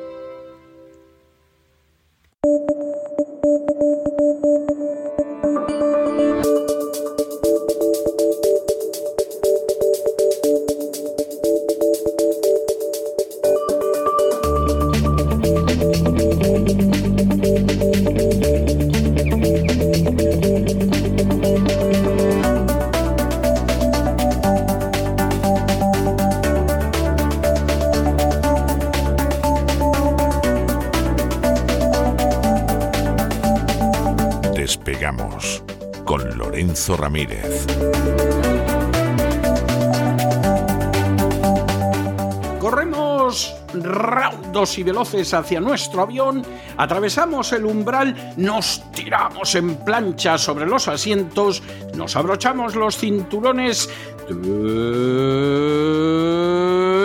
Y 44.77 44.83
veloces 44.83 45.33
hacia 45.33 45.59
nuestro 45.59 46.01
avión, 46.01 46.43
atravesamos 46.77 47.51
el 47.53 47.65
umbral, 47.65 48.33
nos 48.37 48.83
tiramos 48.91 49.55
en 49.55 49.75
plancha 49.83 50.37
sobre 50.37 50.65
los 50.65 50.87
asientos, 50.87 51.61
nos 51.95 52.15
abrochamos 52.15 52.75
los 52.75 52.97
cinturones, 52.97 53.89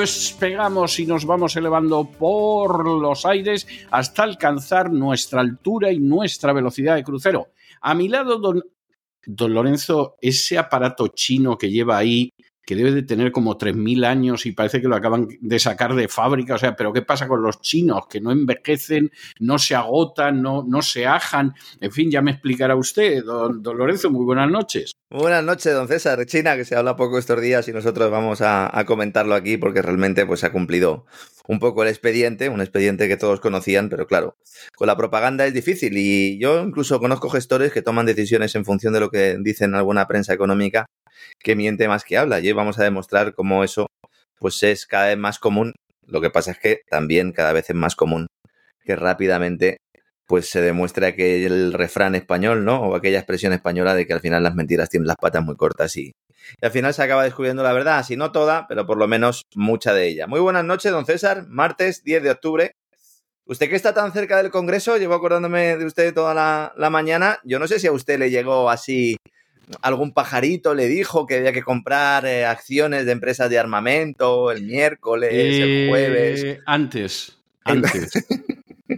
despegamos 0.00 0.98
y 0.98 1.06
nos 1.06 1.24
vamos 1.26 1.56
elevando 1.56 2.04
por 2.04 2.86
los 2.86 3.26
aires 3.26 3.66
hasta 3.90 4.22
alcanzar 4.22 4.90
nuestra 4.92 5.40
altura 5.40 5.92
y 5.92 5.98
nuestra 5.98 6.52
velocidad 6.52 6.96
de 6.96 7.04
crucero. 7.04 7.48
A 7.82 7.94
mi 7.94 8.08
lado, 8.08 8.38
don, 8.38 8.62
don 9.26 9.54
Lorenzo, 9.54 10.16
ese 10.20 10.58
aparato 10.58 11.08
chino 11.08 11.56
que 11.58 11.70
lleva 11.70 11.98
ahí, 11.98 12.32
que 12.70 12.76
debe 12.76 12.92
de 12.92 13.02
tener 13.02 13.32
como 13.32 13.58
3.000 13.58 14.06
años 14.06 14.46
y 14.46 14.52
parece 14.52 14.80
que 14.80 14.86
lo 14.86 14.94
acaban 14.94 15.26
de 15.40 15.58
sacar 15.58 15.96
de 15.96 16.06
fábrica. 16.06 16.54
O 16.54 16.58
sea, 16.58 16.76
pero 16.76 16.92
¿qué 16.92 17.02
pasa 17.02 17.26
con 17.26 17.42
los 17.42 17.60
chinos? 17.60 18.06
Que 18.08 18.20
no 18.20 18.30
envejecen, 18.30 19.10
no 19.40 19.58
se 19.58 19.74
agotan, 19.74 20.40
no, 20.40 20.62
no 20.62 20.80
se 20.80 21.04
ajan. 21.04 21.52
En 21.80 21.90
fin, 21.90 22.12
ya 22.12 22.22
me 22.22 22.30
explicará 22.30 22.76
usted, 22.76 23.24
don, 23.24 23.60
Lorenzo. 23.60 24.08
Muy 24.12 24.24
buenas 24.24 24.48
noches. 24.48 24.92
Buenas 25.10 25.42
noches, 25.42 25.74
don 25.74 25.88
César. 25.88 26.24
China, 26.26 26.54
que 26.54 26.64
se 26.64 26.76
habla 26.76 26.94
poco 26.94 27.18
estos 27.18 27.40
días 27.40 27.66
y 27.66 27.72
nosotros 27.72 28.08
vamos 28.08 28.40
a, 28.40 28.70
a 28.78 28.84
comentarlo 28.84 29.34
aquí 29.34 29.56
porque 29.56 29.82
realmente 29.82 30.24
pues, 30.24 30.44
ha 30.44 30.52
cumplido 30.52 31.06
un 31.48 31.58
poco 31.58 31.82
el 31.82 31.88
expediente, 31.88 32.50
un 32.50 32.60
expediente 32.60 33.08
que 33.08 33.16
todos 33.16 33.40
conocían, 33.40 33.88
pero 33.88 34.06
claro, 34.06 34.36
con 34.76 34.86
la 34.86 34.96
propaganda 34.96 35.44
es 35.44 35.54
difícil 35.54 35.96
y 35.96 36.38
yo 36.38 36.62
incluso 36.62 37.00
conozco 37.00 37.30
gestores 37.30 37.72
que 37.72 37.82
toman 37.82 38.06
decisiones 38.06 38.54
en 38.54 38.64
función 38.64 38.92
de 38.92 39.00
lo 39.00 39.10
que 39.10 39.38
dicen 39.40 39.74
alguna 39.74 40.06
prensa 40.06 40.32
económica 40.32 40.86
que 41.38 41.56
miente 41.56 41.88
más 41.88 42.04
que 42.04 42.18
habla. 42.18 42.40
Y 42.40 42.52
vamos 42.52 42.78
a 42.78 42.84
demostrar 42.84 43.34
cómo 43.34 43.64
eso 43.64 43.86
pues 44.38 44.62
es 44.62 44.86
cada 44.86 45.08
vez 45.08 45.18
más 45.18 45.38
común. 45.38 45.74
Lo 46.06 46.20
que 46.20 46.30
pasa 46.30 46.52
es 46.52 46.58
que 46.58 46.80
también 46.88 47.32
cada 47.32 47.52
vez 47.52 47.70
es 47.70 47.76
más 47.76 47.94
común 47.94 48.26
que 48.84 48.96
rápidamente 48.96 49.78
pues 50.26 50.48
se 50.48 50.60
demuestra 50.60 51.16
que 51.16 51.44
el 51.44 51.72
refrán 51.72 52.14
español, 52.14 52.64
¿no? 52.64 52.80
O 52.82 52.94
aquella 52.94 53.18
expresión 53.18 53.52
española 53.52 53.96
de 53.96 54.06
que 54.06 54.12
al 54.12 54.20
final 54.20 54.44
las 54.44 54.54
mentiras 54.54 54.88
tienen 54.88 55.08
las 55.08 55.16
patas 55.16 55.42
muy 55.44 55.56
cortas 55.56 55.96
y, 55.96 56.12
y 56.60 56.64
al 56.64 56.70
final 56.70 56.94
se 56.94 57.02
acaba 57.02 57.24
descubriendo 57.24 57.64
la 57.64 57.72
verdad, 57.72 58.04
si 58.04 58.16
no 58.16 58.30
toda, 58.30 58.66
pero 58.68 58.86
por 58.86 58.96
lo 58.96 59.08
menos 59.08 59.42
mucha 59.56 59.92
de 59.92 60.06
ella. 60.06 60.28
Muy 60.28 60.38
buenas 60.38 60.64
noches, 60.64 60.92
don 60.92 61.04
César. 61.04 61.46
Martes 61.48 62.04
10 62.04 62.22
de 62.22 62.30
octubre. 62.30 62.72
Usted 63.44 63.68
que 63.68 63.74
está 63.74 63.92
tan 63.92 64.12
cerca 64.12 64.36
del 64.36 64.52
Congreso, 64.52 64.96
llevo 64.96 65.14
acordándome 65.14 65.76
de 65.76 65.84
usted 65.84 66.14
toda 66.14 66.32
la, 66.32 66.72
la 66.76 66.90
mañana. 66.90 67.40
Yo 67.42 67.58
no 67.58 67.66
sé 67.66 67.80
si 67.80 67.88
a 67.88 67.92
usted 67.92 68.16
le 68.16 68.30
llegó 68.30 68.70
así 68.70 69.16
algún 69.82 70.12
pajarito 70.12 70.74
le 70.74 70.88
dijo 70.88 71.26
que 71.26 71.36
había 71.36 71.52
que 71.52 71.62
comprar 71.62 72.26
eh, 72.26 72.44
acciones 72.44 73.06
de 73.06 73.12
empresas 73.12 73.50
de 73.50 73.58
armamento 73.58 74.50
el 74.50 74.62
miércoles, 74.62 75.30
el 75.32 75.88
jueves. 75.88 76.44
Eh, 76.44 76.58
Antes, 76.66 77.38
antes. 77.64 78.12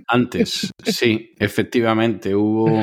Antes, 0.09 0.71
sí, 0.85 1.35
efectivamente, 1.39 2.35
hubo. 2.35 2.83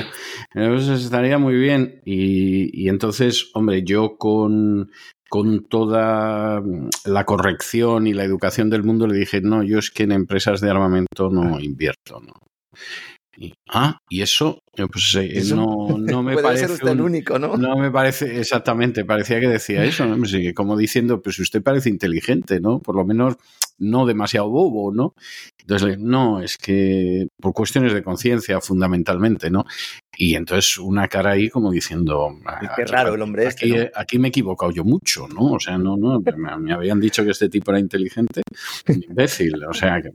Eso 0.53 0.94
estaría 0.94 1.38
muy 1.38 1.55
bien. 1.55 2.01
Y, 2.05 2.69
y 2.72 2.89
entonces, 2.89 3.49
hombre, 3.53 3.83
yo 3.83 4.17
con, 4.17 4.91
con 5.28 5.66
toda 5.66 6.61
la 7.05 7.25
corrección 7.25 8.07
y 8.07 8.13
la 8.13 8.23
educación 8.23 8.69
del 8.69 8.83
mundo 8.83 9.07
le 9.07 9.17
dije, 9.17 9.41
no, 9.41 9.63
yo 9.63 9.79
es 9.79 9.89
que 9.89 10.03
en 10.03 10.11
empresas 10.11 10.61
de 10.61 10.69
armamento 10.69 11.29
no 11.31 11.59
invierto, 11.59 12.19
¿no? 12.19 12.33
Ah, 13.69 14.00
y 14.09 14.22
eso, 14.22 14.63
eh, 14.75 14.85
pues 14.91 15.16
eh, 15.16 15.38
Eso 15.38 15.55
no, 15.55 15.97
no 15.97 16.23
me 16.23 16.33
Puede 16.33 16.44
parece. 16.44 16.66
ser 16.66 16.72
usted 16.72 16.89
el 16.89 17.01
único, 17.01 17.39
¿no? 17.39 17.57
no 17.57 17.77
me 17.77 17.91
parece 17.91 18.39
exactamente, 18.39 19.05
parecía 19.05 19.39
que 19.39 19.47
decía 19.47 19.83
eso, 19.85 20.05
¿no? 20.05 20.25
Sí, 20.25 20.41
que 20.41 20.53
como 20.53 20.75
diciendo, 20.77 21.22
pues 21.22 21.39
usted 21.39 21.61
parece 21.61 21.89
inteligente, 21.89 22.59
¿no? 22.59 22.79
Por 22.79 22.95
lo 22.95 23.05
menos 23.05 23.35
no 23.78 24.05
demasiado 24.05 24.49
bobo, 24.49 24.94
¿no? 24.94 25.13
Entonces, 25.59 25.99
no, 25.99 26.41
es 26.41 26.57
que 26.57 27.28
por 27.39 27.53
cuestiones 27.53 27.94
de 27.94 28.03
conciencia 28.03 28.59
fundamentalmente, 28.59 29.49
¿no? 29.49 29.66
Y 30.17 30.35
entonces 30.35 30.78
una 30.78 31.07
cara 31.07 31.31
ahí 31.31 31.49
como 31.49 31.72
diciendo... 31.72 32.29
Y 32.61 32.67
qué 32.75 32.85
raro 32.85 33.13
el 33.13 33.22
hombre 33.22 33.45
este, 33.47 33.66
aquí, 33.66 33.78
¿no? 33.78 33.89
aquí 33.95 34.19
me 34.19 34.28
he 34.28 34.29
equivocado 34.29 34.72
yo 34.72 34.83
mucho, 34.83 35.28
¿no? 35.28 35.53
O 35.53 35.59
sea, 35.59 35.78
no, 35.78 35.95
no, 35.95 36.19
me, 36.19 36.57
me 36.57 36.73
habían 36.73 36.99
dicho 36.99 37.23
que 37.23 37.31
este 37.31 37.47
tipo 37.49 37.72
era 37.72 37.79
inteligente, 37.79 38.41
imbécil, 38.88 39.63
o 39.63 39.73
sea, 39.73 40.01
que... 40.01 40.11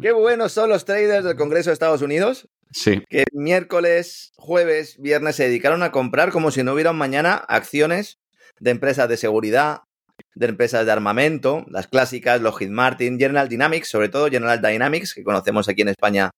Qué 0.00 0.12
buenos 0.12 0.52
son 0.52 0.70
los 0.70 0.84
traders 0.84 1.24
del 1.24 1.36
Congreso 1.36 1.70
de 1.70 1.74
Estados 1.74 2.02
Unidos, 2.02 2.48
Sí, 2.70 3.02
que 3.08 3.24
miércoles, 3.32 4.32
jueves, 4.36 4.96
viernes 4.98 5.36
se 5.36 5.44
dedicaron 5.44 5.82
a 5.82 5.90
comprar 5.90 6.32
como 6.32 6.50
si 6.50 6.62
no 6.62 6.74
hubiera 6.74 6.90
un 6.90 6.98
mañana 6.98 7.34
acciones 7.34 8.18
de 8.60 8.70
empresas 8.70 9.08
de 9.08 9.16
seguridad, 9.16 9.82
de 10.34 10.46
empresas 10.46 10.84
de 10.84 10.92
armamento, 10.92 11.64
las 11.68 11.86
clásicas, 11.86 12.40
Lockheed 12.40 12.70
Martin, 12.70 13.18
General 13.18 13.48
Dynamics, 13.48 13.88
sobre 13.88 14.08
todo 14.08 14.28
General 14.28 14.60
Dynamics, 14.60 15.14
que 15.14 15.24
conocemos 15.24 15.68
aquí 15.68 15.82
en 15.82 15.88
España 15.88 16.30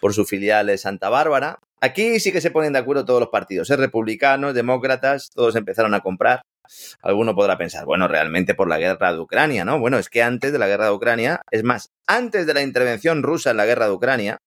por 0.00 0.12
su 0.12 0.24
filial 0.24 0.66
de 0.66 0.78
Santa 0.78 1.08
Bárbara. 1.08 1.58
Aquí 1.80 2.18
sí 2.18 2.32
que 2.32 2.40
se 2.40 2.50
ponen 2.50 2.72
de 2.72 2.80
acuerdo 2.80 3.04
todos 3.04 3.20
los 3.20 3.28
partidos, 3.28 3.70
¿eh? 3.70 3.76
republicanos, 3.76 4.54
demócratas, 4.54 5.30
todos 5.32 5.54
empezaron 5.56 5.94
a 5.94 6.00
comprar. 6.00 6.42
Alguno 7.02 7.34
podrá 7.34 7.58
pensar, 7.58 7.84
bueno, 7.84 8.08
realmente 8.08 8.54
por 8.54 8.68
la 8.68 8.78
guerra 8.78 9.12
de 9.12 9.20
Ucrania, 9.20 9.64
¿no? 9.64 9.78
Bueno, 9.78 9.98
es 9.98 10.08
que 10.08 10.22
antes 10.22 10.52
de 10.52 10.58
la 10.58 10.66
guerra 10.66 10.86
de 10.86 10.92
Ucrania, 10.92 11.42
es 11.50 11.62
más, 11.62 11.92
antes 12.06 12.46
de 12.46 12.54
la 12.54 12.62
intervención 12.62 13.22
rusa 13.22 13.50
en 13.50 13.56
la 13.56 13.66
guerra 13.66 13.86
de 13.86 13.92
Ucrania, 13.92 14.38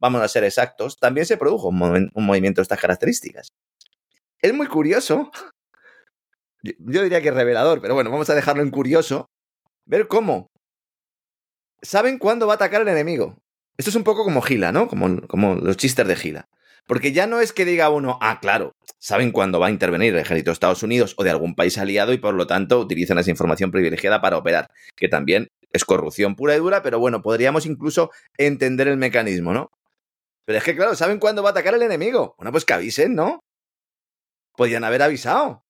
vamos 0.00 0.22
a 0.22 0.28
ser 0.28 0.44
exactos, 0.44 0.98
también 0.98 1.26
se 1.26 1.36
produjo 1.36 1.68
un, 1.68 2.10
movimiento 2.14 2.60
de 2.60 2.62
estas 2.62 2.80
características. 2.80 3.48
Es 4.40 4.52
muy 4.52 4.66
curioso, 4.66 5.30
yo 6.62 6.72
yo 6.78 7.02
diría 7.02 7.20
que 7.20 7.28
es 7.28 7.34
revelador, 7.34 7.80
pero 7.80 7.94
bueno, 7.94 8.10
vamos 8.10 8.28
a 8.30 8.34
dejarlo 8.34 8.62
en 8.62 8.70
curioso, 8.70 9.30
ver 9.84 10.08
cómo 10.08 10.50
saben 11.82 12.18
cuándo 12.18 12.46
va 12.46 12.54
a 12.54 12.56
atacar 12.56 12.82
el 12.82 12.88
enemigo. 12.88 13.36
Esto 13.76 13.90
es 13.90 13.96
un 13.96 14.04
poco 14.04 14.24
como 14.24 14.40
Gila, 14.40 14.72
¿no? 14.72 14.88
Como, 14.88 15.26
como 15.26 15.54
los 15.54 15.76
chistes 15.76 16.06
de 16.06 16.16
Gila. 16.16 16.48
Porque 16.86 17.12
ya 17.12 17.26
no 17.26 17.40
es 17.40 17.52
que 17.52 17.64
diga 17.64 17.90
uno, 17.90 18.18
ah, 18.20 18.38
claro, 18.40 18.76
saben 18.98 19.32
cuándo 19.32 19.58
va 19.58 19.66
a 19.66 19.70
intervenir 19.70 20.14
el 20.14 20.20
ejército 20.20 20.50
de 20.50 20.54
Estados 20.54 20.82
Unidos 20.82 21.14
o 21.18 21.24
de 21.24 21.30
algún 21.30 21.54
país 21.56 21.76
aliado 21.78 22.12
y 22.12 22.18
por 22.18 22.34
lo 22.34 22.46
tanto 22.46 22.78
utilizan 22.78 23.18
esa 23.18 23.30
información 23.30 23.70
privilegiada 23.72 24.20
para 24.20 24.36
operar, 24.38 24.70
que 24.94 25.08
también 25.08 25.48
es 25.72 25.84
corrupción 25.84 26.36
pura 26.36 26.54
y 26.54 26.58
dura, 26.58 26.82
pero 26.82 26.98
bueno, 27.00 27.22
podríamos 27.22 27.66
incluso 27.66 28.10
entender 28.38 28.86
el 28.88 28.96
mecanismo, 28.96 29.52
¿no? 29.52 29.70
Pero 30.44 30.58
es 30.58 30.64
que, 30.64 30.76
claro, 30.76 30.94
saben 30.94 31.18
cuándo 31.18 31.42
va 31.42 31.48
a 31.48 31.52
atacar 31.52 31.74
el 31.74 31.82
enemigo. 31.82 32.34
Bueno, 32.38 32.52
pues 32.52 32.64
que 32.64 32.72
avisen, 32.74 33.16
¿no? 33.16 33.40
Podían 34.56 34.84
haber 34.84 35.02
avisado. 35.02 35.64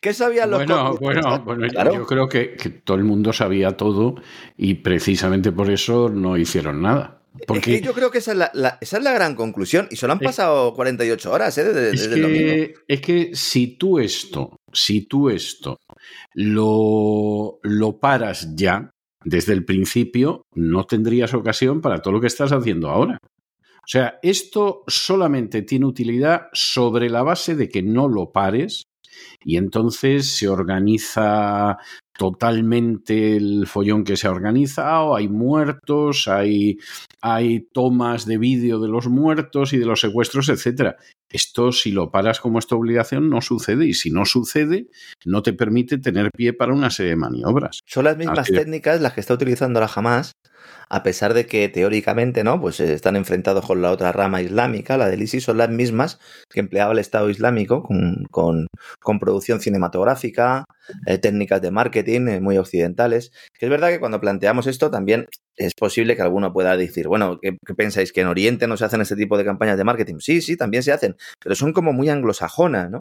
¿Qué 0.00 0.12
sabían 0.12 0.50
los 0.50 0.58
Bueno, 0.66 0.94
bueno, 1.00 1.38
bueno, 1.44 1.64
yo- 1.66 1.72
Claro. 1.72 1.94
yo 1.94 2.06
creo 2.06 2.28
que, 2.28 2.56
que 2.56 2.70
todo 2.70 2.96
el 2.96 3.04
mundo 3.04 3.32
sabía 3.32 3.76
todo 3.76 4.16
y 4.56 4.74
precisamente 4.74 5.52
por 5.52 5.70
eso 5.70 6.08
no 6.08 6.36
hicieron 6.36 6.82
nada. 6.82 7.15
Es 7.38 7.46
Porque 7.46 7.80
que 7.80 7.80
yo 7.82 7.92
creo 7.92 8.10
que 8.10 8.18
esa 8.18 8.32
es 8.32 8.38
la, 8.38 8.50
la- 8.54 8.78
esa 8.80 8.96
es 8.98 9.02
la 9.04 9.12
gran 9.12 9.34
conclusión. 9.34 9.88
Y 9.90 9.96
solo 9.96 10.12
han 10.14 10.20
Es- 10.20 10.26
pasado 10.26 10.74
48 10.74 11.32
horas, 11.32 11.56
¿eh? 11.58 11.64
Desde, 11.64 11.90
es 11.90 12.00
desde 12.02 12.14
el 12.16 12.22
domingo. 12.22 12.46
que, 12.52 12.74
es 12.88 13.00
que 13.00 13.30
si 13.34 13.76
tú 13.76 13.98
esto, 13.98 14.56
si 14.72 15.02
tú 15.06 15.28
esto 15.30 15.76
lo, 16.34 17.58
lo 17.62 17.98
paras 17.98 18.54
ya, 18.54 18.90
desde 19.24 19.52
el 19.52 19.64
principio 19.64 20.42
no 20.54 20.84
tendrías 20.86 21.34
ocasión 21.34 21.80
para 21.80 22.00
todo 22.00 22.14
lo 22.14 22.20
que 22.20 22.28
estás 22.28 22.52
haciendo 22.52 22.88
ahora. 22.88 23.18
O 23.22 23.88
sea, 23.88 24.18
esto 24.22 24.82
solamente 24.86 25.62
tiene 25.62 25.86
utilidad 25.86 26.48
sobre 26.52 27.08
la 27.10 27.22
base 27.22 27.54
de 27.54 27.68
que 27.68 27.82
no 27.82 28.08
lo 28.08 28.32
pares 28.32 28.82
y 29.44 29.56
entonces 29.56 30.36
se 30.36 30.48
organiza 30.48 31.78
totalmente 32.16 33.36
el 33.36 33.66
follón 33.66 34.04
que 34.04 34.16
se 34.16 34.26
ha 34.26 34.30
organizado, 34.30 35.14
hay 35.14 35.28
muertos, 35.28 36.28
hay, 36.28 36.78
hay 37.20 37.60
tomas 37.72 38.26
de 38.26 38.38
vídeo 38.38 38.80
de 38.80 38.88
los 38.88 39.08
muertos 39.08 39.72
y 39.72 39.78
de 39.78 39.86
los 39.86 40.00
secuestros, 40.00 40.48
etcétera. 40.48 40.96
Esto, 41.28 41.72
si 41.72 41.90
lo 41.90 42.10
paras 42.10 42.40
como 42.40 42.58
esta 42.58 42.76
obligación, 42.76 43.28
no 43.28 43.40
sucede. 43.40 43.86
Y 43.86 43.94
si 43.94 44.10
no 44.10 44.24
sucede, 44.24 44.88
no 45.24 45.42
te 45.42 45.52
permite 45.52 45.98
tener 45.98 46.30
pie 46.30 46.52
para 46.52 46.72
una 46.72 46.90
serie 46.90 47.10
de 47.10 47.16
maniobras. 47.16 47.80
Son 47.86 48.04
las 48.04 48.16
mismas 48.16 48.48
técnicas 48.48 49.00
las 49.00 49.12
que 49.12 49.20
está 49.20 49.34
utilizando 49.34 49.80
la 49.80 49.90
Hamas 49.94 50.32
a 50.88 51.02
pesar 51.02 51.34
de 51.34 51.46
que 51.46 51.68
teóricamente 51.68 52.44
no, 52.44 52.60
pues 52.60 52.80
eh, 52.80 52.92
están 52.92 53.16
enfrentados 53.16 53.66
con 53.66 53.82
la 53.82 53.90
otra 53.90 54.12
rama 54.12 54.42
islámica, 54.42 54.96
la 54.96 55.08
del 55.08 55.22
ISIS, 55.22 55.44
son 55.44 55.58
las 55.58 55.70
mismas 55.70 56.18
que 56.48 56.60
empleaba 56.60 56.92
el 56.92 56.98
Estado 56.98 57.28
Islámico 57.28 57.82
con, 57.82 58.26
con, 58.30 58.68
producción 59.18 59.60
cinematográfica, 59.60 60.64
eh, 61.06 61.18
técnicas 61.18 61.60
de 61.62 61.70
marketing 61.70 62.28
eh, 62.28 62.40
muy 62.40 62.58
occidentales. 62.58 63.32
Que 63.58 63.66
es 63.66 63.70
verdad 63.70 63.90
que 63.90 64.00
cuando 64.00 64.20
planteamos 64.20 64.66
esto 64.66 64.90
también 64.90 65.26
es 65.56 65.74
posible 65.74 66.16
que 66.16 66.22
alguno 66.22 66.52
pueda 66.52 66.76
decir, 66.76 67.08
bueno, 67.08 67.38
¿qué, 67.40 67.56
pensáis? 67.74 68.12
¿Que 68.12 68.20
en 68.20 68.28
Oriente 68.28 68.66
no 68.66 68.76
se 68.76 68.84
hacen 68.84 69.00
este 69.00 69.16
tipo 69.16 69.38
de 69.38 69.44
campañas 69.44 69.78
de 69.78 69.84
marketing? 69.84 70.16
Sí, 70.18 70.42
sí, 70.42 70.56
también 70.56 70.82
se 70.82 70.92
hacen, 70.92 71.16
pero 71.40 71.54
son 71.54 71.72
como 71.72 71.92
muy 71.92 72.08
anglosajonas, 72.08 72.90
¿no? 72.90 73.00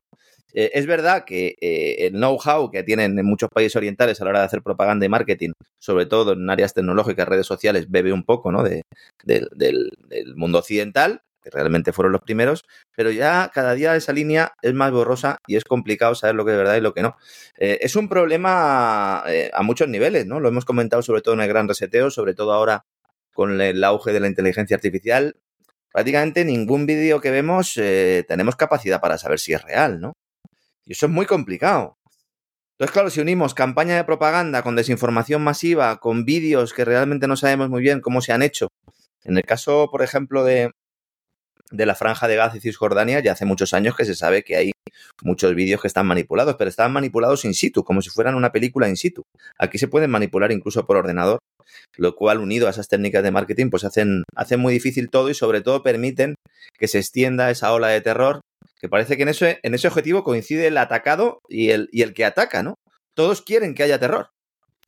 Eh, 0.54 0.72
es 0.74 0.86
verdad 0.86 1.26
que 1.26 1.56
el 1.60 2.14
know-how 2.14 2.72
que 2.72 2.84
tienen 2.84 3.20
en 3.20 3.26
muchos 3.26 3.50
países 3.50 3.76
orientales 3.76 4.22
a 4.22 4.24
la 4.24 4.30
hora 4.30 4.40
de 4.40 4.46
hacer 4.46 4.62
propaganda 4.64 5.06
y 5.06 5.10
marketing, 5.10 5.52
sobre 5.80 6.06
todo 6.06 6.32
en 6.32 6.50
áreas 6.50 6.74
tecnológicas, 6.74 7.28
redes 7.28 7.46
sociales, 7.46 7.90
bebe 7.90 8.14
un 8.14 8.24
poco 8.24 8.54
¿no? 8.54 8.64
de, 8.64 8.84
del, 9.26 9.92
mundo 10.36 10.60
occidental, 10.60 11.22
que 11.46 11.52
realmente 11.52 11.94
fueron 11.94 12.12
los 12.12 12.22
primeros, 12.22 12.66
pero 12.96 13.12
ya 13.12 13.52
cada 13.54 13.76
día 13.76 13.96
esa 13.96 14.14
línea 14.14 14.54
es 14.64 14.74
más 14.74 14.92
borrosa 14.92 15.38
y 15.46 15.58
es 15.58 15.64
complicado 15.64 16.16
saber 16.16 16.36
lo 16.36 16.44
que 16.44 16.52
es 16.52 16.58
verdad 16.58 16.76
y 16.76 16.82
lo 16.82 16.96
que 16.96 17.04
no. 17.04 17.18
Eh, 17.60 17.78
es 17.82 17.96
un 17.96 18.10
problema 18.10 19.20
a 19.22 19.62
muchos 19.62 19.88
niveles, 19.88 20.26
¿no? 20.26 20.40
Lo 20.40 20.50
hemos 20.50 20.66
comentado 20.66 21.04
sobre 21.04 21.22
todo 21.22 21.36
en 21.36 21.42
el 21.42 21.48
gran 21.48 21.68
reseteo, 21.68 22.10
sobre 22.10 22.34
todo 22.34 22.52
ahora 22.52 22.86
con 23.32 23.62
el 23.62 23.84
auge 23.84 24.12
de 24.12 24.20
la 24.20 24.28
inteligencia 24.28 24.76
artificial. 24.76 25.36
Prácticamente 25.92 26.44
ningún 26.44 26.88
vídeo 26.88 27.22
que 27.22 27.30
vemos 27.30 27.76
tenemos 28.28 28.56
capacidad 28.56 29.00
para 29.00 29.20
saber 29.20 29.40
si 29.40 29.54
es 29.54 29.62
real, 29.62 30.02
¿no? 30.02 30.14
Y 30.84 30.94
eso 30.94 31.06
es 31.06 31.12
muy 31.12 31.28
complicado. 31.28 31.98
Entonces, 32.78 32.92
claro, 32.92 33.10
si 33.10 33.22
unimos 33.22 33.54
campaña 33.54 33.96
de 33.96 34.04
propaganda 34.04 34.62
con 34.62 34.76
desinformación 34.76 35.42
masiva, 35.42 35.98
con 36.00 36.26
vídeos 36.26 36.74
que 36.74 36.84
realmente 36.84 37.28
no 37.28 37.38
sabemos 37.38 37.70
muy 37.70 37.82
bien 37.82 38.02
cómo 38.02 38.22
se 38.22 38.34
han 38.34 38.42
hecho. 38.42 38.68
En 39.24 39.38
el 39.38 39.44
caso, 39.44 39.90
por 39.90 40.04
ejemplo, 40.04 40.44
de, 40.44 40.72
de 41.72 41.86
la 41.86 41.96
franja 41.96 42.28
de 42.28 42.36
Gaza 42.36 42.58
y 42.58 42.60
Cisjordania, 42.60 43.20
ya 43.20 43.32
hace 43.34 43.46
muchos 43.46 43.74
años 43.74 43.96
que 43.96 44.06
se 44.06 44.16
sabe 44.16 44.44
que 44.44 44.56
hay 44.56 44.72
muchos 45.24 45.56
vídeos 45.56 45.82
que 45.82 45.88
están 45.88 46.06
manipulados, 46.06 46.56
pero 46.56 46.70
están 46.70 46.92
manipulados 46.92 47.46
in 47.46 47.54
situ, 47.54 47.84
como 47.84 48.02
si 48.02 48.10
fueran 48.10 48.36
una 48.36 48.52
película 48.52 48.88
in 48.88 48.98
situ. 48.98 49.24
Aquí 49.58 49.78
se 49.78 49.88
pueden 49.88 50.12
manipular 50.12 50.52
incluso 50.52 50.86
por 50.86 50.98
ordenador, 50.98 51.40
lo 51.98 52.16
cual 52.16 52.40
unido 52.40 52.68
a 52.68 52.70
esas 52.70 52.88
técnicas 52.88 53.24
de 53.24 53.32
marketing, 53.32 53.70
pues 53.70 53.84
hacen, 53.84 54.24
hacen 54.36 54.60
muy 54.60 54.74
difícil 54.74 55.10
todo 55.10 55.30
y 55.30 55.34
sobre 55.34 55.62
todo 55.62 55.84
permiten 55.84 56.36
que 56.78 56.88
se 56.88 57.00
extienda 57.00 57.50
esa 57.50 57.74
ola 57.74 57.88
de 57.88 58.02
terror 58.02 58.42
que 58.80 58.90
parece 58.90 59.18
que 59.18 59.24
en 59.24 59.30
ese, 59.30 59.60
en 59.64 59.74
ese 59.74 59.88
objetivo 59.88 60.24
coincide 60.24 60.68
el 60.68 60.78
atacado 60.78 61.40
y 61.48 61.70
el, 61.70 61.90
y 61.92 62.02
el 62.02 62.14
que 62.14 62.26
ataca, 62.26 62.62
¿no? 62.62 62.76
Todos 63.16 63.42
quieren 63.42 63.74
que 63.74 63.84
haya 63.84 64.00
terror. 64.00 64.30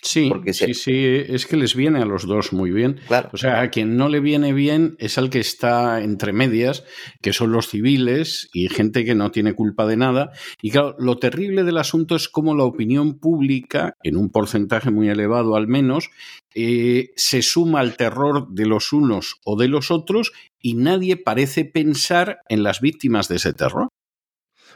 Sí, 0.02 0.32
sí, 0.54 0.74
sí, 0.76 1.06
es 1.28 1.48
que 1.48 1.58
les 1.58 1.76
viene 1.76 2.00
a 2.00 2.06
los 2.06 2.28
dos 2.28 2.54
muy 2.54 2.70
bien. 2.72 3.00
Claro. 3.08 3.30
O 3.34 3.38
sea, 3.38 3.62
a 3.62 3.70
quien 3.72 3.98
no 3.98 4.10
le 4.10 4.20
viene 4.20 4.54
bien 4.54 4.96
es 5.00 5.18
al 5.18 5.30
que 5.30 5.40
está 5.40 6.02
entre 6.02 6.34
medias, 6.34 6.84
que 7.22 7.34
son 7.34 7.52
los 7.52 7.68
civiles 7.68 8.50
y 8.54 8.70
gente 8.70 9.06
que 9.06 9.16
no 9.16 9.32
tiene 9.32 9.54
culpa 9.54 9.88
de 9.88 9.98
nada. 9.98 10.32
Y 10.62 10.70
claro, 10.70 10.96
lo 11.00 11.18
terrible 11.18 11.64
del 11.64 11.78
asunto 11.78 12.16
es 12.16 12.30
cómo 12.30 12.56
la 12.56 12.64
opinión 12.64 13.18
pública, 13.18 13.96
en 14.04 14.18
un 14.18 14.30
porcentaje 14.30 14.92
muy 14.92 15.10
elevado 15.10 15.56
al 15.56 15.68
menos, 15.68 16.10
eh, 16.54 17.10
se 17.16 17.42
suma 17.42 17.80
al 17.80 17.98
terror 17.98 18.48
de 18.50 18.68
los 18.68 18.94
unos 18.94 19.40
o 19.44 19.58
de 19.58 19.68
los 19.68 19.90
otros 19.90 20.32
y 20.60 20.76
nadie 20.76 21.18
parece 21.18 21.66
pensar 21.66 22.40
en 22.50 22.64
las 22.64 22.82
víctimas 22.82 23.28
de 23.28 23.38
ese 23.38 23.54
terror. 23.54 23.90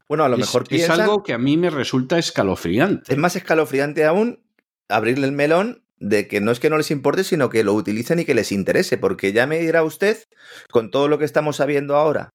Bueno, 0.07 0.23
a 0.23 0.29
lo 0.29 0.37
mejor 0.37 0.65
es 0.69 0.89
algo 0.89 1.23
que 1.23 1.33
a 1.33 1.37
mí 1.37 1.57
me 1.57 1.69
resulta 1.69 2.17
escalofriante. 2.17 3.13
Es 3.13 3.17
más 3.17 3.35
escalofriante 3.35 4.03
aún 4.03 4.39
abrirle 4.91 5.27
el 5.27 5.31
melón 5.31 5.85
de 5.97 6.27
que 6.27 6.41
no 6.41 6.51
es 6.51 6.59
que 6.59 6.69
no 6.69 6.77
les 6.77 6.91
importe, 6.91 7.23
sino 7.23 7.49
que 7.49 7.63
lo 7.63 7.73
utilicen 7.73 8.19
y 8.19 8.25
que 8.25 8.33
les 8.33 8.51
interese, 8.51 8.97
porque 8.97 9.33
ya 9.33 9.45
me 9.45 9.59
dirá 9.59 9.83
usted, 9.83 10.23
con 10.71 10.89
todo 10.89 11.07
lo 11.07 11.19
que 11.19 11.25
estamos 11.25 11.57
sabiendo 11.57 11.95
ahora 11.95 12.31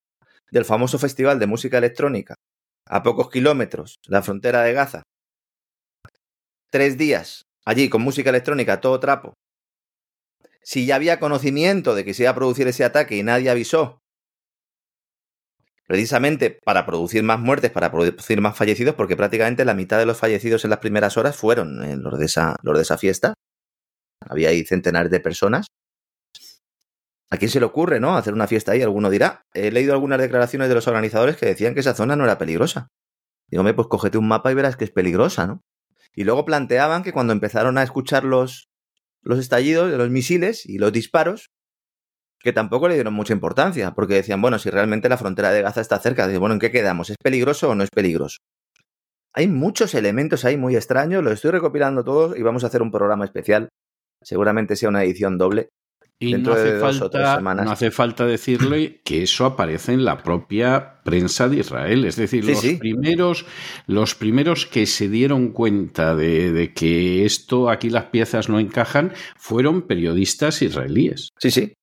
del 0.50 0.64
famoso 0.64 0.98
festival 0.98 1.38
de 1.38 1.46
música 1.46 1.78
electrónica, 1.78 2.36
a 2.86 3.02
pocos 3.02 3.30
kilómetros, 3.30 3.96
la 4.06 4.22
frontera 4.22 4.62
de 4.62 4.72
Gaza, 4.72 5.02
tres 6.70 6.96
días 6.96 7.42
allí 7.64 7.88
con 7.88 8.02
música 8.02 8.30
electrónica, 8.30 8.80
todo 8.80 9.00
trapo, 9.00 9.34
si 10.62 10.84
ya 10.84 10.96
había 10.96 11.20
conocimiento 11.20 11.94
de 11.94 12.04
que 12.04 12.12
se 12.12 12.24
iba 12.24 12.30
a 12.30 12.34
producir 12.34 12.66
ese 12.66 12.84
ataque 12.84 13.16
y 13.16 13.22
nadie 13.22 13.50
avisó, 13.50 14.00
precisamente 15.86 16.50
para 16.64 16.84
producir 16.84 17.22
más 17.22 17.40
muertes, 17.40 17.70
para 17.70 17.90
producir 17.90 18.40
más 18.40 18.56
fallecidos, 18.56 18.94
porque 18.94 19.16
prácticamente 19.16 19.64
la 19.64 19.74
mitad 19.74 19.98
de 19.98 20.06
los 20.06 20.18
fallecidos 20.18 20.64
en 20.64 20.70
las 20.70 20.80
primeras 20.80 21.16
horas 21.16 21.36
fueron 21.36 21.82
eh, 21.84 21.96
los, 21.96 22.18
de 22.18 22.26
esa, 22.26 22.56
los 22.62 22.76
de 22.76 22.82
esa 22.82 22.98
fiesta. 22.98 23.34
Había 24.20 24.48
ahí 24.48 24.64
centenares 24.64 25.10
de 25.10 25.20
personas. 25.20 25.66
¿A 27.30 27.38
quién 27.38 27.50
se 27.50 27.60
le 27.60 27.66
ocurre, 27.66 28.00
no? 28.00 28.16
Hacer 28.16 28.34
una 28.34 28.46
fiesta 28.46 28.72
ahí, 28.72 28.82
alguno 28.82 29.10
dirá. 29.10 29.42
He 29.52 29.70
leído 29.70 29.92
algunas 29.94 30.20
declaraciones 30.20 30.68
de 30.68 30.74
los 30.74 30.86
organizadores 30.86 31.36
que 31.36 31.46
decían 31.46 31.74
que 31.74 31.80
esa 31.80 31.94
zona 31.94 32.16
no 32.16 32.24
era 32.24 32.38
peligrosa. 32.38 32.88
Dígame, 33.48 33.74
pues 33.74 33.88
cógete 33.88 34.18
un 34.18 34.28
mapa 34.28 34.50
y 34.50 34.54
verás 34.54 34.76
que 34.76 34.84
es 34.84 34.90
peligrosa, 34.90 35.46
¿no? 35.46 35.62
Y 36.14 36.24
luego 36.24 36.44
planteaban 36.44 37.02
que 37.02 37.12
cuando 37.12 37.32
empezaron 37.32 37.78
a 37.78 37.82
escuchar 37.82 38.24
los, 38.24 38.68
los 39.22 39.38
estallidos 39.38 39.90
de 39.90 39.98
los 39.98 40.08
misiles 40.08 40.64
y 40.66 40.78
los 40.78 40.92
disparos, 40.92 41.50
que 42.40 42.52
tampoco 42.52 42.88
le 42.88 42.94
dieron 42.94 43.14
mucha 43.14 43.32
importancia, 43.32 43.92
porque 43.92 44.14
decían, 44.14 44.40
bueno, 44.40 44.58
si 44.58 44.70
realmente 44.70 45.08
la 45.08 45.18
frontera 45.18 45.50
de 45.50 45.62
Gaza 45.62 45.80
está 45.80 45.98
cerca, 45.98 46.26
bueno, 46.38 46.54
¿en 46.54 46.60
qué 46.60 46.70
quedamos? 46.70 47.10
¿Es 47.10 47.16
peligroso 47.22 47.70
o 47.70 47.74
no 47.74 47.82
es 47.82 47.90
peligroso? 47.90 48.38
Hay 49.34 49.48
muchos 49.48 49.94
elementos 49.94 50.44
ahí 50.44 50.56
muy 50.56 50.76
extraños, 50.76 51.22
los 51.22 51.34
estoy 51.34 51.50
recopilando 51.50 52.04
todos 52.04 52.36
y 52.38 52.42
vamos 52.42 52.64
a 52.64 52.68
hacer 52.68 52.80
un 52.82 52.90
programa 52.90 53.24
especial. 53.24 53.68
Seguramente 54.22 54.76
sea 54.76 54.88
una 54.88 55.04
edición 55.04 55.36
doble. 55.36 55.68
Y 56.18 56.32
no 56.32 56.54
hace, 56.54 56.78
falta, 56.78 57.40
no 57.42 57.70
hace 57.70 57.90
falta 57.90 58.24
decirle 58.24 59.00
que 59.04 59.24
eso 59.24 59.44
aparece 59.44 59.92
en 59.92 60.06
la 60.06 60.22
propia 60.22 61.02
prensa 61.04 61.46
de 61.50 61.58
Israel. 61.58 62.06
Es 62.06 62.16
decir, 62.16 62.46
los, 62.46 62.64
Primeros, 62.78 63.44
los 63.86 64.14
primeros 64.14 64.64
que 64.64 64.86
se 64.86 65.10
dieron 65.10 65.52
cuenta 65.52 66.16
de, 66.16 66.52
de, 66.52 66.72
que 66.72 67.26
esto, 67.26 67.68
aquí 67.68 67.90
las 67.90 68.06
piezas 68.06 68.48
no 68.48 68.58
encajan, 68.58 69.12
fueron 69.36 69.82
periodistas 69.82 70.62
israelíes. 70.62 71.28
Sí, 71.38 71.50
sí. 71.50 71.75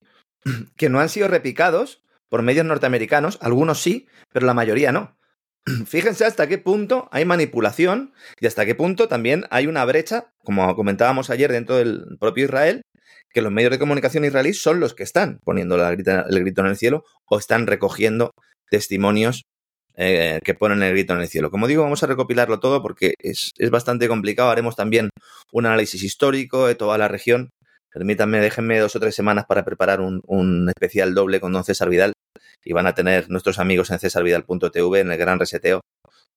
que 0.78 0.90
no 0.90 1.00
han 1.00 1.10
sido 1.10 1.28
repicados 1.28 2.04
por 2.30 2.42
medios 2.42 2.66
norteamericanos, 2.66 3.38
algunos 3.42 3.82
sí, 3.82 4.08
pero 4.32 4.46
la 4.46 4.54
mayoría 4.54 4.92
no. 4.92 5.18
Fíjense 5.86 6.26
hasta 6.26 6.48
qué 6.48 6.58
punto 6.58 7.08
hay 7.12 7.26
manipulación 7.26 8.14
y 8.40 8.48
hasta 8.48 8.66
qué 8.66 8.76
punto 8.76 9.08
también 9.08 9.46
hay 9.50 9.68
una 9.68 9.86
brecha, 9.86 10.34
como 10.44 10.76
comentábamos 10.76 11.30
ayer 11.30 11.52
dentro 11.52 11.78
del 11.78 12.18
propio 12.20 12.46
Israel, 12.46 12.82
que 13.30 13.42
los 13.42 13.52
medios 13.52 13.72
de 13.72 13.80
comunicación 13.80 14.26
israelíes 14.26 14.62
son 14.62 14.80
los 14.80 14.94
que 14.94 15.04
están 15.04 15.40
poniendo 15.44 15.76
el 15.76 15.96
grito 15.96 16.62
en 16.62 16.68
el 16.68 16.78
cielo 16.78 17.04
o 17.26 17.40
están 17.40 17.68
recogiendo 17.68 18.32
testimonios 18.70 19.44
eh, 19.96 20.40
que 20.44 20.56
ponen 20.56 20.82
el 20.82 20.92
grito 20.92 21.14
en 21.14 21.22
el 21.22 21.28
cielo. 21.28 21.52
Como 21.52 21.68
digo, 21.68 21.84
vamos 21.84 22.04
a 22.04 22.08
recopilarlo 22.08 22.60
todo 22.60 22.82
porque 22.82 23.14
es, 23.20 23.52
es, 23.58 23.70
bastante 23.70 24.08
complicado. 24.08 24.50
Haremos 24.50 24.76
también 24.76 25.10
un 25.52 25.66
análisis 25.66 26.04
histórico 26.04 26.68
de 26.68 26.76
toda 26.76 26.98
la 26.98 27.08
región 27.08 27.50
Permítanme, 27.94 28.40
déjenme 28.40 28.80
dos 28.80 28.96
o 28.96 29.00
tres 29.00 29.14
semanas 29.14 29.46
para 29.46 29.64
preparar 29.64 30.02
un, 30.02 30.68
especial 30.70 31.14
doble 31.14 31.40
con 31.40 31.54
don 31.54 31.64
César 31.64 31.90
Vidal 31.90 32.14
y 32.66 32.74
van 32.74 32.88
a 32.88 32.96
tener 32.96 33.30
nuestros 33.30 33.60
amigos 33.60 33.92
en 33.92 34.00
cesarvidal.tv 34.00 35.00
en 35.00 35.12
el 35.12 35.18
gran 35.18 35.40
reseteo 35.40 35.82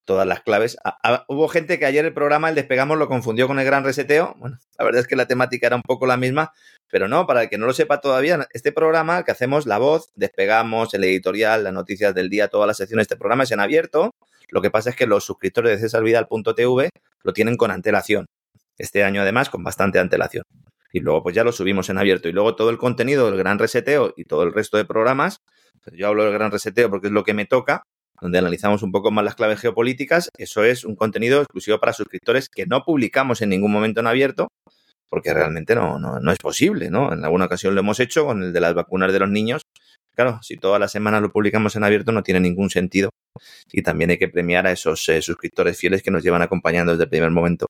todas 0.05 0.27
las 0.27 0.41
claves. 0.41 0.77
hubo 1.27 1.47
gente 1.49 1.79
que 1.79 1.85
ayer 1.85 2.05
el 2.05 2.13
programa, 2.13 2.49
el 2.49 2.55
Despegamos, 2.55 2.97
lo 2.97 3.07
confundió 3.07 3.47
con 3.47 3.59
el 3.59 3.65
gran 3.65 3.83
reseteo. 3.83 4.35
Bueno, 4.37 4.57
la 4.77 4.85
verdad 4.85 5.01
es 5.01 5.07
que 5.07 5.15
la 5.15 5.25
temática 5.25 5.67
era 5.67 5.75
un 5.75 5.81
poco 5.81 6.05
la 6.05 6.15
misma, 6.15 6.53
pero 6.89 7.07
no, 7.07 7.27
para 7.27 7.43
el 7.43 7.49
que 7.49 7.57
no 7.57 7.65
lo 7.65 7.73
sepa 7.73 8.01
todavía, 8.01 8.47
este 8.53 8.71
programa 8.71 9.23
que 9.23 9.31
hacemos, 9.31 9.65
la 9.65 9.79
voz, 9.79 10.11
Despegamos, 10.15 10.93
el 10.93 11.03
editorial, 11.03 11.63
las 11.63 11.73
noticias 11.73 12.15
del 12.15 12.29
día, 12.29 12.47
todas 12.47 12.67
las 12.67 12.77
secciones 12.77 13.07
de 13.07 13.13
este 13.13 13.17
programa 13.17 13.45
se 13.45 13.55
han 13.55 13.59
abierto. 13.59 14.11
Lo 14.49 14.61
que 14.61 14.71
pasa 14.71 14.91
es 14.91 14.95
que 14.95 15.07
los 15.07 15.25
suscriptores 15.25 15.71
de 15.73 15.79
cesarvidal.tv 15.79 16.89
lo 17.23 17.33
tienen 17.33 17.57
con 17.57 17.71
antelación. 17.71 18.27
Este 18.77 19.03
año, 19.03 19.23
además, 19.23 19.49
con 19.49 19.63
bastante 19.63 19.99
antelación 19.99 20.43
y 20.91 20.99
luego 20.99 21.23
pues 21.23 21.35
ya 21.35 21.43
lo 21.43 21.51
subimos 21.51 21.89
en 21.89 21.97
abierto. 21.97 22.29
Y 22.29 22.31
luego 22.31 22.55
todo 22.55 22.69
el 22.69 22.77
contenido 22.77 23.29
del 23.29 23.37
gran 23.37 23.59
reseteo 23.59 24.13
y 24.17 24.25
todo 24.25 24.43
el 24.43 24.53
resto 24.53 24.77
de 24.77 24.85
programas, 24.85 25.41
pues, 25.83 25.95
yo 25.97 26.07
hablo 26.07 26.23
del 26.23 26.33
gran 26.33 26.51
reseteo 26.51 26.89
porque 26.89 27.07
es 27.07 27.13
lo 27.13 27.23
que 27.23 27.33
me 27.33 27.45
toca, 27.45 27.83
donde 28.21 28.39
analizamos 28.39 28.83
un 28.83 28.91
poco 28.91 29.11
más 29.11 29.23
las 29.23 29.35
claves 29.35 29.59
geopolíticas, 29.59 30.29
eso 30.37 30.63
es 30.63 30.83
un 30.83 30.95
contenido 30.95 31.41
exclusivo 31.41 31.79
para 31.79 31.93
suscriptores 31.93 32.49
que 32.49 32.65
no 32.65 32.83
publicamos 32.83 33.41
en 33.41 33.49
ningún 33.49 33.71
momento 33.71 33.99
en 33.99 34.07
abierto, 34.07 34.49
porque 35.09 35.33
realmente 35.33 35.75
no, 35.75 35.99
no, 35.99 36.19
no 36.19 36.31
es 36.31 36.39
posible, 36.39 36.89
¿no? 36.89 37.13
En 37.13 37.23
alguna 37.23 37.45
ocasión 37.45 37.75
lo 37.75 37.81
hemos 37.81 37.99
hecho 37.99 38.25
con 38.25 38.43
el 38.43 38.53
de 38.53 38.59
las 38.59 38.73
vacunas 38.73 39.13
de 39.13 39.19
los 39.19 39.29
niños. 39.29 39.61
Claro, 40.15 40.39
si 40.41 40.57
todas 40.57 40.79
las 40.79 40.91
semanas 40.91 41.21
lo 41.21 41.31
publicamos 41.31 41.75
en 41.75 41.83
abierto 41.83 42.11
no 42.11 42.23
tiene 42.23 42.39
ningún 42.39 42.69
sentido 42.69 43.11
y 43.71 43.81
también 43.81 44.11
hay 44.11 44.17
que 44.17 44.27
premiar 44.27 44.67
a 44.67 44.71
esos 44.71 45.07
eh, 45.09 45.21
suscriptores 45.21 45.77
fieles 45.77 46.03
que 46.03 46.11
nos 46.11 46.23
llevan 46.23 46.41
acompañando 46.41 46.91
desde 46.93 47.03
el 47.05 47.09
primer 47.09 47.31
momento 47.31 47.67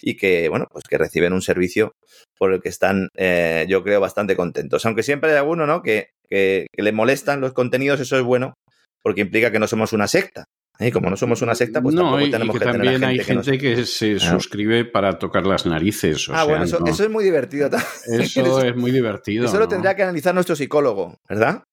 y 0.00 0.16
que, 0.16 0.48
bueno, 0.48 0.66
pues 0.70 0.84
que 0.88 0.98
reciben 0.98 1.32
un 1.32 1.42
servicio 1.42 1.92
por 2.38 2.52
el 2.52 2.60
que 2.60 2.68
están, 2.68 3.08
eh, 3.16 3.66
yo 3.68 3.82
creo, 3.82 4.00
bastante 4.00 4.36
contentos. 4.36 4.84
Aunque 4.86 5.02
siempre 5.02 5.30
hay 5.30 5.36
alguno, 5.36 5.66
¿no? 5.66 5.82
Que, 5.82 6.10
que, 6.28 6.66
que 6.72 6.82
le 6.82 6.92
molestan 6.92 7.40
los 7.40 7.52
contenidos, 7.52 8.00
eso 8.00 8.16
es 8.16 8.22
bueno 8.22 8.54
porque 9.02 9.20
implica 9.22 9.50
que 9.50 9.58
no 9.58 9.66
somos 9.66 9.92
una 9.92 10.06
secta. 10.08 10.44
Y 10.80 10.92
como 10.92 11.10
no 11.10 11.16
somos 11.16 11.42
una 11.42 11.56
secta, 11.56 11.82
pues 11.82 11.92
no, 11.94 12.02
tampoco 12.02 12.26
y 12.26 12.30
tenemos 12.30 12.54
que 12.54 12.60
que 12.60 12.64
tener 12.66 12.82
también 12.82 13.04
a 13.04 13.08
hay 13.08 13.18
gente, 13.18 13.42
gente 13.52 13.58
que, 13.58 13.84
se 13.84 14.14
Claro. 14.14 14.38
suscribe 14.38 14.84
para 14.84 15.18
tocar 15.18 15.44
las 15.44 15.66
narices. 15.66 16.28
o 16.28 16.32
ah, 16.32 16.36
sea, 16.36 16.44
bueno, 16.44 16.64
eso, 16.64 16.78
no- 16.78 16.86
eso 16.86 17.02
es 17.02 17.10
muy 17.10 17.24
divertido. 17.24 17.68
también. 17.68 17.90
eso 18.22 18.62
es 18.64 18.76
muy 18.76 18.92
divertido. 18.92 19.46
Eso 19.46 19.54
lo 19.54 19.64
¿no? 19.64 19.68
tendría 19.68 19.96
que 19.96 20.04
analizar 20.04 20.34
nuestro 20.34 20.54
psicólogo, 20.54 21.16
¿verdad? 21.28 21.64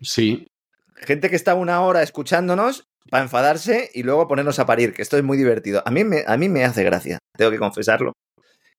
Sí, 0.00 0.46
Gente 0.94 1.28
que 1.28 1.34
está 1.34 1.54
una 1.54 1.80
hora 1.80 2.02
escuchándonos 2.04 2.84
para 3.12 3.24
enfadarse 3.24 3.90
y 3.92 4.04
luego 4.04 4.26
ponernos 4.26 4.58
a 4.58 4.64
parir, 4.64 4.94
que 4.94 5.02
esto 5.02 5.18
es 5.18 5.22
muy 5.22 5.36
divertido. 5.36 5.82
A 5.84 5.90
mí 5.90 6.02
me, 6.02 6.24
a 6.26 6.38
mí 6.38 6.48
me 6.48 6.64
hace 6.64 6.82
gracia, 6.82 7.18
tengo 7.36 7.50
que 7.50 7.58
confesarlo, 7.58 8.14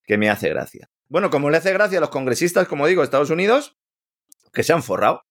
que 0.07 0.17
me 0.17 0.27
hace 0.27 0.49
gracia. 0.49 0.87
Bueno, 1.07 1.29
como 1.29 1.51
le 1.51 1.57
hace 1.57 1.71
gracia 1.71 1.99
a 1.99 2.01
los 2.01 2.09
congresistas, 2.09 2.67
como 2.67 2.87
digo, 2.87 3.03
Estados 3.03 3.29
Unidos, 3.29 3.75
que 4.51 4.63
se 4.63 4.73
han 4.73 4.81
forrado. 4.81 5.21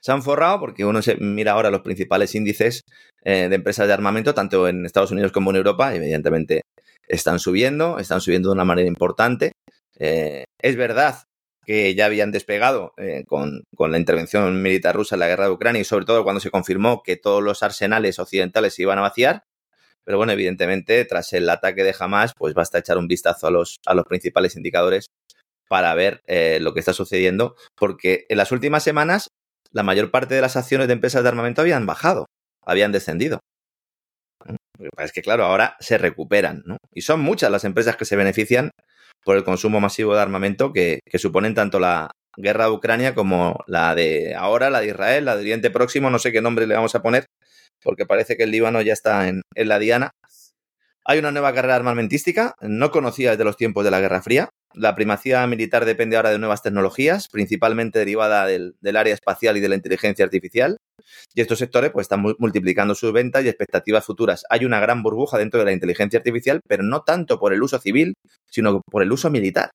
Se 0.00 0.10
han 0.10 0.22
forrado 0.22 0.58
porque 0.58 0.86
uno 0.86 1.02
se 1.02 1.16
mira 1.16 1.52
ahora 1.52 1.70
los 1.70 1.82
principales 1.82 2.34
índices 2.34 2.80
eh, 3.24 3.50
de 3.50 3.54
empresas 3.56 3.88
de 3.88 3.92
armamento, 3.92 4.32
tanto 4.32 4.68
en 4.68 4.86
Estados 4.86 5.10
Unidos 5.10 5.32
como 5.32 5.50
en 5.50 5.56
Europa, 5.56 5.94
evidentemente 5.94 6.62
están 7.08 7.38
subiendo, 7.38 7.98
están 7.98 8.22
subiendo 8.22 8.48
de 8.48 8.54
una 8.54 8.64
manera 8.64 8.88
importante. 8.88 9.52
Eh, 9.98 10.44
es 10.62 10.76
verdad 10.76 11.24
que 11.66 11.94
ya 11.96 12.06
habían 12.06 12.30
despegado 12.30 12.94
eh, 12.96 13.24
con, 13.26 13.64
con 13.74 13.90
la 13.90 13.98
intervención 13.98 14.62
militar 14.62 14.94
rusa 14.94 15.16
en 15.16 15.20
la 15.20 15.26
guerra 15.26 15.46
de 15.46 15.50
Ucrania 15.50 15.80
y 15.80 15.84
sobre 15.84 16.04
todo 16.04 16.22
cuando 16.22 16.40
se 16.40 16.50
confirmó 16.50 17.02
que 17.02 17.16
todos 17.16 17.42
los 17.42 17.62
arsenales 17.64 18.18
occidentales 18.20 18.74
se 18.74 18.82
iban 18.82 18.98
a 18.98 19.02
vaciar. 19.02 19.42
Pero 20.04 20.18
bueno, 20.18 20.32
evidentemente, 20.32 21.04
tras 21.04 21.32
el 21.32 21.50
ataque 21.50 21.82
de 21.82 21.94
Hamas, 21.98 22.32
pues 22.38 22.54
basta 22.54 22.78
echar 22.78 22.96
un 22.96 23.08
vistazo 23.08 23.48
a 23.48 23.50
los, 23.50 23.78
a 23.84 23.94
los 23.94 24.04
principales 24.04 24.54
indicadores 24.54 25.06
para 25.68 25.92
ver 25.94 26.22
eh, 26.26 26.58
lo 26.60 26.72
que 26.72 26.80
está 26.80 26.92
sucediendo, 26.92 27.56
porque 27.74 28.24
en 28.28 28.38
las 28.38 28.52
últimas 28.52 28.84
semanas 28.84 29.28
la 29.72 29.82
mayor 29.82 30.12
parte 30.12 30.36
de 30.36 30.40
las 30.40 30.56
acciones 30.56 30.86
de 30.86 30.92
empresas 30.92 31.24
de 31.24 31.28
armamento 31.28 31.60
habían 31.60 31.86
bajado, 31.86 32.26
habían 32.64 32.92
descendido. 32.92 33.40
Es 34.98 35.10
que, 35.10 35.22
claro, 35.22 35.44
ahora 35.44 35.76
se 35.80 35.98
recuperan, 35.98 36.62
¿no? 36.66 36.76
Y 36.92 37.00
son 37.00 37.20
muchas 37.20 37.50
las 37.50 37.64
empresas 37.64 37.96
que 37.96 38.04
se 38.04 38.14
benefician 38.14 38.70
por 39.26 39.36
el 39.36 39.42
consumo 39.42 39.80
masivo 39.80 40.14
de 40.14 40.22
armamento 40.22 40.72
que, 40.72 41.00
suponen 41.14 41.52
tanto 41.52 41.80
la 41.80 42.12
guerra 42.36 42.66
de 42.66 42.70
Ucrania 42.70 43.12
como 43.12 43.58
la 43.66 43.92
de 43.96 44.36
ahora, 44.36 44.70
la 44.70 44.80
de 44.80 44.86
Israel, 44.86 45.24
la 45.24 45.34
de 45.34 45.40
Oriente 45.42 45.70
Próximo, 45.72 46.10
no 46.10 46.20
sé 46.20 46.30
qué 46.30 46.40
nombre 46.40 46.64
le 46.68 46.76
vamos 46.76 46.94
a 46.94 47.02
poner, 47.02 47.26
porque 47.82 48.06
parece 48.06 48.36
que 48.36 48.44
el 48.44 48.52
Líbano 48.52 48.80
ya 48.82 48.92
está 48.92 49.26
en, 49.26 49.42
en 49.56 49.68
la 49.68 49.80
diana. 49.80 50.12
Hay 51.08 51.20
una 51.20 51.30
nueva 51.30 51.52
carrera 51.54 51.76
armamentística, 51.76 52.54
no 52.60 52.90
conocida 52.90 53.30
desde 53.30 53.44
los 53.44 53.56
tiempos 53.56 53.84
de 53.84 53.92
la 53.92 54.00
Guerra 54.00 54.22
Fría. 54.22 54.48
La 54.74 54.94
primacía 54.96 55.46
militar 55.46 55.84
depende 55.84 56.16
ahora 56.16 56.30
de 56.30 56.38
nuevas 56.40 56.62
tecnologías, 56.62 57.28
principalmente 57.30 58.00
derivada 58.00 58.44
del, 58.44 58.74
área 58.96 59.14
espacial 59.14 59.56
y 59.56 59.60
de 59.60 59.68
la 59.68 59.76
inteligencia 59.76 60.24
artificial. 60.24 60.78
Y 61.32 61.40
estos 61.42 61.60
sectores 61.60 61.92
pues, 61.92 62.04
están 62.06 62.20
mu- 62.22 62.34
multiplicando 62.38 62.94
sus 62.96 63.12
ventas 63.12 63.44
y 63.44 63.48
expectativas 63.48 64.04
futuras. 64.04 64.44
Hay 64.50 64.64
una 64.64 64.80
gran 64.80 65.02
burbuja 65.04 65.38
dentro 65.38 65.60
de 65.60 65.66
la 65.66 65.72
inteligencia 65.72 66.18
artificial, 66.18 66.60
pero 66.66 66.82
no 66.82 67.02
tanto 67.02 67.38
por 67.38 67.52
el 67.52 67.62
uso 67.62 67.78
civil, 67.78 68.14
sino 68.50 68.82
por 68.90 69.02
el 69.02 69.12
uso 69.12 69.30
militar. 69.30 69.70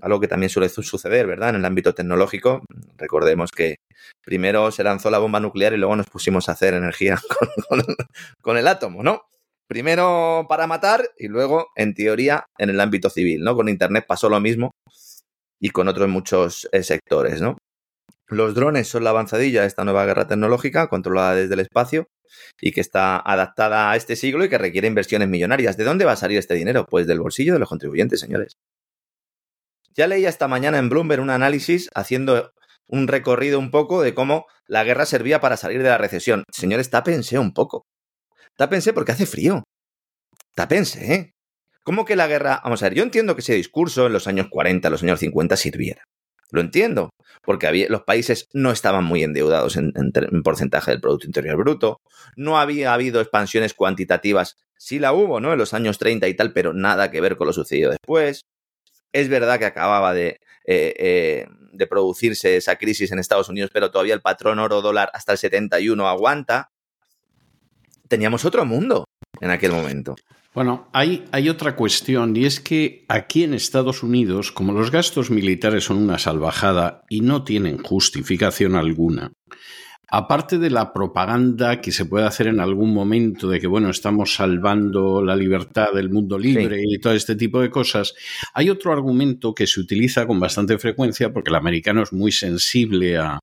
Algo 0.00 0.18
que 0.18 0.28
también 0.28 0.48
suele 0.50 0.68
su- 0.70 0.82
suceder, 0.82 1.26
¿verdad? 1.26 1.50
En 1.50 1.56
el 1.56 1.64
ámbito 1.64 1.94
tecnológico. 1.94 2.64
Recordemos 2.96 3.50
que 3.52 3.76
primero 4.24 4.70
se 4.72 4.82
lanzó 4.82 5.10
la 5.10 5.18
bomba 5.18 5.38
nuclear 5.40 5.74
y 5.74 5.76
luego 5.76 5.94
nos 5.94 6.06
pusimos 6.08 6.48
a 6.48 6.52
hacer 6.52 6.72
energía 6.74 7.18
con 8.40 8.56
el 8.56 8.66
átomo, 8.66 9.02
¿no? 9.02 9.22
Primero 9.68 10.46
para 10.48 10.66
matar 10.66 11.08
y 11.16 11.28
luego, 11.28 11.68
en 11.76 11.94
teoría, 11.94 12.46
en 12.58 12.70
el 12.70 12.80
ámbito 12.80 13.10
civil, 13.10 13.42
¿no? 13.42 13.54
Con 13.54 13.68
Internet 13.68 14.04
pasó 14.06 14.28
lo 14.28 14.40
mismo 14.40 14.72
y 15.60 15.70
con 15.70 15.88
otros 15.88 16.08
muchos 16.08 16.68
eh, 16.72 16.82
sectores, 16.82 17.40
¿no? 17.40 17.56
Los 18.28 18.54
drones 18.54 18.88
son 18.88 19.04
la 19.04 19.10
avanzadilla 19.10 19.60
de 19.60 19.66
esta 19.66 19.84
nueva 19.84 20.06
guerra 20.06 20.26
tecnológica 20.26 20.88
controlada 20.88 21.34
desde 21.34 21.54
el 21.54 21.60
espacio 21.60 22.06
y 22.60 22.72
que 22.72 22.80
está 22.80 23.18
adaptada 23.18 23.90
a 23.90 23.96
este 23.96 24.16
siglo 24.16 24.44
y 24.44 24.48
que 24.48 24.58
requiere 24.58 24.88
inversiones 24.88 25.28
millonarias. 25.28 25.76
¿De 25.76 25.84
dónde 25.84 26.04
va 26.04 26.12
a 26.12 26.16
salir 26.16 26.38
este 26.38 26.54
dinero? 26.54 26.86
Pues 26.88 27.06
del 27.06 27.20
bolsillo 27.20 27.52
de 27.52 27.58
los 27.58 27.68
contribuyentes, 27.68 28.20
señores. 28.20 28.54
Ya 29.94 30.06
leía 30.06 30.30
esta 30.30 30.48
mañana 30.48 30.78
en 30.78 30.88
Bloomberg 30.88 31.20
un 31.20 31.30
análisis 31.30 31.90
haciendo 31.94 32.52
un 32.86 33.08
recorrido 33.08 33.58
un 33.58 33.70
poco 33.70 34.02
de 34.02 34.14
cómo 34.14 34.46
la 34.66 34.84
guerra 34.84 35.04
servía 35.06 35.40
para 35.40 35.56
salir 35.56 35.82
de 35.82 35.90
la 35.90 35.98
recesión. 35.98 36.44
Señores, 36.50 36.90
tápense 36.90 37.38
un 37.38 37.52
poco. 37.52 37.84
Tápense 38.56 38.92
porque 38.92 39.12
hace 39.12 39.26
frío. 39.26 39.64
Tápense, 40.54 41.14
¿eh? 41.14 41.32
¿Cómo 41.82 42.04
que 42.04 42.16
la 42.16 42.28
guerra... 42.28 42.60
Vamos 42.62 42.82
a 42.82 42.86
ver, 42.86 42.94
yo 42.94 43.02
entiendo 43.02 43.34
que 43.34 43.40
ese 43.40 43.54
discurso 43.54 44.06
en 44.06 44.12
los 44.12 44.26
años 44.26 44.46
40, 44.50 44.88
los 44.90 45.02
años 45.02 45.20
50 45.20 45.56
sirviera. 45.56 46.04
Lo 46.52 46.60
entiendo, 46.60 47.10
porque 47.42 47.66
había, 47.66 47.88
los 47.88 48.02
países 48.02 48.48
no 48.52 48.70
estaban 48.70 49.04
muy 49.04 49.22
endeudados 49.22 49.76
en, 49.76 49.92
porcentaje 50.44 50.90
del 50.90 51.00
Producto 51.00 51.26
Interior 51.26 51.56
Bruto, 51.56 52.00
no 52.36 52.58
había 52.58 52.92
habido 52.92 53.22
expansiones 53.22 53.72
cuantitativas, 53.72 54.58
sí 54.76 54.98
la 54.98 55.14
hubo, 55.14 55.40
¿no? 55.40 55.52
En 55.52 55.58
los 55.58 55.72
años 55.72 55.98
30 55.98 56.28
y 56.28 56.34
tal, 56.34 56.52
pero 56.52 56.74
nada 56.74 57.10
que 57.10 57.22
ver 57.22 57.36
con 57.36 57.46
lo 57.46 57.54
sucedido 57.54 57.90
después. 57.90 58.42
Es 59.12 59.28
verdad 59.30 59.58
que 59.58 59.64
acababa 59.64 60.12
de, 60.12 60.40
eh, 60.66 60.94
eh, 60.98 61.46
de 61.72 61.86
producirse 61.86 62.56
esa 62.56 62.76
crisis 62.76 63.12
en 63.12 63.18
Estados 63.18 63.48
Unidos, 63.48 63.70
pero 63.72 63.90
todavía 63.90 64.14
el 64.14 64.20
patrón 64.20 64.58
oro-dólar 64.58 65.10
hasta 65.14 65.32
el 65.32 65.38
71 65.38 66.06
aguanta. 66.06 66.71
Teníamos 68.12 68.44
otro 68.44 68.66
mundo 68.66 69.06
en 69.40 69.48
aquel 69.48 69.72
momento. 69.72 70.16
Bueno, 70.52 70.86
hay, 70.92 71.24
hay 71.32 71.48
otra 71.48 71.74
cuestión 71.74 72.36
y 72.36 72.44
es 72.44 72.60
que 72.60 73.06
aquí 73.08 73.42
en 73.42 73.54
Estados 73.54 74.02
Unidos, 74.02 74.52
como 74.52 74.74
los 74.74 74.90
gastos 74.90 75.30
militares 75.30 75.84
son 75.84 75.96
una 75.96 76.18
salvajada 76.18 77.04
y 77.08 77.22
no 77.22 77.42
tienen 77.42 77.78
justificación 77.78 78.74
alguna, 78.76 79.32
aparte 80.08 80.58
de 80.58 80.68
la 80.68 80.92
propaganda 80.92 81.80
que 81.80 81.90
se 81.90 82.04
puede 82.04 82.26
hacer 82.26 82.48
en 82.48 82.60
algún 82.60 82.92
momento 82.92 83.48
de 83.48 83.58
que, 83.58 83.66
bueno, 83.66 83.88
estamos 83.88 84.34
salvando 84.34 85.24
la 85.24 85.34
libertad 85.34 85.94
del 85.94 86.10
mundo 86.10 86.38
libre 86.38 86.82
y 86.86 86.98
todo 86.98 87.14
este 87.14 87.34
tipo 87.34 87.62
de 87.62 87.70
cosas, 87.70 88.12
hay 88.52 88.68
otro 88.68 88.92
argumento 88.92 89.54
que 89.54 89.66
se 89.66 89.80
utiliza 89.80 90.26
con 90.26 90.38
bastante 90.38 90.76
frecuencia 90.76 91.32
porque 91.32 91.48
el 91.48 91.56
americano 91.56 92.02
es 92.02 92.12
muy 92.12 92.30
sensible 92.30 93.16
a, 93.16 93.38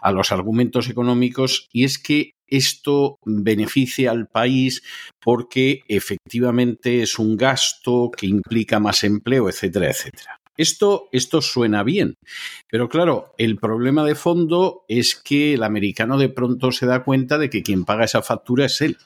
a 0.00 0.12
los 0.12 0.32
argumentos 0.32 0.88
económicos 0.88 1.68
y 1.74 1.84
es 1.84 1.98
que 1.98 2.33
esto 2.48 3.18
beneficia 3.24 4.10
al 4.10 4.26
país 4.26 4.82
porque 5.20 5.82
efectivamente 5.88 7.02
es 7.02 7.18
un 7.18 7.36
gasto 7.36 8.10
que 8.10 8.26
implica 8.26 8.80
más 8.80 9.04
empleo, 9.04 9.48
etcétera, 9.48 9.90
etcétera. 9.90 10.40
Esto, 10.56 11.08
esto 11.10 11.42
suena 11.42 11.82
bien, 11.82 12.14
pero 12.70 12.88
claro, 12.88 13.34
el 13.38 13.56
problema 13.56 14.04
de 14.04 14.14
fondo 14.14 14.84
es 14.88 15.16
que 15.16 15.54
el 15.54 15.64
americano 15.64 16.16
de 16.16 16.28
pronto 16.28 16.70
se 16.70 16.86
da 16.86 17.02
cuenta 17.02 17.38
de 17.38 17.50
que 17.50 17.64
quien 17.64 17.84
paga 17.84 18.04
esa 18.04 18.22
factura 18.22 18.66
es 18.66 18.80
él. 18.80 18.96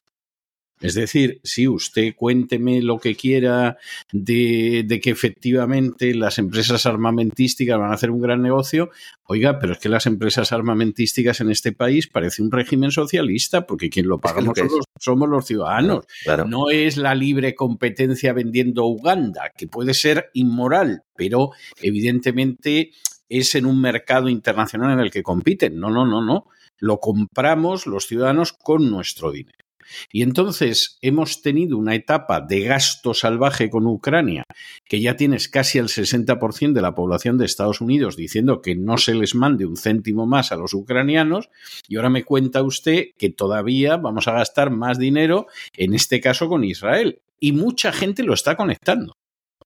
Es 0.81 0.95
decir, 0.95 1.41
si 1.43 1.67
usted 1.67 2.15
cuénteme 2.15 2.81
lo 2.83 2.99
que 2.99 3.17
quiera 3.17 3.79
de, 4.13 4.85
de, 4.87 5.01
que 5.01 5.11
efectivamente 5.11 6.15
las 6.15 6.39
empresas 6.39 6.87
armamentísticas 6.87 7.79
van 7.79 7.91
a 7.91 7.95
hacer 7.95 8.11
un 8.11 8.21
gran 8.21 8.43
negocio, 8.43 8.91
oiga, 9.25 9.59
pero 9.59 9.73
es 9.73 9.79
que 9.79 9.89
las 9.89 10.07
empresas 10.07 10.53
armamentísticas 10.53 11.41
en 11.41 11.51
este 11.51 11.73
país 11.73 12.07
parece 12.07 12.43
un 12.43 12.53
régimen 12.53 12.93
socialista, 12.93 13.67
porque 13.67 13.91
quien 13.91 14.07
lo 14.07 14.19
paga 14.19 14.41
es 14.41 14.49
que 14.53 14.69
somos, 14.69 14.85
somos, 14.99 15.29
los 15.29 15.47
ciudadanos. 15.47 16.07
Claro. 16.23 16.47
No 16.47 16.71
es 16.71 16.97
la 16.97 17.15
libre 17.15 17.55
competencia 17.55 18.33
vendiendo 18.33 18.87
Uganda, 18.87 19.51
que 19.57 19.67
puede 19.67 19.95
ser 19.95 20.31
inmoral, 20.33 21.03
pero 21.17 21.51
evidentemente 21.83 22.93
es 23.29 23.55
en 23.55 23.67
un 23.67 23.81
mercado 23.81 24.29
internacional 24.29 24.93
en 24.93 25.01
el 25.01 25.11
que 25.11 25.23
compiten. 25.23 25.79
No, 25.79 25.91
no, 25.91 26.07
no, 26.07 26.25
no. 26.25 26.47
Lo 26.79 26.99
compramos 27.01 27.87
los 27.87 28.07
ciudadanos 28.07 28.53
con 28.53 28.91
nuestro 28.91 29.33
dinero. 29.33 29.68
Y 30.13 30.23
entonces 30.23 30.99
hemos 31.03 31.43
tenido 31.43 31.77
una 31.77 31.95
etapa 31.95 32.41
de 32.41 32.61
gasto 32.63 33.15
salvaje 33.15 33.71
con 33.71 33.87
Ucrania, 33.87 34.45
que 34.85 35.01
ya 35.01 35.17
tienes 35.17 35.49
casi 35.49 35.79
el 35.79 35.89
60% 35.89 36.73
de 36.73 36.83
la 36.83 36.95
población 36.95 37.39
de 37.39 37.47
Estados 37.47 37.81
Unidos 37.81 38.17
diciendo 38.17 38.63
que 38.63 38.75
no 38.75 38.99
se 38.99 39.15
les 39.15 39.35
mande 39.35 39.67
un 39.67 39.77
céntimo 39.77 40.27
más 40.27 40.53
a 40.53 40.57
los 40.57 40.75
ucranianos, 40.75 41.51
y 41.89 41.97
ahora 41.97 42.11
me 42.11 42.25
cuenta 42.25 42.63
usted 42.63 43.07
que 43.19 43.31
todavía 43.31 43.97
vamos 43.97 44.29
a 44.29 44.33
gastar 44.33 44.71
más 44.71 44.99
dinero, 44.99 45.47
en 45.77 45.95
este 45.95 46.21
caso 46.21 46.49
con 46.49 46.65
Israel. 46.65 47.21
Y 47.41 47.53
mucha 47.53 47.93
gente 47.93 48.23
lo 48.25 48.35
está 48.35 48.57
conectando. 48.57 49.15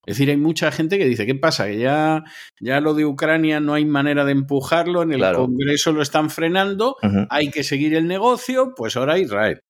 Es 0.04 0.16
decir, 0.16 0.30
hay 0.30 0.36
mucha 0.36 0.72
gente 0.72 0.98
que 0.98 1.04
dice, 1.06 1.26
¿qué 1.26 1.36
pasa? 1.36 1.66
Que 1.66 1.78
ya, 1.78 2.24
ya 2.60 2.80
lo 2.80 2.94
de 2.94 3.06
Ucrania 3.06 3.60
no 3.60 3.74
hay 3.74 3.84
manera 3.84 4.24
de 4.24 4.32
empujarlo, 4.32 5.02
en 5.02 5.12
el 5.12 5.18
claro. 5.18 5.46
Congreso 5.46 5.92
lo 5.92 6.02
están 6.02 6.28
frenando, 6.28 6.96
uh 7.02 7.06
-huh. 7.06 7.26
hay 7.30 7.50
que 7.50 7.62
seguir 7.62 7.94
el 7.94 8.08
negocio, 8.08 8.74
pues 8.76 8.96
ahora 8.96 9.18
Israel. 9.18 9.60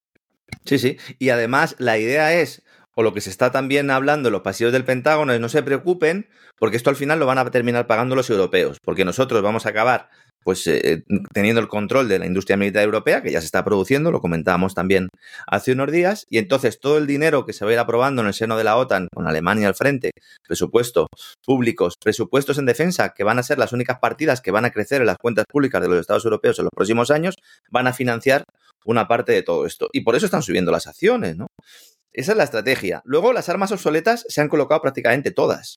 Sí, 0.65 0.79
sí. 0.79 0.99
Y 1.19 1.31
además 1.31 1.77
la 1.79 1.99
idea 1.99 2.35
es, 2.35 2.63
o 2.95 3.03
lo 3.03 3.15
que 3.15 3.21
se 3.21 3.31
está 3.31 3.51
también 3.51 3.91
hablando 3.91 4.29
en 4.29 4.33
los 4.33 4.43
pasillos 4.43 4.73
del 4.73 4.85
Pentágono 4.85 5.33
es 5.33 5.41
no 5.41 5.49
se 5.49 5.63
preocupen, 5.63 6.29
porque 6.59 6.77
esto 6.77 6.91
al 6.91 6.97
final 6.97 7.19
lo 7.19 7.27
van 7.27 7.39
a 7.39 7.51
terminar 7.51 7.87
pagando 7.87 8.15
los 8.15 8.31
europeos, 8.31 8.79
porque 8.85 9.05
nosotros 9.05 9.43
vamos 9.43 9.67
a 9.67 9.71
acabar 9.71 10.11
pues 10.45 10.67
eh, 10.67 11.05
teniendo 11.33 11.61
el 11.61 11.69
control 11.69 12.09
de 12.09 12.19
la 12.19 12.27
industria 12.27 12.57
militar 12.57 12.85
europea, 12.85 13.23
que 13.23 13.31
ya 13.31 13.41
se 13.41 13.47
está 13.47 13.65
produciendo, 13.65 14.11
lo 14.11 14.21
comentábamos 14.21 14.75
también 14.75 15.09
hace 15.47 15.73
unos 15.73 15.91
días, 15.91 16.27
y 16.29 16.39
entonces 16.39 16.81
todo 16.81 16.99
el 16.99 17.07
dinero 17.07 17.47
que 17.47 17.53
se 17.53 17.65
va 17.65 17.71
a 17.71 17.75
ir 17.75 17.79
aprobando 17.79 18.23
en 18.23 18.29
el 18.29 18.35
seno 18.35 18.57
de 18.57 18.65
la 18.65 18.77
OTAN, 18.77 19.09
con 19.15 19.27
Alemania 19.27 19.69
al 19.69 19.75
frente, 19.75 20.11
presupuestos 20.47 21.07
públicos, 21.45 21.95
presupuestos 22.03 22.59
en 22.59 22.67
defensa, 22.67 23.15
que 23.15 23.25
van 23.25 23.39
a 23.39 23.43
ser 23.43 23.59
las 23.59 23.73
únicas 23.73 23.99
partidas 23.99 24.41
que 24.41 24.51
van 24.51 24.65
a 24.65 24.71
crecer 24.71 25.01
en 25.01 25.07
las 25.07 25.19
cuentas 25.19 25.45
públicas 25.49 25.81
de 25.81 25.89
los 25.89 26.01
Estados 26.01 26.25
europeos 26.25 26.59
en 26.59 26.65
los 26.65 26.73
próximos 26.75 27.11
años, 27.11 27.35
van 27.71 27.87
a 27.87 27.93
financiar 27.93 28.45
una 28.85 29.09
parte 29.09 29.33
de 29.33 29.43
todo 29.43 29.67
esto. 29.67 29.89
Y 29.93 30.01
por 30.01 30.17
eso 30.17 30.27
están 30.27 30.43
subiendo 30.43 30.73
las 30.73 30.87
acciones, 30.87 31.37
¿no? 31.37 31.47
Esa 32.13 32.33
es 32.33 32.39
la 32.39 32.45
estrategia. 32.45 33.01
Luego 33.05 33.33
las 33.33 33.49
armas 33.49 33.73
obsoletas 33.73 34.27
se 34.29 34.41
han 34.41 34.49
colocado 34.49 34.83
prácticamente 34.83 35.31
todas. 35.31 35.77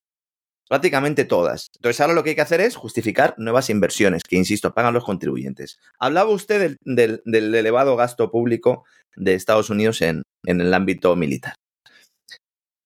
Prácticamente 0.67 1.25
todas. 1.25 1.69
Entonces 1.75 2.01
ahora 2.01 2.13
lo 2.13 2.23
que 2.23 2.31
hay 2.31 2.35
que 2.35 2.41
hacer 2.41 2.61
es 2.61 2.75
justificar 2.75 3.35
nuevas 3.37 3.69
inversiones, 3.69 4.23
que 4.23 4.35
insisto, 4.35 4.73
pagan 4.73 4.93
los 4.93 5.03
contribuyentes. 5.03 5.77
Hablaba 5.99 6.31
usted 6.31 6.77
del, 6.81 7.21
elevado 7.25 7.95
gasto 7.95 8.31
público 8.31 8.83
de 9.15 9.35
Estados 9.35 9.69
Unidos 9.69 10.01
en, 10.01 10.23
en 10.45 10.61
el 10.61 10.73
ámbito 10.73 11.15
militar. 11.15 11.55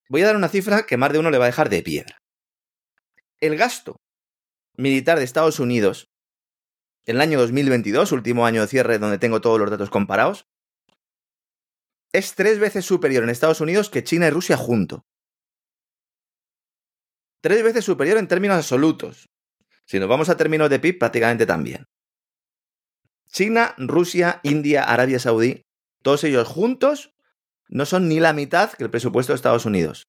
Voy 0.09 0.23
a 0.23 0.27
dar 0.27 0.35
una 0.35 0.49
cifra 0.49 0.85
que 0.85 0.97
más 0.97 1.13
de 1.13 1.19
uno 1.19 1.31
le 1.31 1.37
va 1.37 1.45
a 1.45 1.47
dejar 1.47 1.69
de 1.69 1.81
piedra. 1.81 2.17
El 3.39 3.55
gasto 3.55 3.97
militar 4.75 5.17
de 5.17 5.23
Estados 5.23 5.59
Unidos 5.59 6.09
en 7.05 7.15
el 7.15 7.21
año 7.21 7.39
2022, 7.39 8.11
último 8.11 8.45
año 8.45 8.61
de 8.61 8.67
cierre 8.67 8.99
donde 8.99 9.17
tengo 9.17 9.41
todos 9.41 9.59
los 9.59 9.71
datos 9.71 9.89
comparados, 9.89 10.45
es 12.13 12.35
tres 12.35 12.59
veces 12.59 12.85
superior 12.85 13.23
en 13.23 13.29
Estados 13.29 13.61
Unidos 13.61 13.89
que 13.89 14.03
China 14.03 14.27
y 14.27 14.29
Rusia 14.29 14.57
junto. 14.57 15.05
Tres 17.41 17.63
veces 17.63 17.85
superior 17.85 18.17
en 18.17 18.27
términos 18.27 18.57
absolutos. 18.57 19.29
Si 19.85 19.99
nos 19.99 20.09
vamos 20.09 20.29
a 20.29 20.37
términos 20.37 20.69
de 20.69 20.79
PIB, 20.79 20.99
prácticamente 20.99 21.45
también. 21.45 21.85
China, 23.31 23.75
Rusia, 23.77 24.39
India, 24.43 24.83
Arabia 24.83 25.19
Saudí, 25.19 25.63
todos 26.03 26.23
ellos 26.23 26.47
juntos 26.47 27.13
no 27.69 27.85
son 27.85 28.09
ni 28.09 28.19
la 28.19 28.33
mitad 28.33 28.71
que 28.73 28.83
el 28.83 28.89
presupuesto 28.89 29.31
de 29.31 29.35
Estados 29.37 29.65
Unidos. 29.65 30.03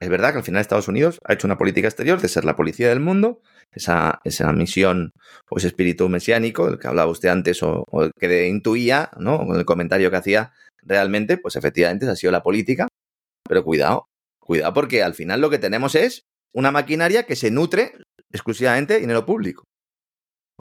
Es 0.00 0.08
verdad 0.08 0.32
que 0.32 0.38
al 0.38 0.44
final 0.44 0.60
Estados 0.60 0.88
Unidos 0.88 1.18
ha 1.24 1.32
hecho 1.32 1.46
una 1.46 1.56
política 1.56 1.88
exterior 1.88 2.20
de 2.20 2.28
ser 2.28 2.44
la 2.44 2.56
policía 2.56 2.88
del 2.88 3.00
mundo, 3.00 3.40
esa, 3.72 4.20
esa 4.24 4.52
misión 4.52 5.12
o 5.48 5.56
ese 5.56 5.68
espíritu 5.68 6.08
mesiánico 6.08 6.66
del 6.66 6.78
que 6.78 6.88
hablaba 6.88 7.10
usted 7.10 7.30
antes 7.30 7.62
o, 7.62 7.84
o 7.90 8.10
que 8.18 8.48
intuía, 8.48 9.10
¿no? 9.18 9.46
Con 9.46 9.56
el 9.56 9.64
comentario 9.64 10.10
que 10.10 10.16
hacía 10.16 10.52
realmente, 10.82 11.38
pues 11.38 11.56
efectivamente 11.56 12.04
esa 12.04 12.12
ha 12.12 12.16
sido 12.16 12.32
la 12.32 12.42
política. 12.42 12.88
Pero 13.48 13.64
cuidado, 13.64 14.08
cuidado 14.38 14.74
porque 14.74 15.02
al 15.02 15.14
final 15.14 15.40
lo 15.40 15.48
que 15.48 15.58
tenemos 15.58 15.94
es 15.94 16.26
una 16.52 16.70
maquinaria 16.70 17.24
que 17.24 17.36
se 17.36 17.50
nutre 17.50 17.92
exclusivamente 18.32 18.94
de 18.94 19.00
dinero 19.00 19.24
público. 19.24 19.64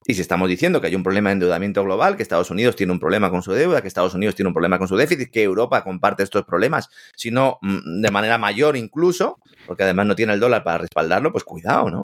Y 0.08 0.14
si 0.14 0.22
estamos 0.22 0.48
diciendo 0.48 0.80
que 0.80 0.88
hay 0.88 0.96
un 0.96 1.02
problema 1.02 1.30
de 1.30 1.34
endeudamiento 1.34 1.84
global, 1.84 2.16
que 2.16 2.22
Estados 2.22 2.52
Unidos 2.52 2.76
tiene 2.76 2.94
un 2.94 3.00
problema 3.00 3.32
con 3.32 3.42
su 3.42 3.54
deuda, 3.54 3.82
que 3.82 3.88
Estados 3.88 4.14
Unidos 4.14 4.36
tiene 4.36 4.50
un 4.50 4.54
problema 4.54 4.78
con 4.78 4.88
su 4.88 4.96
déficit, 4.96 5.32
que 5.32 5.42
Europa 5.42 5.84
comparte 5.84 6.22
estos 6.22 6.46
problemas, 6.46 6.90
sino 7.16 7.58
mm, 7.62 8.02
de 8.02 8.12
manera 8.12 8.38
mayor 8.38 8.78
incluso, 8.78 9.40
porque 9.66 9.84
además 9.84 10.06
no 10.06 10.16
tiene 10.16 10.34
el 10.34 10.40
dólar 10.40 10.64
para 10.64 10.78
respaldarlo, 10.78 11.32
pues 11.32 11.44
cuidado, 11.44 11.90
¿no? 11.90 12.04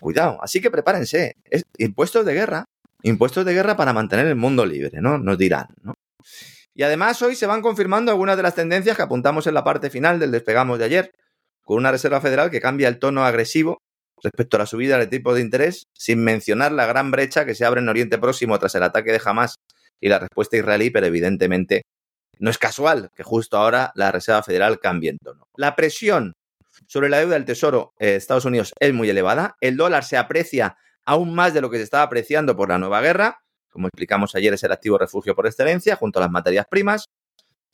Cuidado. 0.00 0.38
Así 0.42 0.60
que 0.60 0.70
prepárense. 0.70 1.36
impuestos 1.76 2.26
de 2.26 2.34
guerra, 2.34 2.64
impuestos 3.02 3.44
de 3.44 3.54
guerra 3.54 3.76
para 3.76 3.92
mantener 3.92 4.26
el 4.26 4.36
mundo 4.36 4.66
libre, 4.66 5.00
¿no? 5.00 5.18
Nos 5.18 5.38
dirán, 5.38 5.68
¿no? 5.82 5.94
Y 6.74 6.82
además 6.82 7.20
hoy 7.22 7.36
se 7.36 7.46
van 7.46 7.62
confirmando 7.62 8.10
algunas 8.10 8.36
de 8.36 8.42
las 8.42 8.54
tendencias 8.54 8.96
que 8.96 9.02
apuntamos 9.02 9.46
en 9.46 9.54
la 9.54 9.64
parte 9.64 9.90
final 9.90 10.18
del 10.18 10.30
despegamos 10.30 10.78
de 10.78 10.84
ayer, 10.84 11.12
con 11.68 11.76
una 11.76 11.92
Reserva 11.92 12.22
Federal 12.22 12.50
que 12.50 12.62
cambia 12.62 12.88
el 12.88 12.98
tono 12.98 13.26
agresivo 13.26 13.82
respecto 14.22 14.56
a 14.56 14.60
la 14.60 14.64
subida 14.64 14.96
del 14.96 15.10
tipo 15.10 15.34
de 15.34 15.42
interés, 15.42 15.82
sin 15.92 16.24
mencionar 16.24 16.72
la 16.72 16.86
gran 16.86 17.10
brecha 17.10 17.44
que 17.44 17.54
se 17.54 17.66
abre 17.66 17.82
en 17.82 17.90
Oriente 17.90 18.16
Próximo 18.16 18.58
tras 18.58 18.74
el 18.74 18.84
ataque 18.84 19.12
de 19.12 19.20
Hamas 19.22 19.56
y 20.00 20.08
la 20.08 20.18
respuesta 20.18 20.56
israelí, 20.56 20.88
pero 20.88 21.04
evidentemente 21.04 21.82
no 22.38 22.48
es 22.48 22.56
casual 22.56 23.10
que 23.14 23.22
justo 23.22 23.58
ahora 23.58 23.92
la 23.96 24.10
Reserva 24.10 24.42
Federal 24.42 24.80
cambie 24.80 25.10
en 25.10 25.18
tono. 25.18 25.44
La 25.56 25.76
presión 25.76 26.32
sobre 26.86 27.10
la 27.10 27.18
deuda 27.18 27.34
del 27.34 27.44
Tesoro 27.44 27.92
de 27.98 28.16
Estados 28.16 28.46
Unidos 28.46 28.72
es 28.80 28.94
muy 28.94 29.10
elevada, 29.10 29.56
el 29.60 29.76
dólar 29.76 30.04
se 30.04 30.16
aprecia 30.16 30.78
aún 31.04 31.34
más 31.34 31.52
de 31.52 31.60
lo 31.60 31.68
que 31.68 31.76
se 31.76 31.82
estaba 31.82 32.04
apreciando 32.04 32.56
por 32.56 32.70
la 32.70 32.78
nueva 32.78 33.02
guerra, 33.02 33.40
como 33.68 33.88
explicamos 33.88 34.34
ayer 34.34 34.54
es 34.54 34.62
el 34.62 34.72
activo 34.72 34.96
refugio 34.96 35.34
por 35.34 35.46
excelencia, 35.46 35.96
junto 35.96 36.18
a 36.18 36.22
las 36.22 36.30
materias 36.30 36.64
primas, 36.70 37.04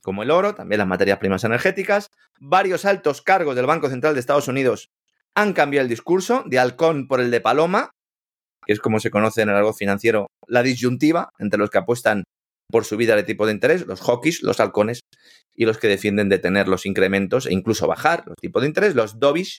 como 0.05 0.23
el 0.23 0.31
oro, 0.31 0.55
también 0.55 0.79
las 0.79 0.87
materias 0.87 1.19
primas 1.19 1.43
energéticas. 1.45 2.11
Varios 2.39 2.85
altos 2.85 3.23
cargos 3.23 3.57
del 3.57 3.67
Banco 3.67 3.89
Central 3.89 4.15
de 4.15 4.21
Estados 4.21 4.47
Unidos 4.47 4.91
han 5.35 5.53
cambiado 5.53 5.83
el 5.83 5.89
discurso 5.89 6.45
de 6.47 6.59
halcón 6.59 7.09
por 7.09 7.21
el 7.21 7.31
de 7.31 7.41
paloma, 7.41 7.91
que 8.67 8.73
es 8.73 8.81
como 8.81 9.01
se 9.01 9.11
conoce 9.11 9.43
en 9.43 9.49
el 9.49 9.57
algo 9.57 9.73
financiero 9.73 10.29
la 10.47 10.63
disyuntiva 10.63 11.31
entre 11.39 11.59
los 11.59 11.71
que 11.71 11.79
apuestan 11.79 12.23
por 12.71 12.85
subida 12.85 13.17
de 13.17 13.25
tipo 13.25 13.47
de 13.47 13.53
interés, 13.53 13.87
los 13.87 14.01
hawkies, 14.01 14.43
los 14.43 14.61
halcones, 14.61 15.01
y 15.55 15.65
los 15.65 15.79
que 15.79 15.89
defienden 15.89 16.29
detener 16.29 16.69
los 16.69 16.87
incrementos 16.87 17.47
e 17.47 17.53
incluso 17.53 17.87
bajar 17.87 18.25
los 18.27 18.37
tipos 18.41 18.63
de 18.63 18.69
interés, 18.69 18.95
los 18.95 19.19
dovish. 19.19 19.59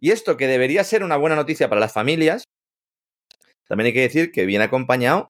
Y 0.00 0.10
esto 0.10 0.36
que 0.36 0.46
debería 0.46 0.84
ser 0.84 1.02
una 1.04 1.16
buena 1.16 1.36
noticia 1.36 1.68
para 1.68 1.80
las 1.80 1.92
familias, 1.92 2.44
también 3.66 3.86
hay 3.86 3.92
que 3.94 4.00
decir 4.00 4.30
que 4.32 4.44
viene 4.44 4.64
acompañado 4.64 5.28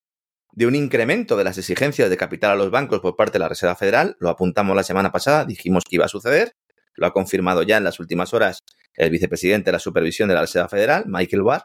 de 0.56 0.66
un 0.66 0.76
incremento 0.76 1.36
de 1.36 1.44
las 1.44 1.58
exigencias 1.58 2.08
de 2.08 2.16
capital 2.16 2.52
a 2.52 2.54
los 2.54 2.70
bancos 2.70 3.00
por 3.00 3.16
parte 3.16 3.34
de 3.34 3.38
la 3.40 3.48
Reserva 3.48 3.74
Federal. 3.74 4.16
Lo 4.20 4.28
apuntamos 4.28 4.76
la 4.76 4.84
semana 4.84 5.10
pasada, 5.10 5.44
dijimos 5.44 5.82
que 5.88 5.96
iba 5.96 6.04
a 6.04 6.08
suceder. 6.08 6.52
Lo 6.94 7.06
ha 7.06 7.12
confirmado 7.12 7.62
ya 7.62 7.76
en 7.76 7.84
las 7.84 7.98
últimas 7.98 8.32
horas 8.34 8.60
el 8.94 9.10
vicepresidente 9.10 9.66
de 9.66 9.72
la 9.72 9.78
supervisión 9.80 10.28
de 10.28 10.36
la 10.36 10.42
Reserva 10.42 10.68
Federal, 10.68 11.04
Michael 11.08 11.42
Barr. 11.42 11.64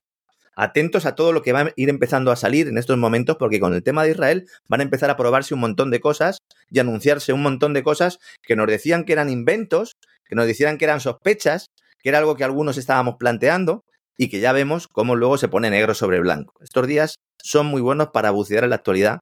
Atentos 0.55 1.05
a 1.05 1.13
todo 1.13 1.31
lo 1.31 1.43
que 1.43 1.53
va 1.53 1.61
a 1.61 1.73
ir 1.75 1.87
empezando 1.89 2.31
a 2.31 2.35
salir 2.35 2.67
en 2.67 2.79
estos 2.79 2.97
momentos, 2.97 3.37
porque 3.37 3.59
con 3.59 3.75
el 3.75 3.83
tema 3.83 4.03
de 4.03 4.11
Israel 4.11 4.47
van 4.67 4.79
a 4.79 4.83
empezar 4.83 5.09
a 5.11 5.15
probarse 5.15 5.53
un 5.53 5.59
montón 5.59 5.91
de 5.91 5.99
cosas 5.99 6.39
y 6.71 6.79
anunciarse 6.79 7.31
un 7.31 7.43
montón 7.43 7.73
de 7.73 7.83
cosas 7.83 8.17
que 8.41 8.55
nos 8.55 8.67
decían 8.67 9.05
que 9.05 9.13
eran 9.13 9.29
inventos, 9.29 9.97
que 10.25 10.35
nos 10.35 10.47
decían 10.47 10.79
que 10.79 10.85
eran 10.85 10.99
sospechas, 10.99 11.67
que 12.01 12.09
era 12.09 12.17
algo 12.17 12.35
que 12.35 12.43
algunos 12.43 12.77
estábamos 12.77 13.15
planteando 13.19 13.83
y 14.17 14.29
que 14.29 14.39
ya 14.39 14.51
vemos 14.51 14.87
cómo 14.87 15.15
luego 15.15 15.37
se 15.37 15.47
pone 15.47 15.69
negro 15.69 15.93
sobre 15.93 16.19
blanco. 16.19 16.55
Estos 16.61 16.87
días 16.87 17.19
son 17.43 17.67
muy 17.67 17.81
buenos 17.81 18.09
para 18.09 18.31
bucear 18.31 18.63
en 18.63 18.71
la 18.71 18.77
actualidad 18.77 19.19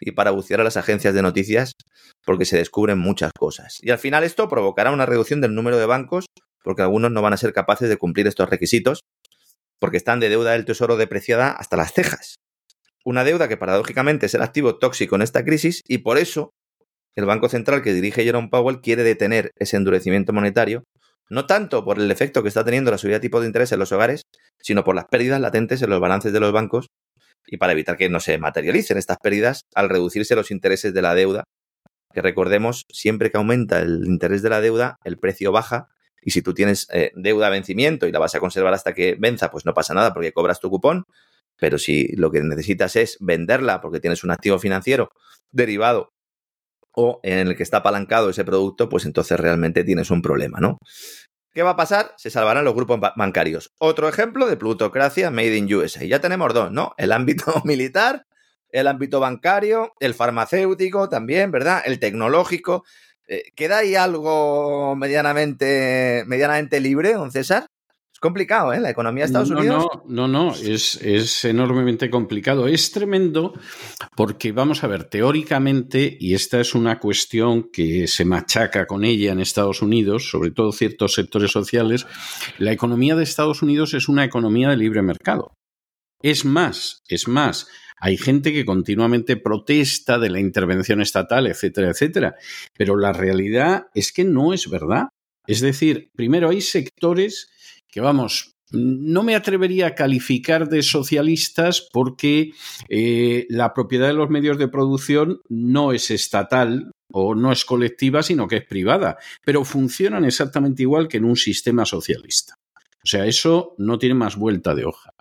y 0.00 0.12
para 0.12 0.30
bucear 0.30 0.60
a 0.60 0.64
las 0.64 0.76
agencias 0.76 1.14
de 1.14 1.22
noticias 1.22 1.72
porque 2.24 2.44
se 2.44 2.56
descubren 2.56 2.98
muchas 2.98 3.32
cosas. 3.32 3.78
Y 3.80 3.90
al 3.90 3.98
final 3.98 4.24
esto 4.24 4.48
provocará 4.48 4.90
una 4.90 5.06
reducción 5.06 5.40
del 5.40 5.54
número 5.54 5.78
de 5.78 5.86
bancos 5.86 6.26
porque 6.62 6.82
algunos 6.82 7.10
no 7.10 7.22
van 7.22 7.32
a 7.32 7.36
ser 7.36 7.52
capaces 7.52 7.88
de 7.88 7.96
cumplir 7.96 8.26
estos 8.26 8.48
requisitos 8.48 9.00
porque 9.78 9.96
están 9.96 10.20
de 10.20 10.28
deuda 10.28 10.52
del 10.52 10.64
tesoro 10.64 10.96
depreciada 10.96 11.50
hasta 11.50 11.76
las 11.76 11.92
cejas. 11.92 12.36
Una 13.04 13.24
deuda 13.24 13.48
que 13.48 13.56
paradójicamente 13.56 14.26
es 14.26 14.34
el 14.34 14.42
activo 14.42 14.78
tóxico 14.78 15.16
en 15.16 15.22
esta 15.22 15.44
crisis 15.44 15.82
y 15.86 15.98
por 15.98 16.18
eso 16.18 16.52
el 17.14 17.26
Banco 17.26 17.48
Central 17.48 17.82
que 17.82 17.92
dirige 17.92 18.24
Jerome 18.24 18.48
Powell 18.48 18.80
quiere 18.80 19.02
detener 19.02 19.50
ese 19.56 19.76
endurecimiento 19.76 20.32
monetario, 20.32 20.84
no 21.30 21.46
tanto 21.46 21.84
por 21.84 21.98
el 21.98 22.10
efecto 22.10 22.42
que 22.42 22.48
está 22.48 22.64
teniendo 22.64 22.90
la 22.90 22.98
subida 22.98 23.16
de 23.16 23.20
tipo 23.20 23.40
de 23.40 23.46
interés 23.46 23.72
en 23.72 23.78
los 23.78 23.92
hogares, 23.92 24.22
sino 24.60 24.84
por 24.84 24.94
las 24.94 25.06
pérdidas 25.06 25.40
latentes 25.40 25.82
en 25.82 25.90
los 25.90 26.00
balances 26.00 26.32
de 26.32 26.40
los 26.40 26.52
bancos 26.52 26.88
y 27.50 27.56
para 27.56 27.72
evitar 27.72 27.96
que 27.96 28.08
no 28.08 28.20
se 28.20 28.38
materialicen 28.38 28.98
estas 28.98 29.18
pérdidas 29.18 29.62
al 29.74 29.88
reducirse 29.88 30.36
los 30.36 30.50
intereses 30.50 30.92
de 30.92 31.02
la 31.02 31.14
deuda, 31.14 31.44
que 32.12 32.22
recordemos, 32.22 32.84
siempre 32.90 33.30
que 33.30 33.38
aumenta 33.38 33.80
el 33.80 34.04
interés 34.06 34.42
de 34.42 34.50
la 34.50 34.60
deuda, 34.60 34.96
el 35.04 35.18
precio 35.18 35.52
baja 35.52 35.88
y 36.22 36.30
si 36.30 36.42
tú 36.42 36.54
tienes 36.54 36.86
eh, 36.92 37.12
deuda 37.14 37.48
vencimiento 37.48 38.06
y 38.06 38.12
la 38.12 38.18
vas 38.18 38.34
a 38.34 38.40
conservar 38.40 38.74
hasta 38.74 38.92
que 38.92 39.16
venza, 39.18 39.50
pues 39.50 39.64
no 39.64 39.74
pasa 39.74 39.94
nada 39.94 40.12
porque 40.12 40.32
cobras 40.32 40.60
tu 40.60 40.70
cupón, 40.70 41.04
pero 41.58 41.78
si 41.78 42.08
lo 42.16 42.30
que 42.30 42.42
necesitas 42.42 42.96
es 42.96 43.16
venderla 43.20 43.80
porque 43.80 44.00
tienes 44.00 44.24
un 44.24 44.30
activo 44.30 44.58
financiero 44.58 45.10
derivado 45.50 46.12
o 46.94 47.20
en 47.22 47.48
el 47.48 47.56
que 47.56 47.62
está 47.62 47.78
apalancado 47.78 48.30
ese 48.30 48.44
producto, 48.44 48.88
pues 48.88 49.04
entonces 49.04 49.38
realmente 49.38 49.84
tienes 49.84 50.10
un 50.10 50.20
problema, 50.20 50.58
¿no? 50.60 50.78
¿Qué 51.52 51.62
va 51.62 51.70
a 51.70 51.76
pasar? 51.76 52.14
Se 52.16 52.30
salvarán 52.30 52.64
los 52.64 52.74
grupos 52.74 53.00
bancarios. 53.16 53.72
Otro 53.78 54.08
ejemplo 54.08 54.46
de 54.46 54.56
plutocracia 54.56 55.30
made 55.30 55.56
in 55.56 55.72
USA. 55.72 56.04
Ya 56.04 56.20
tenemos 56.20 56.52
dos, 56.54 56.70
¿no? 56.70 56.94
El 56.98 57.12
ámbito 57.12 57.52
militar, 57.64 58.26
el 58.70 58.86
ámbito 58.86 59.20
bancario, 59.20 59.92
el 60.00 60.14
farmacéutico 60.14 61.08
también, 61.08 61.50
¿verdad? 61.50 61.82
El 61.84 61.98
tecnológico. 61.98 62.84
Eh, 63.26 63.44
¿Queda 63.54 63.78
ahí 63.78 63.94
algo 63.94 64.94
medianamente, 64.96 66.24
medianamente 66.26 66.80
libre, 66.80 67.14
don 67.14 67.30
César? 67.30 67.66
Es 68.18 68.20
complicado, 68.20 68.72
¿eh? 68.72 68.80
La 68.80 68.90
economía 68.90 69.22
de 69.22 69.26
Estados 69.26 69.50
Unidos. 69.50 69.86
No, 70.04 70.26
no, 70.26 70.26
no, 70.26 70.52
es, 70.52 70.96
es 70.96 71.44
enormemente 71.44 72.10
complicado. 72.10 72.66
Es 72.66 72.90
tremendo 72.90 73.52
porque, 74.16 74.50
vamos 74.50 74.82
a 74.82 74.88
ver, 74.88 75.04
teóricamente, 75.04 76.16
y 76.18 76.34
esta 76.34 76.60
es 76.60 76.74
una 76.74 76.98
cuestión 76.98 77.70
que 77.72 78.08
se 78.08 78.24
machaca 78.24 78.88
con 78.88 79.04
ella 79.04 79.30
en 79.30 79.38
Estados 79.38 79.82
Unidos, 79.82 80.28
sobre 80.28 80.50
todo 80.50 80.72
ciertos 80.72 81.14
sectores 81.14 81.52
sociales, 81.52 82.08
la 82.58 82.72
economía 82.72 83.14
de 83.14 83.22
Estados 83.22 83.62
Unidos 83.62 83.94
es 83.94 84.08
una 84.08 84.24
economía 84.24 84.68
de 84.68 84.78
libre 84.78 85.00
mercado. 85.00 85.52
Es 86.20 86.44
más, 86.44 87.04
es 87.06 87.28
más, 87.28 87.68
hay 88.00 88.16
gente 88.16 88.52
que 88.52 88.64
continuamente 88.64 89.36
protesta 89.36 90.18
de 90.18 90.30
la 90.30 90.40
intervención 90.40 91.00
estatal, 91.00 91.46
etcétera, 91.46 91.90
etcétera. 91.90 92.34
Pero 92.76 92.96
la 92.96 93.12
realidad 93.12 93.86
es 93.94 94.10
que 94.10 94.24
no 94.24 94.52
es 94.52 94.68
verdad. 94.68 95.04
Es 95.46 95.60
decir, 95.60 96.10
primero 96.16 96.50
hay 96.50 96.60
sectores 96.60 97.48
que, 97.88 98.00
vamos, 98.00 98.58
no 98.70 99.22
me 99.22 99.34
atrevería 99.34 99.88
a 99.88 99.94
calificar 99.94 100.68
de 100.68 100.82
socialistas 100.82 101.88
porque 101.92 102.52
eh, 102.88 103.46
la 103.48 103.72
propiedad 103.72 104.08
de 104.08 104.14
los 104.14 104.28
medios 104.28 104.58
de 104.58 104.68
producción 104.68 105.40
no 105.48 105.92
es 105.92 106.10
estatal 106.10 106.92
o 107.10 107.34
no 107.34 107.50
es 107.52 107.64
colectiva, 107.64 108.22
sino 108.22 108.46
que 108.46 108.56
es 108.56 108.66
privada, 108.66 109.16
pero 109.44 109.64
funcionan 109.64 110.24
exactamente 110.24 110.82
igual 110.82 111.08
que 111.08 111.16
en 111.16 111.24
un 111.24 111.36
sistema 111.36 111.86
socialista. 111.86 112.54
O 113.02 113.06
sea, 113.06 113.24
eso 113.24 113.74
no 113.78 113.98
tiene 113.98 114.14
más 114.14 114.36
vuelta 114.36 114.74
de 114.74 114.84
hoja. 114.84 115.14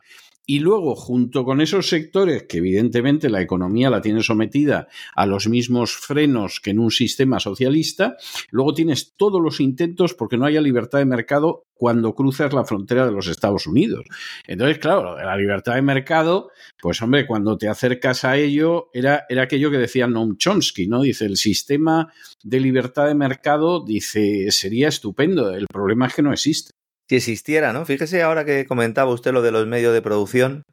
Y 0.50 0.60
luego, 0.60 0.96
junto 0.96 1.44
con 1.44 1.60
esos 1.60 1.90
sectores 1.90 2.44
que 2.44 2.60
evidentemente 2.60 3.30
la 3.30 3.42
economía 3.42 3.90
la 3.90 4.00
tiene 4.00 4.24
sometida 4.24 4.88
a 5.14 5.26
los 5.26 5.50
mismos 5.50 5.98
frenos 5.98 6.62
que 6.62 6.70
en 6.70 6.80
un 6.80 6.90
sistema 6.90 7.42
socialista, 7.42 8.16
luego 8.50 8.74
tienes 8.74 9.14
todos 9.18 9.42
los 9.42 9.60
intentos 9.60 10.14
porque 10.14 10.38
no 10.38 10.46
haya 10.46 10.62
libertad 10.62 11.00
de 11.00 11.06
mercado 11.06 11.66
cuando 11.74 12.16
cruzas 12.16 12.54
la 12.54 12.64
frontera 12.64 13.06
de 13.06 13.12
los 13.12 13.28
Estados 13.28 13.68
Unidos. 13.68 14.06
Entonces, 14.48 14.80
claro, 14.80 15.18
la 15.18 15.36
libertad 15.36 15.76
de 15.76 15.82
mercado, 15.82 16.50
pues 16.82 17.02
hombre, 17.02 17.28
cuando 17.28 17.58
te 17.58 17.68
acercas 17.68 18.24
a 18.24 18.38
ello, 18.38 18.90
era, 18.94 19.26
era 19.28 19.44
aquello 19.44 19.70
que 19.70 19.78
decía 19.78 20.08
Noam 20.08 20.38
Chomsky, 20.38 20.88
¿no? 20.88 21.02
Dice, 21.02 21.26
el 21.26 21.36
sistema 21.36 22.14
de 22.42 22.62
libertad 22.62 23.08
de 23.08 23.16
mercado, 23.16 23.84
dice, 23.84 24.50
sería 24.52 24.88
estupendo, 24.88 25.54
el 25.54 25.68
problema 25.68 26.08
es 26.08 26.16
que 26.16 26.22
no 26.22 26.32
existe 26.32 26.77
si 27.10 27.16
existiera, 27.16 27.74
¿no? 27.74 27.86
Fíjese 27.86 28.22
ahora 28.22 28.46
que 28.46 28.66
comentaba 28.66 29.12
usted 29.12 29.32
lo 29.32 29.42
de 29.42 29.52
los 29.52 29.68
medios 29.68 29.94
de 29.94 30.02
producción, 30.02 30.64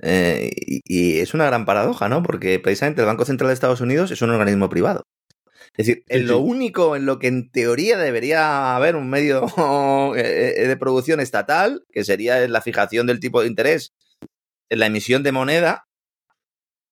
eh, 0.00 0.50
y, 0.54 1.18
es 1.18 1.34
una 1.34 1.46
gran 1.46 1.64
paradoja, 1.64 2.08
¿no? 2.08 2.22
Porque 2.22 2.58
precisamente 2.58 3.02
el 3.02 3.06
Banco 3.06 3.24
Central 3.24 3.48
de 3.48 3.54
Estados 3.54 3.80
Unidos 3.80 4.10
es 4.10 4.22
un 4.22 4.30
organismo 4.30 4.68
privado. 4.68 5.04
Es 5.76 5.86
decir, 5.86 6.04
en 6.08 6.26
lo 6.26 6.38
único 6.38 6.96
en 6.96 7.06
lo 7.06 7.18
que 7.18 7.28
en 7.28 7.50
teoría 7.50 7.98
debería 7.98 8.74
haber 8.74 8.96
un 8.96 9.08
medio 9.10 9.44
eh, 10.16 10.54
eh, 10.56 10.66
de 10.66 10.76
producción 10.76 11.20
estatal, 11.20 11.84
que 11.92 12.04
sería 12.04 12.46
la 12.48 12.60
fijación 12.60 13.06
del 13.06 13.20
tipo 13.20 13.40
de 13.40 13.48
interés 13.48 13.92
en 14.70 14.80
la 14.80 14.86
emisión 14.86 15.22
de 15.22 15.32
moneda, 15.32 15.84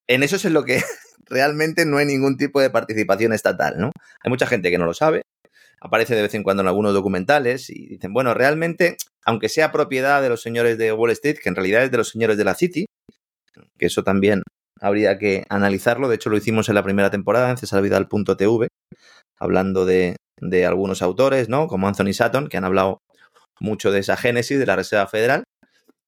en 0.06 0.22
eso 0.22 0.36
es 0.36 0.44
en 0.44 0.52
lo 0.52 0.64
que 0.64 0.82
realmente 1.26 1.84
no 1.84 1.98
hay 1.98 2.06
ningún 2.06 2.36
tipo 2.36 2.60
de 2.60 2.70
participación 2.70 3.32
estatal, 3.32 3.74
¿no? 3.78 3.90
Hay 4.22 4.30
mucha 4.30 4.46
gente 4.46 4.70
que 4.70 4.78
no 4.78 4.86
lo 4.86 4.94
sabe, 4.94 5.22
aparece 5.80 6.14
de 6.14 6.22
vez 6.22 6.34
en 6.34 6.42
cuando 6.42 6.62
en 6.62 6.68
algunos 6.68 6.94
documentales 6.94 7.70
y 7.70 7.86
dicen, 7.86 8.12
bueno, 8.12 8.34
realmente, 8.34 8.96
aunque 9.24 9.48
sea 9.48 9.72
propiedad 9.72 10.22
de 10.22 10.28
los 10.28 10.42
señores 10.42 10.78
de 10.78 10.92
Wall 10.92 11.10
Street, 11.10 11.38
que 11.42 11.48
en 11.48 11.54
realidad 11.54 11.84
es 11.84 11.90
de 11.90 11.98
los 11.98 12.08
señores 12.08 12.36
de 12.36 12.44
la 12.44 12.54
City, 12.54 12.86
que 13.78 13.86
eso 13.86 14.02
también 14.02 14.42
habría 14.80 15.18
que 15.18 15.44
analizarlo, 15.48 16.08
de 16.08 16.16
hecho 16.16 16.30
lo 16.30 16.36
hicimos 16.36 16.68
en 16.68 16.74
la 16.74 16.82
primera 16.82 17.10
temporada 17.10 17.50
en 17.50 17.56
cesarvidal.tv, 17.56 18.68
hablando 19.38 19.84
de, 19.86 20.16
de 20.40 20.66
algunos 20.66 21.02
autores, 21.02 21.48
¿no? 21.48 21.66
Como 21.66 21.88
Anthony 21.88 22.12
Sutton, 22.12 22.48
que 22.48 22.56
han 22.56 22.64
hablado 22.64 22.98
mucho 23.60 23.90
de 23.90 24.00
esa 24.00 24.16
génesis 24.16 24.58
de 24.58 24.66
la 24.66 24.76
Reserva 24.76 25.06
Federal, 25.06 25.44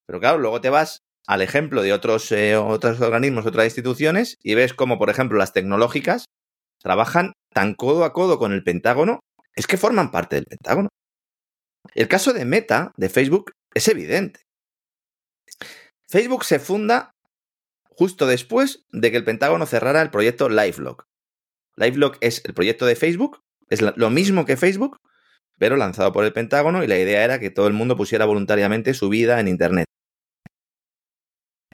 pero 0.07 0.20
claro, 0.20 0.38
luego 0.38 0.61
te 0.61 0.70
vas 0.70 1.00
al 1.26 1.42
ejemplo 1.42 1.83
de 1.83 1.92
otros, 1.92 2.33
eh, 2.33 2.57
otros 2.57 3.00
organismos, 3.00 3.46
otras 3.46 3.66
instituciones, 3.66 4.37
y 4.42 4.54
ves 4.54 4.72
como, 4.72 4.98
por 4.98 5.11
ejemplo, 5.11 5.38
las 5.38 5.52
tecnológicas 5.52 6.24
trabajan 6.83 7.33
tan 7.52 7.74
codo 7.74 8.04
a 8.04 8.12
codo 8.12 8.38
con 8.38 8.52
el 8.52 8.64
Pentágono 8.64 9.20
es 9.59 9.66
que 9.66 9.77
forman 9.77 10.12
parte 10.12 10.37
del 10.37 10.44
Pentágono. 10.44 10.88
El 11.94 12.07
caso 12.07 12.33
de 12.33 12.44
Meta, 12.44 12.92
de 12.97 13.09
Facebook, 13.09 13.53
es 13.75 13.88
evidente. 13.88 14.42
Facebook 16.09 16.44
se 16.44 16.61
funda 16.61 17.11
justo 17.90 18.29
después 18.29 18.87
de 18.92 19.11
que 19.11 19.16
el 19.16 19.25
Pentágono 19.25 19.66
cerrara 19.66 20.01
el 20.01 20.11
proyecto 20.11 20.49
LifeLock. 20.49 21.07
LifeLock 21.75 22.18
es 22.21 22.44
el 22.44 22.55
proyecto 22.55 22.87
de 22.87 22.94
Facebook, 22.94 23.40
es 23.68 23.83
lo 23.83 24.11
mismo 24.11 24.44
que 24.44 24.57
Facebook, 24.57 24.99
pero 25.59 25.77
lanzado 25.77 26.12
por 26.12 26.25
el 26.25 26.33
Pentágono 26.33 26.85
y 26.85 26.87
la 26.87 26.99
idea 26.99 27.25
era 27.25 27.40
que 27.40 27.51
todo 27.51 27.66
el 27.66 27.75
mundo 27.75 27.97
pusiera 27.97 28.27
voluntariamente 28.27 28.94
su 28.94 29.09
vida 29.09 29.40
en 29.40 29.49
Internet. 29.49 29.87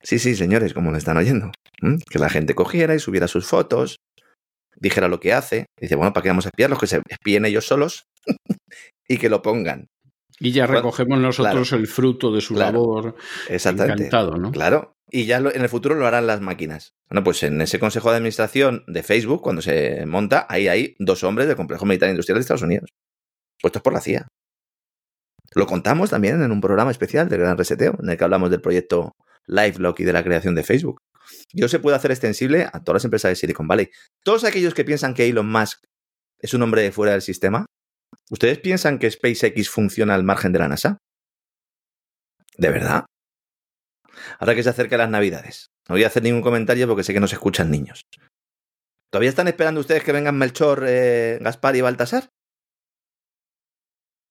Sí, 0.03 0.19
sí, 0.19 0.35
señores, 0.35 0.73
como 0.73 0.91
lo 0.91 0.97
están 0.97 1.19
oyendo. 1.19 1.53
Que 2.11 2.19
la 2.19 2.31
gente 2.31 2.55
cogiera 2.55 2.95
y 2.95 2.99
subiera 2.99 3.29
sus 3.29 3.47
fotos, 3.47 3.99
dijera 4.77 5.09
lo 5.09 5.21
que 5.21 5.33
hace. 5.33 5.67
dice, 5.81 5.97
bueno, 5.97 6.13
¿para 6.13 6.23
qué 6.23 6.29
vamos 6.29 6.47
a 6.47 6.49
espiar? 6.49 6.71
Los 6.71 6.79
que 6.79 6.87
se 6.87 7.01
espíen 7.09 7.45
ellos 7.45 7.67
solos 7.67 8.05
y 9.09 9.19
que 9.19 9.29
lo 9.29 9.43
pongan. 9.43 9.87
Y 10.41 10.53
ya 10.53 10.67
recogemos 10.67 11.19
nosotros 11.21 11.73
el 11.73 11.87
fruto 11.87 12.33
de 12.33 12.41
su 12.41 12.55
labor. 12.55 13.15
Exactamente. 13.49 14.05
Encantado, 14.07 14.37
¿no? 14.37 14.51
Claro. 14.51 14.93
Y 15.09 15.27
ya 15.27 15.37
en 15.39 15.63
el 15.63 15.69
futuro 15.69 15.95
lo 15.95 16.07
harán 16.07 16.27
las 16.27 16.41
máquinas. 16.41 16.95
Bueno, 17.09 17.23
pues 17.23 17.43
en 17.45 17.61
ese 17.61 17.79
consejo 17.79 18.11
de 18.11 18.17
administración 18.17 18.83
de 18.89 19.03
Facebook, 19.03 19.43
cuando 19.43 19.63
se 19.63 20.05
monta, 20.07 20.47
ahí 20.49 20.67
hay 20.67 20.97
dos 20.99 21.23
hombres 21.23 21.47
del 21.47 21.57
complejo 21.57 21.87
militar 21.87 22.09
industrial 22.09 22.37
de 22.37 22.41
Estados 22.41 22.63
Unidos, 22.63 22.91
puestos 23.61 23.83
por 23.83 23.93
la 23.93 24.01
CIA. 24.01 24.27
Lo 25.55 25.67
contamos 25.67 26.11
también 26.11 26.43
en 26.43 26.51
un 26.51 26.61
programa 26.61 26.91
especial 26.91 27.29
del 27.29 27.41
Gran 27.41 27.57
Reseteo, 27.57 27.95
en 28.03 28.11
el 28.11 28.17
que 28.17 28.25
hablamos 28.25 28.51
del 28.51 28.61
proyecto 28.61 29.13
LifeLock 29.47 30.01
y 30.01 30.05
de 30.05 30.13
la 30.13 30.25
creación 30.25 30.57
de 30.57 30.65
Facebook 30.65 31.01
yo 31.53 31.69
se 31.69 31.79
puede 31.79 31.97
hacer 31.97 32.11
extensible 32.11 32.69
a 32.73 32.83
todas 32.83 32.97
las 32.97 33.05
empresas 33.05 33.31
de 33.31 33.37
Silicon 33.37 33.69
Valley. 33.69 33.91
Todos 34.23 34.45
aquellos 34.45 34.75
que 34.75 34.85
piensan 34.85 35.15
que 35.15 35.27
Elon 35.29 35.51
Musk 35.51 35.85
es 36.39 36.55
un 36.55 36.63
hombre 36.63 36.83
de 36.83 36.93
fuera 36.93 37.13
del 37.13 37.23
sistema, 37.23 37.67
¿ustedes 38.31 38.59
piensan 38.59 38.99
que 38.99 39.11
SpaceX 39.11 39.69
funciona 39.69 40.15
al 40.15 40.25
margen 40.25 40.53
de 40.53 40.59
la 40.59 40.69
NASA? 40.69 40.99
¿De 42.57 42.71
verdad? 42.71 43.05
Ahora 44.39 44.55
que 44.55 44.63
se 44.63 44.71
acercan 44.71 44.99
las 44.99 45.11
Navidades, 45.11 45.71
no 45.89 45.95
voy 45.95 46.05
a 46.05 46.09
hacer 46.09 46.23
ningún 46.23 46.43
comentario 46.43 46.87
porque 46.87 47.03
sé 47.03 47.13
que 47.13 47.21
no 47.21 47.27
se 47.27 47.35
escuchan 47.35 47.71
niños. 47.71 48.03
¿Todavía 49.11 49.31
están 49.31 49.49
esperando 49.49 49.81
ustedes 49.81 50.03
que 50.03 50.13
vengan 50.13 50.37
Melchor, 50.37 50.85
eh, 50.87 51.39
Gaspar 51.41 51.77
y 51.77 51.81
Baltasar? 51.81 52.31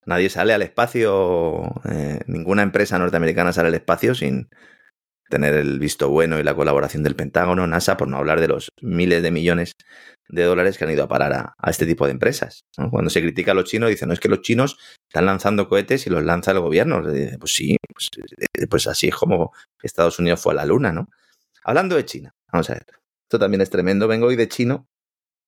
Nadie 0.05 0.29
sale 0.29 0.53
al 0.53 0.61
espacio, 0.61 1.81
eh, 1.89 2.19
ninguna 2.27 2.61
empresa 2.61 2.99
norteamericana 2.99 3.53
sale 3.53 3.69
al 3.69 3.75
espacio 3.75 4.13
sin, 4.15 4.49
tener 5.33 5.55
el 5.55 5.79
visto 5.79 6.09
bueno 6.09 6.39
y 6.39 6.43
la 6.43 6.53
colaboración 6.53 7.01
del 7.01 7.15
Pentágono, 7.15 7.65
NASA, 7.65 7.97
por 7.97 8.07
no 8.07 8.17
hablar 8.17 8.39
de 8.39 8.47
los 8.47 8.69
miles 8.83 9.23
de 9.23 9.31
millones 9.31 9.71
de 10.29 10.43
dólares 10.43 10.77
que 10.77 10.83
han 10.83 10.91
ido 10.91 11.03
a 11.03 11.07
parar 11.07 11.33
a, 11.33 11.71
este 11.71 11.87
tipo 11.87 12.05
de 12.05 12.11
empresas. 12.11 12.65
Cuando 12.91 13.09
se 13.09 13.19
critica 13.19 13.51
a 13.51 13.55
los 13.55 13.65
chinos, 13.65 13.89
dicen, 13.89 14.09
no 14.09 14.13
es 14.13 14.19
que 14.19 14.29
los 14.29 14.41
chinos 14.41 14.77
están 15.09 15.25
lanzando 15.25 15.67
cohetes 15.67 16.05
y 16.05 16.11
los 16.11 16.23
lanza 16.23 16.51
el 16.51 16.59
gobierno. 16.59 17.01
pues 17.01 17.51
sí, 17.51 17.77
pues, 17.91 18.09
eh, 18.37 18.67
pues, 18.67 18.85
así 18.85 19.07
es 19.07 19.15
como 19.15 19.53
Estados 19.81 20.19
Unidos 20.19 20.39
fue 20.39 20.53
a 20.53 20.57
la 20.57 20.65
luna, 20.65 20.91
¿no? 20.91 21.07
Hablando 21.63 21.95
de 21.95 22.05
China, 22.05 22.31
vamos 22.51 22.69
a 22.69 22.73
ver. 22.73 22.85
Esto 23.23 23.39
también 23.39 23.61
es 23.61 23.71
tremendo. 23.71 24.07
Vengo 24.07 24.27
hoy 24.27 24.35
de 24.35 24.47
chino. 24.47 24.85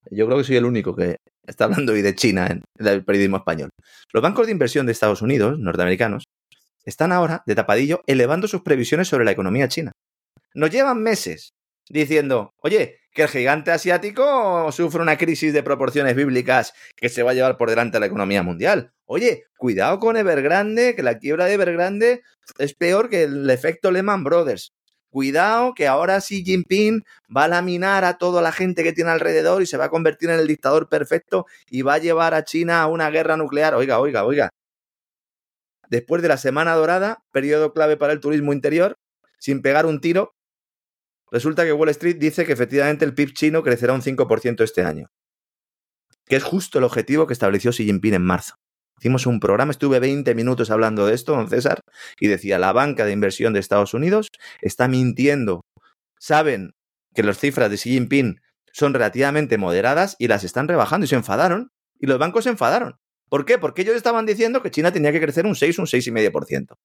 Yo 0.09 0.25
creo 0.25 0.39
que 0.39 0.45
soy 0.45 0.55
el 0.55 0.65
único 0.65 0.95
que 0.95 1.17
está 1.45 1.65
hablando 1.65 1.93
hoy 1.93 2.01
de 2.01 2.15
China 2.15 2.47
en 2.47 2.63
el 2.79 3.05
periodismo 3.05 3.37
español. 3.37 3.69
Los 4.11 4.23
bancos 4.23 4.47
de 4.47 4.51
inversión 4.51 4.87
de 4.87 4.93
Estados 4.93 5.21
Unidos, 5.21 5.59
norteamericanos, 5.59 6.23
están 6.85 7.11
ahora, 7.11 7.43
de 7.45 7.55
tapadillo, 7.55 8.01
elevando 8.07 8.47
sus 8.47 8.61
previsiones 8.61 9.07
sobre 9.07 9.25
la 9.25 9.31
economía 9.31 9.67
china. 9.67 9.91
Nos 10.53 10.69
llevan 10.69 11.01
meses 11.01 11.53
diciendo, 11.89 12.53
oye, 12.57 12.99
que 13.11 13.23
el 13.23 13.29
gigante 13.29 13.71
asiático 13.71 14.71
sufre 14.71 15.01
una 15.01 15.17
crisis 15.17 15.53
de 15.53 15.63
proporciones 15.63 16.15
bíblicas 16.15 16.73
que 16.95 17.09
se 17.09 17.23
va 17.23 17.31
a 17.31 17.33
llevar 17.33 17.57
por 17.57 17.69
delante 17.69 17.97
a 17.97 17.99
la 17.99 18.07
economía 18.07 18.43
mundial. 18.43 18.91
Oye, 19.05 19.45
cuidado 19.57 19.99
con 19.99 20.17
Evergrande, 20.17 20.95
que 20.95 21.03
la 21.03 21.17
quiebra 21.17 21.45
de 21.45 21.53
Evergrande 21.53 22.21
es 22.57 22.73
peor 22.73 23.09
que 23.09 23.23
el 23.23 23.49
efecto 23.49 23.91
Lehman 23.91 24.23
Brothers. 24.23 24.73
Cuidado 25.09 25.73
que 25.73 25.87
ahora 25.87 26.19
Xi 26.19 26.43
Jinping 26.43 27.03
va 27.35 27.45
a 27.45 27.47
laminar 27.47 28.03
a 28.03 28.17
toda 28.17 28.41
la 28.41 28.51
gente 28.51 28.83
que 28.83 28.91
tiene 28.91 29.11
alrededor 29.11 29.61
y 29.61 29.65
se 29.65 29.77
va 29.77 29.85
a 29.85 29.89
convertir 29.89 30.29
en 30.29 30.39
el 30.39 30.47
dictador 30.47 30.89
perfecto 30.89 31.45
y 31.69 31.83
va 31.83 31.93
a 31.93 31.99
llevar 31.99 32.33
a 32.33 32.43
China 32.43 32.81
a 32.81 32.87
una 32.87 33.09
guerra 33.09 33.37
nuclear. 33.37 33.75
Oiga, 33.75 33.99
oiga, 33.99 34.25
oiga. 34.25 34.49
Después 35.89 36.21
de 36.21 36.27
la 36.27 36.37
Semana 36.37 36.73
Dorada, 36.73 37.23
periodo 37.31 37.73
clave 37.73 37.97
para 37.97 38.13
el 38.13 38.19
turismo 38.19 38.53
interior, 38.53 38.95
sin 39.39 39.61
pegar 39.61 39.85
un 39.85 40.01
tiro, 40.01 40.33
resulta 41.31 41.65
que 41.65 41.73
Wall 41.73 41.89
Street 41.89 42.17
dice 42.17 42.45
que 42.45 42.53
efectivamente 42.53 43.05
el 43.05 43.13
PIB 43.13 43.33
chino 43.33 43.63
crecerá 43.63 43.93
un 43.93 44.01
5% 44.01 44.63
este 44.63 44.83
año, 44.83 45.07
que 46.25 46.35
es 46.35 46.43
justo 46.43 46.79
el 46.79 46.83
objetivo 46.83 47.27
que 47.27 47.33
estableció 47.33 47.71
Xi 47.71 47.85
Jinping 47.85 48.15
en 48.15 48.23
marzo. 48.23 48.55
Hicimos 48.97 49.25
un 49.25 49.39
programa, 49.39 49.71
estuve 49.71 49.99
20 49.99 50.33
minutos 50.35 50.71
hablando 50.71 51.05
de 51.05 51.13
esto, 51.13 51.35
don 51.35 51.49
César, 51.49 51.81
y 52.19 52.27
decía, 52.27 52.57
la 52.59 52.71
banca 52.71 53.05
de 53.05 53.11
inversión 53.11 53.53
de 53.53 53.59
Estados 53.59 53.93
Unidos 53.93 54.29
está 54.61 54.87
mintiendo. 54.87 55.61
Saben 56.17 56.73
que 57.13 57.23
las 57.23 57.37
cifras 57.37 57.69
de 57.69 57.75
Xi 57.75 57.91
Jinping 57.91 58.39
son 58.71 58.93
relativamente 58.93 59.57
moderadas 59.57 60.15
y 60.17 60.27
las 60.27 60.43
están 60.43 60.67
rebajando 60.67 61.05
y 61.05 61.07
se 61.07 61.15
enfadaron. 61.15 61.71
Y 61.99 62.07
los 62.07 62.19
bancos 62.19 62.43
se 62.43 62.49
enfadaron. 62.49 62.97
¿Por 63.29 63.45
qué? 63.45 63.57
Porque 63.57 63.81
ellos 63.81 63.95
estaban 63.95 64.25
diciendo 64.25 64.61
que 64.61 64.71
China 64.71 64.91
tenía 64.91 65.11
que 65.11 65.21
crecer 65.21 65.45
un 65.45 65.55
6, 65.55 65.79
un 65.79 65.85
6,5%. 65.85 66.75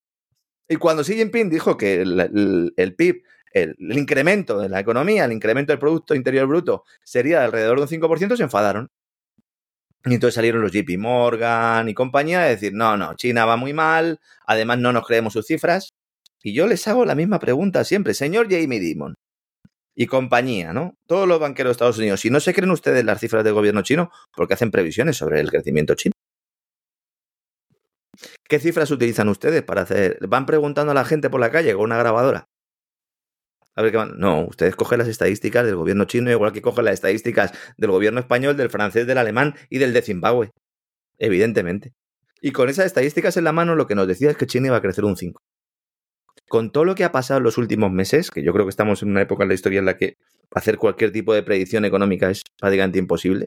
Y 0.69 0.77
cuando 0.77 1.03
Xi 1.03 1.15
Jinping 1.15 1.51
dijo 1.51 1.77
que 1.77 2.01
el, 2.01 2.95
PIB, 2.97 3.23
el, 3.53 3.75
incremento 3.79 4.59
de 4.59 4.69
la 4.69 4.81
economía, 4.81 5.25
el 5.25 5.33
incremento 5.33 5.73
del 5.73 5.81
Producto 5.81 6.15
Interior 6.15 6.47
Bruto 6.47 6.85
sería 7.03 7.41
de 7.41 7.47
alrededor 7.47 7.77
de 7.79 7.83
un 7.83 8.03
5%, 8.03 8.37
se 8.37 8.43
enfadaron. 8.45 8.89
Y 10.05 10.15
entonces 10.15 10.35
salieron 10.35 10.63
los 10.63 10.73
JP 10.73 10.97
Morgan 10.99 11.89
y 11.89 11.95
compañía 11.95 12.43
a 12.43 12.47
decir, 12.47 12.73
no, 12.73 12.97
no, 12.97 13.15
China 13.17 13.45
va 13.45 13.57
muy 13.57 13.73
mal, 13.75 14.21
además 14.47 14.79
no 14.79 14.93
nos 14.93 15.07
creemos 15.07 15.33
sus 15.33 15.47
cifras. 15.47 15.91
Y 16.43 16.55
yo 16.55 16.67
les 16.67 16.87
hago 16.89 17.05
la 17.05 17.15
misma 17.15 17.39
pregunta 17.39 17.85
siempre, 17.85 18.15
señor 18.15 18.47
Jamie 18.51 18.81
Dimon 18.81 19.15
y 19.95 20.07
compañía, 20.07 20.73
¿no? 20.73 20.95
Todos 21.07 21.29
los 21.29 21.41
banqueros 21.41 21.71
de 21.71 21.73
Estados 21.73 21.99
Unidos, 21.99 22.21
si 22.21 22.31
no 22.31 22.41
se 22.41 22.55
creen 22.55 22.71
ustedes 22.71 23.05
las 23.05 23.21
cifras 23.21 23.45
del 23.45 23.55
gobierno 23.55 23.83
chino, 23.83 24.11
porque 24.35 24.55
hacen 24.55 24.71
previsiones 24.71 25.17
sobre 25.17 25.41
el 25.41 25.51
crecimiento 25.51 25.95
chino. 25.95 26.15
¿Qué 28.51 28.59
cifras 28.59 28.91
utilizan 28.91 29.29
ustedes 29.29 29.63
para 29.63 29.83
hacer? 29.83 30.19
¿Van 30.27 30.45
preguntando 30.45 30.91
a 30.91 30.95
la 30.95 31.05
gente 31.05 31.31
por 31.31 31.39
la 31.39 31.53
calle 31.53 31.73
con 31.73 31.85
una 31.85 31.97
grabadora? 31.97 32.49
A 33.77 33.83
ver 33.83 33.93
qué 33.93 33.97
van. 33.97 34.19
No, 34.19 34.45
ustedes 34.45 34.75
cogen 34.75 34.99
las 34.99 35.07
estadísticas 35.07 35.65
del 35.65 35.77
gobierno 35.77 36.05
chino 36.05 36.33
igual 36.33 36.53
que 36.53 36.61
cogen 36.61 36.87
las 36.87 36.95
estadísticas 36.95 37.53
del 37.77 37.93
gobierno 37.93 38.19
español, 38.19 38.57
del 38.57 38.69
francés, 38.69 39.07
del 39.07 39.19
alemán 39.19 39.55
y 39.69 39.79
del 39.79 39.93
de 39.93 40.03
Zimbabue. 40.03 40.51
Evidentemente. 41.17 41.93
Y 42.41 42.51
con 42.51 42.69
esas 42.69 42.87
estadísticas 42.87 43.37
en 43.37 43.45
la 43.45 43.53
mano 43.53 43.77
lo 43.77 43.87
que 43.87 43.95
nos 43.95 44.09
decía 44.09 44.33
es 44.33 44.37
que 44.37 44.49
China 44.49 44.67
iba 44.67 44.77
a 44.79 44.83
crecer 44.83 45.05
un 45.05 45.17
5. 45.17 45.41
Con 46.49 46.73
todo 46.73 46.85
lo 46.85 46.97
que 46.97 47.05
ha 47.05 47.13
pasado 47.13 47.39
en 47.39 47.45
los 47.45 47.57
últimos 47.57 47.93
meses, 47.93 48.33
que 48.33 48.43
yo 48.43 48.53
creo 48.53 48.67
que 48.67 48.71
estamos 48.71 49.01
en 49.05 49.11
una 49.11 49.23
época 49.23 49.45
en 49.45 49.51
la 49.51 49.55
historia 49.55 49.79
en 49.79 49.85
la 49.85 49.97
que 49.97 50.17
hacer 50.51 50.77
cualquier 50.77 51.13
tipo 51.13 51.35
de 51.35 51.45
predicción 51.45 51.85
económica 51.85 52.29
es 52.29 52.43
prácticamente 52.59 52.99
imposible, 52.99 53.47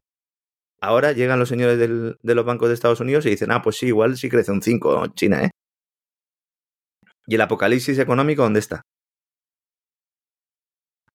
ahora 0.84 1.12
llegan 1.13 1.39
los 1.39 1.50
señores 1.50 1.80
del, 1.80 2.17
de 2.22 2.36
los 2.36 2.46
bancos 2.46 2.67
de 2.67 2.74
Estados 2.76 3.00
Unidos 3.00 3.26
y 3.26 3.30
dicen, 3.32 3.52
ah, 3.52 3.62
pues 3.62 3.78
sí, 3.78 3.88
igual 3.88 4.17
sí 4.17 4.30
crece 4.30 4.52
un 4.52 4.62
5 4.62 5.08
China, 5.15 5.43
¿eh? 5.43 5.50
¿Y 7.26 7.36
el 7.36 7.41
apocalipsis 7.41 7.98
económico 8.00 8.43
dónde 8.43 8.60
está? 8.60 8.82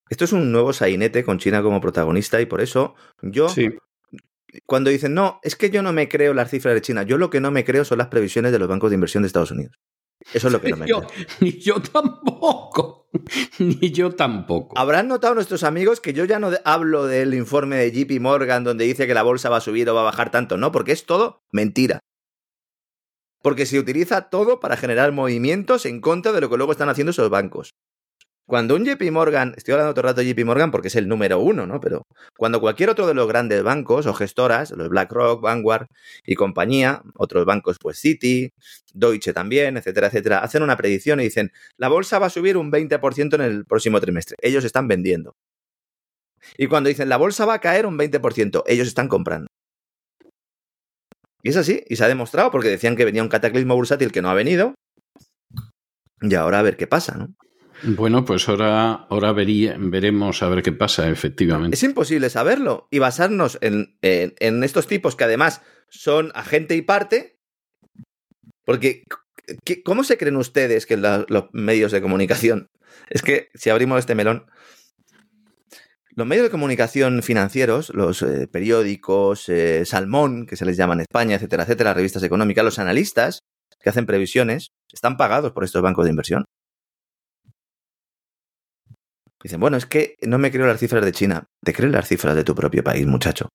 Esto 0.09 0.25
es 0.25 0.33
un 0.33 0.51
nuevo 0.53 0.73
sainete 0.73 1.23
con 1.23 1.39
China 1.39 1.63
como 1.63 1.81
protagonista 1.83 2.41
y 2.41 2.47
por 2.47 2.63
eso 2.63 2.95
yo, 3.21 3.49
Sí. 3.51 3.69
cuando 4.67 4.89
dicen, 4.91 5.13
no, 5.13 5.39
es 5.43 5.55
que 5.55 5.69
yo 5.71 5.83
no 5.83 5.93
me 5.93 6.09
creo 6.09 6.33
las 6.33 6.51
cifras 6.51 6.75
de 6.75 6.81
China, 6.81 7.03
yo 7.03 7.19
lo 7.19 7.29
que 7.29 7.41
no 7.41 7.51
me 7.51 7.65
creo 7.65 7.85
son 7.85 7.99
las 7.99 8.09
previsiones 8.09 8.53
de 8.53 8.59
los 8.59 8.69
bancos 8.69 8.91
de 8.91 8.95
inversión 8.95 9.23
de 9.23 9.27
Estados 9.27 9.51
Unidos. 9.51 9.77
Eso 10.33 10.49
es 10.49 10.53
lo 10.53 10.61
que 10.61 10.71
no 10.71 10.77
me 10.79 10.87
Yo- 10.87 11.03
ni 11.41 11.53
yo 11.59 11.81
tampoco. 11.81 12.97
Ni 13.59 13.91
yo 13.91 14.15
tampoco. 14.15 14.79
Habrán 14.79 15.09
notado 15.09 15.35
nuestros 15.35 15.65
amigos 15.65 15.99
que 16.01 16.13
yo 16.13 16.27
ya 16.27 16.39
no 16.39 16.51
hablo 16.67 17.07
del 17.07 17.33
informe 17.33 17.77
de 17.77 17.91
JP 17.91 18.21
Morgan 18.21 18.65
donde 18.65 18.85
dice 18.85 19.07
que 19.07 19.15
la 19.15 19.23
bolsa 19.23 19.49
va 19.49 19.57
a 19.57 19.61
subir 19.63 19.89
o 19.89 19.95
va 19.95 20.03
a 20.03 20.05
bajar 20.05 20.31
tanto, 20.31 20.59
no, 20.59 20.73
porque 20.73 20.93
es 20.93 21.07
todo 21.07 21.41
mentira. 21.51 22.01
Porque 23.43 23.65
se 23.65 23.79
utiliza 23.79 24.29
todo 24.29 24.61
para 24.61 24.77
generar 24.77 25.13
movimientos 25.13 25.87
en 25.87 26.01
contra 26.03 26.33
de 26.33 26.41
lo 26.43 26.51
que 26.51 26.59
luego 26.59 26.73
están 26.73 26.91
haciendo 26.91 27.13
esos 27.13 27.31
bancos. 27.31 27.71
Cuando 28.49 28.77
un 28.77 28.85
JP 28.87 29.11
Morgan, 29.13 29.53
estoy 29.59 29.73
hablando 29.73 29.93
todo 29.93 30.07
el 30.07 30.09
rato 30.09 30.23
de 30.23 30.33
JP 30.33 30.47
Morgan 30.47 30.71
porque 30.71 30.89
es 30.89 30.97
el 30.97 31.07
número 31.07 31.39
uno, 31.39 31.67
¿no? 31.67 31.81
Pero 31.81 32.07
cuando 32.35 32.63
cualquier 32.63 32.89
otro 32.89 33.07
de 33.07 33.13
los 33.13 33.29
grandes 33.29 33.63
bancos 33.63 34.07
o 34.07 34.15
gestoras, 34.15 34.71
los 34.71 34.89
BlackRock, 34.89 35.43
Vanguard 35.43 35.89
y 36.25 36.35
compañía, 36.35 37.03
otros 37.17 37.45
bancos 37.45 37.77
pues 37.79 38.01
Citi, 38.01 38.51
Deutsche 38.95 39.35
también, 39.35 39.77
etcétera, 39.77 40.07
etcétera, 40.07 40.39
hacen 40.39 40.63
una 40.63 40.79
predicción 40.79 41.21
y 41.21 41.25
dicen, 41.25 41.53
la 41.77 41.89
bolsa 41.89 42.19
va 42.19 42.29
a 42.29 42.31
subir 42.31 42.57
un 42.57 42.73
20% 42.73 43.35
en 43.35 43.43
el 43.43 43.67
próximo 43.67 44.01
trimestre. 44.01 44.35
Ellos 44.41 44.65
están 44.65 44.89
vendiendo. 44.89 45.35
Y 46.57 46.69
cuando 46.69 46.89
dicen, 46.89 47.11
la 47.11 47.19
bolsa 47.19 47.45
va 47.45 47.53
a 47.53 47.61
caer 47.61 47.85
un 47.85 47.99
20%, 47.99 48.63
ellos 48.67 48.89
están 48.89 49.09
comprando. 49.09 49.49
Y 51.43 51.51
es 51.51 51.57
así, 51.59 51.85
y 51.87 51.97
se 51.97 52.05
ha 52.05 52.09
demostrado 52.09 52.51
porque 52.51 52.69
decían 52.69 52.97
que 52.97 53.05
venía 53.05 53.23
un 53.23 53.29
cataclismo 53.29 53.75
bursátil 53.75 54.11
que 54.11 54.23
no 54.23 54.31
ha 54.31 54.35
venido. 54.35 54.73
Y 56.23 56.35
ahora 56.35 56.61
a 56.61 56.63
ver 56.63 56.79
qué 56.79 56.87
pasa, 56.87 57.15
¿no? 57.15 57.35
Bueno, 57.83 58.25
pues 58.25 58.49
ahora, 58.49 58.93
ahora 59.09 59.33
veremos 59.33 60.43
a 60.43 60.49
ver 60.49 60.63
qué 60.63 60.73
pasa, 60.73 61.09
efectivamente. 61.09 61.77
Es 61.77 61.83
imposible 61.83 62.29
saberlo 62.31 62.89
y 62.91 62.99
basarnos 62.99 63.59
en, 63.61 63.97
en- 64.03 64.65
estos 64.65 64.87
tipos 64.87 65.15
que 65.17 65.25
además 65.25 65.63
son 65.89 66.33
agente 66.35 66.75
y 66.75 66.83
parte. 66.83 67.39
Porque, 68.65 69.05
¿qué- 69.65 69.83
¿cómo 69.83 70.03
se 70.05 70.19
creen 70.19 70.37
ustedes 70.37 70.87
que 70.87 70.97
los 70.97 71.27
medios 71.53 71.93
de 71.93 72.03
comunicación? 72.03 72.69
Es 73.09 73.23
que 73.23 73.49
si 73.55 73.71
abrimos 73.71 73.99
este 74.01 74.15
melón. 74.15 74.47
Los 76.11 76.27
medios 76.27 76.45
de 76.47 76.51
comunicación 76.51 77.23
financieros, 77.23 77.91
los 77.95 78.23
eh, 78.23 78.49
periódicos, 78.49 79.49
eh, 79.49 79.85
Salmón, 79.85 80.47
que 80.47 80.57
se 80.57 80.65
les 80.65 80.77
llama 80.77 80.95
en 80.95 81.01
España, 81.03 81.37
etcétera, 81.37 81.63
etcétera, 81.63 81.95
revistas 81.95 82.25
económicas, 82.25 82.65
los 82.65 82.81
analistas 82.81 83.39
que 83.81 83.89
hacen 83.91 84.05
previsiones, 84.05 84.73
están 84.93 85.17
pagados 85.17 85.53
por 85.53 85.63
estos 85.63 85.81
bancos 85.81 86.05
de 86.07 86.11
inversión. 86.11 86.45
Dicen, 89.43 89.61
bueno, 89.61 89.77
es 89.77 89.87
que 89.87 90.17
no 90.23 90.39
me 90.39 90.51
creo 90.51 90.67
las 90.67 90.81
cifras 90.81 91.05
de 91.05 91.13
China. 91.13 91.49
¿Te 91.63 91.73
crees 91.73 91.93
las 91.93 92.09
cifras 92.09 92.35
de 92.35 92.45
tu 92.45 92.55
propio 92.55 92.83
país, 92.83 93.07
muchacho? 93.07 93.49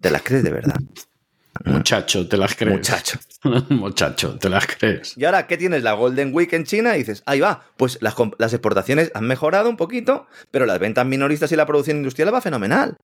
¿Te 0.00 0.10
las 0.10 0.22
crees 0.22 0.44
de 0.44 0.50
verdad? 0.50 0.76
Muchacho, 1.64 2.28
te 2.28 2.36
las 2.36 2.56
crees. 2.56 2.76
Muchacho. 2.76 3.18
Muchacho, 3.70 4.38
te 4.38 4.48
las 4.48 4.66
crees. 4.66 5.16
Y 5.16 5.24
ahora, 5.24 5.46
¿qué 5.46 5.56
tienes? 5.56 5.84
La 5.84 5.92
Golden 5.92 6.34
Week 6.34 6.52
en 6.52 6.64
China 6.64 6.96
y 6.96 6.98
dices, 6.98 7.22
ahí 7.26 7.38
va, 7.38 7.62
pues 7.76 7.98
las, 8.02 8.14
las 8.38 8.52
exportaciones 8.52 9.12
han 9.14 9.24
mejorado 9.26 9.70
un 9.70 9.76
poquito, 9.76 10.26
pero 10.50 10.66
las 10.66 10.80
ventas 10.80 11.06
minoristas 11.06 11.52
y 11.52 11.56
la 11.56 11.64
producción 11.66 11.98
industrial 11.98 12.34
va 12.34 12.40
fenomenal. 12.40 12.96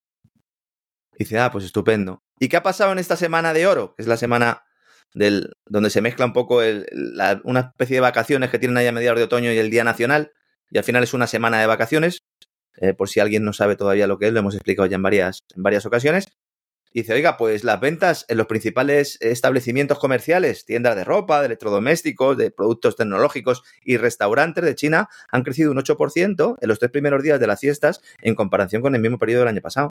Y 1.14 1.18
dice, 1.24 1.38
ah, 1.38 1.52
pues 1.52 1.64
estupendo. 1.64 2.22
¿Y 2.40 2.48
qué 2.48 2.56
ha 2.56 2.62
pasado 2.62 2.90
en 2.92 2.98
esta 2.98 3.14
semana 3.16 3.52
de 3.52 3.66
oro? 3.68 3.94
Que 3.94 4.02
es 4.02 4.08
la 4.08 4.16
semana 4.16 4.64
del, 5.14 5.52
donde 5.66 5.90
se 5.90 6.00
mezcla 6.00 6.24
un 6.26 6.32
poco 6.32 6.60
el- 6.62 6.86
la- 6.92 7.40
una 7.44 7.60
especie 7.60 7.96
de 7.96 8.00
vacaciones 8.00 8.50
que 8.50 8.58
tienen 8.58 8.76
ahí 8.78 8.86
a 8.88 8.92
mediados 8.92 9.18
de 9.18 9.24
otoño 9.24 9.52
y 9.52 9.58
el 9.58 9.70
Día 9.70 9.84
Nacional, 9.84 10.32
y 10.70 10.78
al 10.78 10.84
final 10.84 11.02
es 11.02 11.14
una 11.14 11.26
semana 11.26 11.60
de 11.60 11.66
vacaciones. 11.66 12.22
Eh, 12.76 12.94
por 12.94 13.08
si 13.08 13.20
alguien 13.20 13.44
no 13.44 13.52
sabe 13.52 13.76
todavía 13.76 14.06
lo 14.06 14.18
que 14.18 14.28
es, 14.28 14.32
lo 14.32 14.38
hemos 14.38 14.54
explicado 14.54 14.86
ya 14.86 14.96
en 14.96 15.02
varias, 15.02 15.40
en 15.54 15.62
varias 15.62 15.84
ocasiones. 15.86 16.26
Y 16.92 17.02
dice, 17.02 17.14
oiga, 17.14 17.36
pues 17.36 17.62
las 17.62 17.80
ventas 17.80 18.24
en 18.28 18.36
los 18.36 18.48
principales 18.48 19.16
establecimientos 19.20 19.98
comerciales, 20.00 20.64
tiendas 20.64 20.96
de 20.96 21.04
ropa, 21.04 21.40
de 21.40 21.46
electrodomésticos, 21.46 22.36
de 22.36 22.50
productos 22.50 22.96
tecnológicos 22.96 23.62
y 23.84 23.96
restaurantes 23.96 24.64
de 24.64 24.74
China 24.74 25.08
han 25.30 25.44
crecido 25.44 25.70
un 25.70 25.78
8% 25.78 26.56
en 26.60 26.68
los 26.68 26.80
tres 26.80 26.90
primeros 26.90 27.22
días 27.22 27.38
de 27.38 27.46
las 27.46 27.60
fiestas 27.60 28.00
en 28.20 28.34
comparación 28.34 28.82
con 28.82 28.94
el 28.96 29.00
mismo 29.00 29.18
periodo 29.18 29.40
del 29.40 29.48
año 29.50 29.60
pasado. 29.60 29.90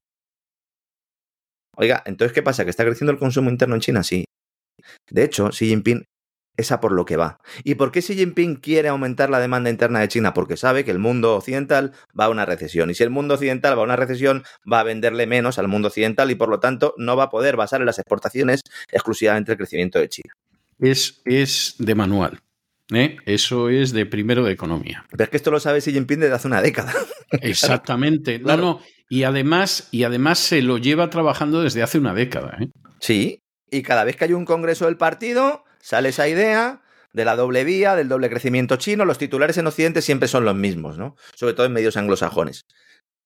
Oiga, 1.77 2.03
entonces, 2.05 2.33
¿qué 2.33 2.43
pasa? 2.43 2.65
¿Que 2.65 2.71
está 2.71 2.83
creciendo 2.83 3.13
el 3.13 3.19
consumo 3.19 3.49
interno 3.49 3.75
en 3.75 3.81
China? 3.81 4.03
Sí. 4.03 4.25
De 5.09 5.23
hecho, 5.23 5.49
Xi 5.51 5.67
Jinping 5.67 6.03
es 6.59 6.71
a 6.71 6.79
por 6.79 6.91
lo 6.91 7.05
que 7.05 7.15
va. 7.15 7.39
¿Y 7.63 7.75
por 7.75 7.91
qué 7.91 8.01
Xi 8.01 8.15
Jinping 8.15 8.57
quiere 8.57 8.89
aumentar 8.89 9.29
la 9.29 9.39
demanda 9.39 9.69
interna 9.69 9.99
de 9.99 10.07
China? 10.07 10.33
Porque 10.33 10.57
sabe 10.57 10.83
que 10.83 10.91
el 10.91 10.99
mundo 10.99 11.35
occidental 11.35 11.93
va 12.19 12.25
a 12.25 12.29
una 12.29 12.45
recesión. 12.45 12.89
Y 12.89 12.95
si 12.95 13.03
el 13.03 13.09
mundo 13.09 13.35
occidental 13.35 13.77
va 13.77 13.81
a 13.81 13.85
una 13.85 13.95
recesión, 13.95 14.43
va 14.71 14.81
a 14.81 14.83
venderle 14.83 15.25
menos 15.25 15.57
al 15.57 15.67
mundo 15.67 15.87
occidental 15.87 16.29
y 16.31 16.35
por 16.35 16.49
lo 16.49 16.59
tanto 16.59 16.93
no 16.97 17.15
va 17.15 17.25
a 17.25 17.29
poder 17.29 17.55
basar 17.55 17.79
en 17.79 17.85
las 17.85 17.97
exportaciones 17.97 18.61
exclusivamente 18.91 19.53
el 19.53 19.57
crecimiento 19.57 19.99
de 19.99 20.09
China. 20.09 20.33
Es, 20.79 21.21
es 21.25 21.75
de 21.79 21.95
manual. 21.95 22.41
¿eh? 22.91 23.17
Eso 23.25 23.69
es 23.69 23.93
de 23.93 24.05
primero 24.05 24.43
de 24.43 24.51
economía. 24.51 25.05
Pero 25.11 25.23
es 25.23 25.29
que 25.29 25.37
esto 25.37 25.51
lo 25.51 25.59
sabe 25.59 25.79
Xi 25.79 25.93
Jinping 25.93 26.19
desde 26.19 26.35
hace 26.35 26.47
una 26.47 26.61
década. 26.61 26.93
Exactamente. 27.41 28.41
Claro. 28.41 28.61
No, 28.61 28.73
no. 28.73 28.81
Y 29.09 29.23
además, 29.23 29.87
y 29.91 30.03
además 30.03 30.39
se 30.39 30.61
lo 30.61 30.77
lleva 30.77 31.09
trabajando 31.09 31.63
desde 31.63 31.81
hace 31.81 31.97
una 31.97 32.13
década. 32.13 32.57
¿eh? 32.61 32.69
Sí. 32.99 33.41
Y 33.71 33.81
cada 33.81 34.03
vez 34.03 34.15
que 34.15 34.25
hay 34.25 34.33
un 34.33 34.45
congreso 34.45 34.85
del 34.85 34.97
partido, 34.97 35.63
sale 35.89 36.09
esa 36.09 36.27
idea 36.27 36.83
de 37.13 37.25
la 37.25 37.35
doble 37.35 37.63
vía, 37.63 37.95
del 37.95 38.09
doble 38.09 38.29
crecimiento 38.29 38.75
chino. 38.75 39.05
Los 39.05 39.17
titulares 39.17 39.57
en 39.57 39.65
Occidente 39.65 40.03
siempre 40.03 40.27
son 40.27 40.45
los 40.45 40.53
mismos, 40.55 40.99
¿no? 40.99 41.15
Sobre 41.33 41.55
todo 41.55 41.65
en 41.65 41.73
medios 41.73 41.97
anglosajones. 41.97 42.67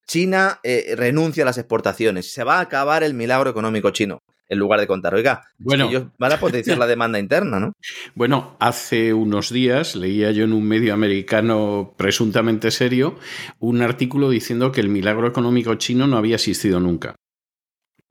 China 0.08 0.62
eh, 0.63 0.93
renuncia 0.95 1.43
a 1.43 1.45
las 1.45 1.58
exportaciones. 1.58 2.32
Se 2.32 2.45
va 2.45 2.60
a 2.60 2.62
acabar 2.62 3.04
el 3.04 3.15
milagro 3.15 3.49
económico 3.49 3.89
chino. 3.89 4.19
En 4.47 4.60
lugar 4.60 4.80
de 4.80 4.88
contar, 4.88 5.13
oiga, 5.13 5.43
Bueno. 5.58 5.89
ellos 5.89 6.06
van 6.17 6.32
a 6.32 6.39
potenciar 6.39 6.78
la 6.78 6.88
demanda 6.88 7.19
interna, 7.19 7.60
¿no? 7.60 7.73
Bueno, 8.15 8.56
hace 8.62 9.13
unos 9.13 9.52
días 9.52 9.97
leía 9.97 10.32
yo 10.32 10.45
en 10.45 10.54
un 10.54 10.65
medio 10.65 10.93
americano 10.93 11.95
presuntamente 11.97 12.71
serio 12.71 13.19
un 13.60 13.82
artículo 13.82 14.30
diciendo 14.30 14.71
que 14.71 14.80
el 14.80 14.88
milagro 14.88 15.28
económico 15.28 15.76
chino 15.76 16.08
no 16.08 16.15
había 16.17 16.36
existido 16.36 16.80
nunca. 16.80 17.15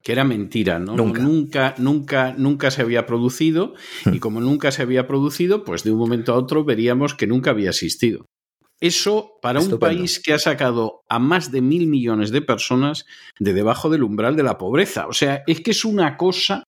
Que 0.03 0.13
era 0.13 0.25
mentira, 0.25 0.79
¿no? 0.79 0.97
Nunca. 0.97 1.23
Nunca, 1.23 1.75
nunca, 1.79 2.35
nunca 2.37 2.71
se 2.71 2.83
había 2.83 3.07
producido. 3.07 3.75
Y 4.13 4.19
como 4.19 4.41
nunca 4.41 4.73
se 4.73 4.83
había 4.83 5.07
producido, 5.07 5.65
pues 5.65 5.85
de 5.85 5.93
un 5.93 5.99
momento 5.99 6.33
a 6.33 6.37
otro 6.37 6.65
veríamos 6.65 7.15
que 7.15 7.27
nunca 7.27 7.51
había 7.51 7.71
existido. 7.71 8.27
Eso 8.81 9.39
para 9.41 9.61
un 9.61 9.79
país 9.79 10.19
que 10.19 10.33
ha 10.33 10.41
sacado 10.41 11.03
a 11.09 11.21
más 11.21 11.53
de 11.53 11.63
mil 11.63 11.87
millones 11.87 12.33
de 12.33 12.43
personas 12.43 13.05
de 13.39 13.53
debajo 13.53 13.91
del 13.91 14.03
umbral 14.03 14.35
de 14.35 14.43
la 14.43 14.59
pobreza. 14.59 15.07
O 15.07 15.13
sea, 15.13 15.45
es 15.47 15.61
que 15.61 15.71
es 15.71 15.85
una 15.85 16.17
cosa 16.17 16.65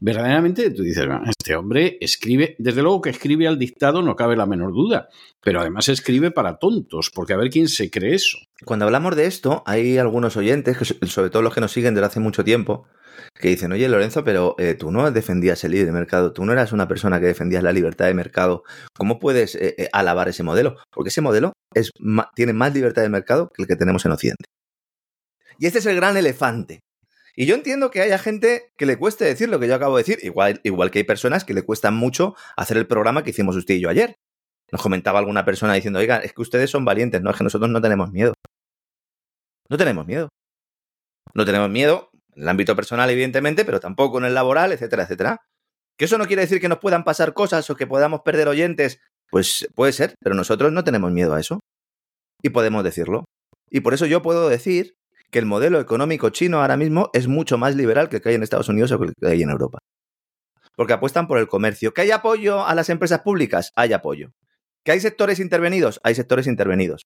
verdaderamente 0.00 0.70
tú 0.70 0.82
dices, 0.82 1.06
"Ah, 1.10 1.22
este 1.26 1.56
hombre 1.56 1.98
escribe, 2.00 2.56
desde 2.58 2.82
luego 2.82 3.00
que 3.00 3.10
escribe 3.10 3.46
al 3.46 3.58
dictado, 3.58 4.02
no 4.02 4.16
cabe 4.16 4.36
la 4.36 4.46
menor 4.46 4.72
duda, 4.72 5.08
pero 5.42 5.60
además 5.60 5.88
escribe 5.88 6.30
para 6.30 6.58
tontos, 6.58 7.10
porque 7.14 7.34
a 7.34 7.36
ver 7.36 7.50
quién 7.50 7.68
se 7.68 7.90
cree 7.90 8.14
eso. 8.14 8.38
Cuando 8.64 8.86
hablamos 8.86 9.14
de 9.16 9.26
esto, 9.26 9.62
hay 9.66 9.98
algunos 9.98 10.36
oyentes, 10.36 10.76
sobre 11.02 11.30
todo 11.30 11.42
los 11.42 11.54
que 11.54 11.60
nos 11.60 11.72
siguen 11.72 11.94
desde 11.94 12.06
hace 12.06 12.20
mucho 12.20 12.44
tiempo, 12.44 12.86
que 13.34 13.48
dicen, 13.48 13.72
oye 13.72 13.88
Lorenzo, 13.88 14.24
pero 14.24 14.54
eh, 14.58 14.74
tú 14.74 14.90
no 14.90 15.10
defendías 15.10 15.62
el 15.64 15.72
libre 15.72 15.92
mercado, 15.92 16.32
tú 16.32 16.44
no 16.44 16.52
eras 16.52 16.72
una 16.72 16.88
persona 16.88 17.20
que 17.20 17.26
defendías 17.26 17.62
la 17.62 17.72
libertad 17.72 18.06
de 18.06 18.14
mercado, 18.14 18.62
¿cómo 18.96 19.18
puedes 19.18 19.54
eh, 19.54 19.74
eh, 19.76 19.88
alabar 19.92 20.28
ese 20.28 20.42
modelo? 20.42 20.76
Porque 20.90 21.08
ese 21.08 21.20
modelo 21.20 21.52
tiene 22.34 22.52
más 22.52 22.72
libertad 22.74 23.02
de 23.02 23.08
mercado 23.08 23.50
que 23.54 23.62
el 23.62 23.68
que 23.68 23.76
tenemos 23.76 24.04
en 24.04 24.12
Occidente. 24.12 24.44
Y 25.58 25.66
este 25.66 25.78
es 25.78 25.86
el 25.86 25.96
gran 25.96 26.16
elefante. 26.16 26.80
Y 27.36 27.46
yo 27.46 27.54
entiendo 27.54 27.90
que 27.90 28.00
haya 28.00 28.18
gente 28.18 28.72
que 28.76 28.86
le 28.86 28.96
cueste 28.96 29.24
decir 29.24 29.48
lo 29.48 29.58
que 29.58 29.66
yo 29.66 29.74
acabo 29.74 29.96
de 29.96 30.04
decir, 30.04 30.18
igual, 30.22 30.60
igual 30.62 30.90
que 30.90 31.00
hay 31.00 31.04
personas 31.04 31.44
que 31.44 31.54
le 31.54 31.62
cuestan 31.62 31.94
mucho 31.94 32.36
hacer 32.56 32.76
el 32.76 32.86
programa 32.86 33.24
que 33.24 33.30
hicimos 33.30 33.56
usted 33.56 33.74
y 33.74 33.80
yo 33.80 33.88
ayer. 33.88 34.16
Nos 34.70 34.82
comentaba 34.82 35.18
alguna 35.18 35.44
persona 35.44 35.74
diciendo, 35.74 35.98
oiga, 35.98 36.18
es 36.18 36.32
que 36.32 36.42
ustedes 36.42 36.70
son 36.70 36.84
valientes, 36.84 37.22
no 37.22 37.30
es 37.30 37.36
que 37.36 37.44
nosotros 37.44 37.70
no 37.70 37.80
tenemos 37.80 38.12
miedo. 38.12 38.34
No 39.68 39.76
tenemos 39.76 40.06
miedo. 40.06 40.28
No 41.34 41.44
tenemos 41.44 41.70
miedo 41.70 42.10
en 42.34 42.42
el 42.42 42.48
ámbito 42.48 42.76
personal, 42.76 43.10
evidentemente, 43.10 43.64
pero 43.64 43.80
tampoco 43.80 44.18
en 44.18 44.26
el 44.26 44.34
laboral, 44.34 44.72
etcétera, 44.72 45.04
etcétera. 45.04 45.40
¿Que 45.98 46.06
eso 46.06 46.18
no 46.18 46.26
quiere 46.26 46.42
decir 46.42 46.60
que 46.60 46.68
nos 46.68 46.78
puedan 46.78 47.04
pasar 47.04 47.34
cosas 47.34 47.68
o 47.70 47.76
que 47.76 47.86
podamos 47.86 48.20
perder 48.22 48.48
oyentes? 48.48 49.00
Pues 49.30 49.68
puede 49.74 49.92
ser, 49.92 50.14
pero 50.20 50.34
nosotros 50.34 50.72
no 50.72 50.84
tenemos 50.84 51.12
miedo 51.12 51.34
a 51.34 51.40
eso. 51.40 51.60
Y 52.42 52.50
podemos 52.50 52.84
decirlo. 52.84 53.24
Y 53.70 53.80
por 53.80 53.94
eso 53.94 54.06
yo 54.06 54.22
puedo 54.22 54.48
decir 54.48 54.94
que 55.34 55.40
el 55.40 55.46
modelo 55.46 55.80
económico 55.80 56.30
chino 56.30 56.60
ahora 56.60 56.76
mismo 56.76 57.10
es 57.12 57.26
mucho 57.26 57.58
más 57.58 57.74
liberal 57.74 58.08
que 58.08 58.18
el 58.18 58.22
que 58.22 58.28
hay 58.28 58.34
en 58.36 58.44
Estados 58.44 58.68
Unidos 58.68 58.92
o 58.92 59.00
que 59.00 59.06
el 59.06 59.14
que 59.20 59.26
hay 59.26 59.42
en 59.42 59.50
Europa. 59.50 59.80
Porque 60.76 60.92
apuestan 60.92 61.26
por 61.26 61.38
el 61.38 61.48
comercio. 61.48 61.92
¿Que 61.92 62.02
hay 62.02 62.12
apoyo 62.12 62.64
a 62.64 62.72
las 62.76 62.88
empresas 62.88 63.22
públicas? 63.22 63.72
Hay 63.74 63.92
apoyo. 63.92 64.30
¿Que 64.84 64.92
hay 64.92 65.00
sectores 65.00 65.40
intervenidos? 65.40 66.00
Hay 66.04 66.14
sectores 66.14 66.46
intervenidos. 66.46 67.02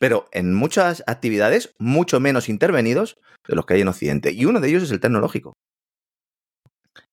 Pero 0.00 0.26
en 0.32 0.52
muchas 0.52 1.04
actividades, 1.06 1.76
mucho 1.78 2.18
menos 2.18 2.48
intervenidos 2.48 3.14
de 3.46 3.54
los 3.54 3.66
que 3.66 3.74
hay 3.74 3.82
en 3.82 3.88
Occidente. 3.88 4.32
Y 4.32 4.44
uno 4.46 4.58
de 4.58 4.70
ellos 4.70 4.82
es 4.82 4.90
el 4.90 4.98
tecnológico. 4.98 5.52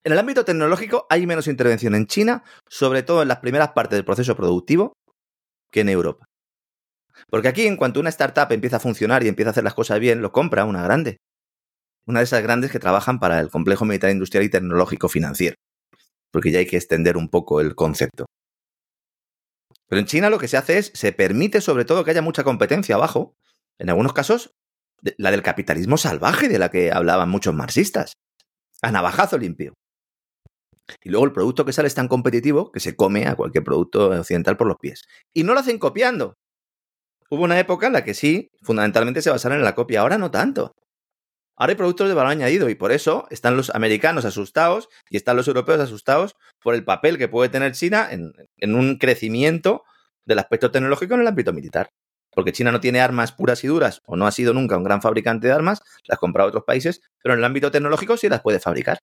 En 0.03 0.11
el 0.11 0.17
ámbito 0.17 0.43
tecnológico 0.43 1.05
hay 1.11 1.27
menos 1.27 1.47
intervención 1.47 1.93
en 1.93 2.07
China, 2.07 2.43
sobre 2.67 3.03
todo 3.03 3.21
en 3.21 3.27
las 3.27 3.41
primeras 3.41 3.73
partes 3.73 3.95
del 3.95 4.05
proceso 4.05 4.35
productivo, 4.35 4.93
que 5.71 5.81
en 5.81 5.89
Europa. 5.89 6.28
Porque 7.29 7.47
aquí, 7.47 7.65
en 7.67 7.77
cuanto 7.77 7.99
una 7.99 8.09
startup 8.09 8.51
empieza 8.51 8.77
a 8.77 8.79
funcionar 8.79 9.23
y 9.23 9.27
empieza 9.27 9.49
a 9.49 9.51
hacer 9.51 9.63
las 9.63 9.73
cosas 9.73 9.99
bien, 9.99 10.21
lo 10.21 10.31
compra 10.31 10.65
una 10.65 10.83
grande. 10.83 11.17
Una 12.05 12.19
de 12.19 12.25
esas 12.25 12.41
grandes 12.41 12.71
que 12.71 12.79
trabajan 12.79 13.19
para 13.19 13.39
el 13.39 13.49
complejo 13.49 13.85
militar 13.85 14.09
industrial 14.11 14.43
y 14.43 14.49
tecnológico 14.49 15.09
financiero. 15.09 15.55
Porque 16.31 16.51
ya 16.51 16.59
hay 16.59 16.65
que 16.65 16.77
extender 16.77 17.17
un 17.17 17.29
poco 17.29 17.61
el 17.61 17.75
concepto. 17.75 18.25
Pero 19.87 19.99
en 19.99 20.05
China 20.05 20.29
lo 20.29 20.37
que 20.37 20.47
se 20.47 20.57
hace 20.57 20.77
es, 20.77 20.91
se 20.93 21.11
permite 21.11 21.61
sobre 21.61 21.85
todo 21.85 22.03
que 22.03 22.11
haya 22.11 22.21
mucha 22.21 22.43
competencia 22.43 22.95
abajo. 22.95 23.35
En 23.79 23.89
algunos 23.89 24.13
casos, 24.13 24.51
la 25.17 25.31
del 25.31 25.41
capitalismo 25.41 25.97
salvaje 25.97 26.47
de 26.47 26.59
la 26.59 26.69
que 26.69 26.91
hablaban 26.91 27.29
muchos 27.29 27.53
marxistas. 27.53 28.13
A 28.81 28.91
navajazo 28.91 29.37
limpio. 29.37 29.73
Y 31.03 31.09
luego 31.09 31.25
el 31.25 31.33
producto 31.33 31.65
que 31.65 31.73
sale 31.73 31.87
es 31.87 31.95
tan 31.95 32.07
competitivo 32.07 32.71
que 32.71 32.79
se 32.79 32.95
come 32.95 33.27
a 33.27 33.35
cualquier 33.35 33.63
producto 33.63 34.09
occidental 34.09 34.57
por 34.57 34.67
los 34.67 34.77
pies. 34.77 35.03
Y 35.33 35.43
no 35.43 35.53
lo 35.53 35.59
hacen 35.59 35.79
copiando. 35.79 36.35
Hubo 37.29 37.43
una 37.43 37.59
época 37.59 37.87
en 37.87 37.93
la 37.93 38.03
que 38.03 38.15
sí, 38.15 38.49
fundamentalmente 38.63 39.21
se 39.21 39.29
basaron 39.29 39.59
en 39.59 39.63
la 39.63 39.75
copia, 39.75 40.01
ahora 40.01 40.17
no 40.17 40.31
tanto. 40.31 40.75
Ahora 41.55 41.71
hay 41.71 41.77
productos 41.77 42.07
de 42.07 42.15
valor 42.15 42.31
añadido 42.31 42.69
y 42.69 42.75
por 42.75 42.91
eso 42.91 43.27
están 43.29 43.57
los 43.57 43.69
americanos 43.75 44.25
asustados 44.25 44.87
y 45.09 45.17
están 45.17 45.35
los 45.35 45.47
europeos 45.47 45.79
asustados 45.79 46.37
por 46.63 46.73
el 46.73 46.85
papel 46.85 47.17
que 47.17 47.27
puede 47.27 47.49
tener 47.49 47.73
China 47.73 48.07
en, 48.09 48.75
un 48.75 48.97
crecimiento 48.97 49.83
del 50.25 50.39
aspecto 50.39 50.71
tecnológico 50.71 51.15
en 51.15 51.21
el 51.21 51.27
ámbito 51.27 51.51
militar. 51.53 51.89
Porque 52.31 52.53
China 52.53 52.71
no 52.71 52.79
tiene 52.79 53.01
armas 53.01 53.33
puras 53.33 53.63
y 53.63 53.67
duras, 53.67 54.01
o 54.05 54.15
no 54.15 54.25
ha 54.25 54.31
sido 54.31 54.53
nunca 54.53 54.77
un 54.77 54.83
gran 54.83 55.01
fabricante 55.01 55.47
de 55.47 55.53
armas, 55.53 55.81
las 56.05 56.17
compra 56.17 56.45
a 56.45 56.47
otros 56.47 56.63
países, 56.63 57.01
pero 57.21 57.33
en 57.33 57.39
el 57.39 57.45
ámbito 57.45 57.71
tecnológico 57.71 58.15
sí 58.17 58.29
las 58.29 58.41
puede 58.41 58.59
fabricar. 58.59 58.99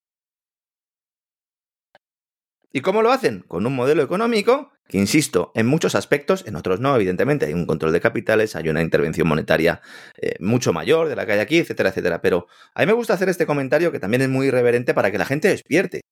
¿Y 2.73 2.81
cómo 2.81 3.03
lo 3.03 3.11
hacen? 3.11 3.41
Con 3.43 3.67
un 3.67 3.75
modelo 3.75 4.03
económico 4.03 4.73
que, 4.89 4.99
insisto, 4.99 5.53
en 5.55 5.67
muchos 5.67 5.95
aspectos, 5.95 6.45
en 6.47 6.57
otros 6.57 6.81
no, 6.81 6.95
evidentemente, 6.95 7.47
hay 7.47 7.55
un 7.55 7.67
control 7.67 7.93
de 7.93 8.01
capitales, 8.01 8.55
hay 8.55 8.69
una 8.69 8.83
intervención 8.83 9.27
monetaria 9.27 9.81
eh, 10.17 10.37
mucho 10.41 10.73
mayor 10.73 11.09
de 11.09 11.17
la 11.17 11.27
que 11.27 11.33
hay 11.33 11.41
aquí, 11.41 11.59
etcétera, 11.59 11.89
etcétera. 11.89 12.21
Pero 12.21 12.47
a 12.75 12.81
mí 12.81 12.87
me 12.87 12.93
gusta 12.93 13.15
hacer 13.15 13.29
este 13.29 13.47
comentario 13.47 13.91
que 13.91 13.99
también 13.99 14.23
es 14.23 14.29
muy 14.29 14.47
irreverente 14.49 14.95
para 14.95 15.11
que 15.11 15.19
la 15.19 15.25
gente 15.25 15.49
despierte. 15.49 16.03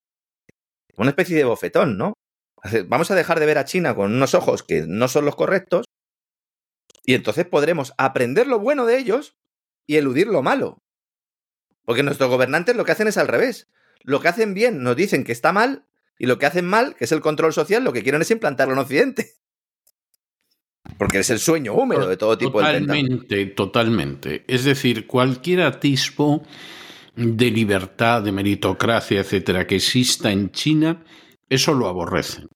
Una 0.97 1.09
especie 1.09 1.35
de 1.35 1.43
bofetón, 1.43 1.97
¿no? 1.97 2.13
Vamos 2.87 3.11
a 3.11 3.15
dejar 3.15 3.39
de 3.39 3.45
ver 3.45 3.57
a 3.57 3.65
China 3.65 3.95
con 3.95 4.13
unos 4.13 4.33
ojos 4.33 4.63
que 4.63 4.85
no 4.87 5.07
son 5.07 5.25
los 5.25 5.35
correctos 5.35 5.85
y 7.05 7.13
entonces 7.13 7.45
podremos 7.45 7.93
aprender 7.97 8.47
lo 8.47 8.59
bueno 8.59 8.85
de 8.85 8.97
ellos 8.97 9.35
y 9.85 9.97
eludir 9.97 10.27
lo 10.27 10.41
malo. 10.41 10.79
Porque 11.85 12.01
nuestros 12.01 12.29
gobernantes 12.29 12.75
lo 12.75 12.83
que 12.83 12.93
hacen 12.93 13.07
es 13.07 13.17
al 13.17 13.27
revés. 13.27 13.67
Lo 14.01 14.19
que 14.19 14.27
hacen 14.27 14.55
bien 14.55 14.81
nos 14.81 14.95
dicen 14.95 15.23
que 15.23 15.31
está 15.31 15.53
mal 15.53 15.85
y 16.17 16.25
lo 16.25 16.37
que 16.37 16.45
hacen 16.45 16.65
mal, 16.65 16.95
que 16.95 17.05
es 17.05 17.11
el 17.11 17.21
control 17.21 17.53
social, 17.53 17.83
lo 17.83 17.93
que 17.93 18.03
quieren 18.03 18.21
es 18.21 18.31
implantarlo 18.31 18.73
en 18.73 18.79
Occidente. 18.79 19.33
Porque 20.97 21.19
es 21.19 21.29
el 21.29 21.39
sueño 21.39 21.73
húmedo 21.73 22.07
de 22.07 22.15
todo 22.15 22.37
tipo 22.37 22.59
totalmente, 22.59 23.35
de 23.35 23.45
Totalmente, 23.45 23.45
totalmente. 23.55 24.45
Es 24.47 24.63
decir, 24.63 25.07
cualquier 25.07 25.61
atisbo 25.61 26.43
de 27.15 27.51
libertad, 27.51 28.21
de 28.21 28.31
meritocracia, 28.31 29.21
etcétera, 29.21 29.65
que 29.67 29.75
exista 29.75 30.31
en 30.31 30.51
China, 30.51 31.03
eso 31.49 31.73
lo 31.73 31.87
aborrecen. 31.87 32.47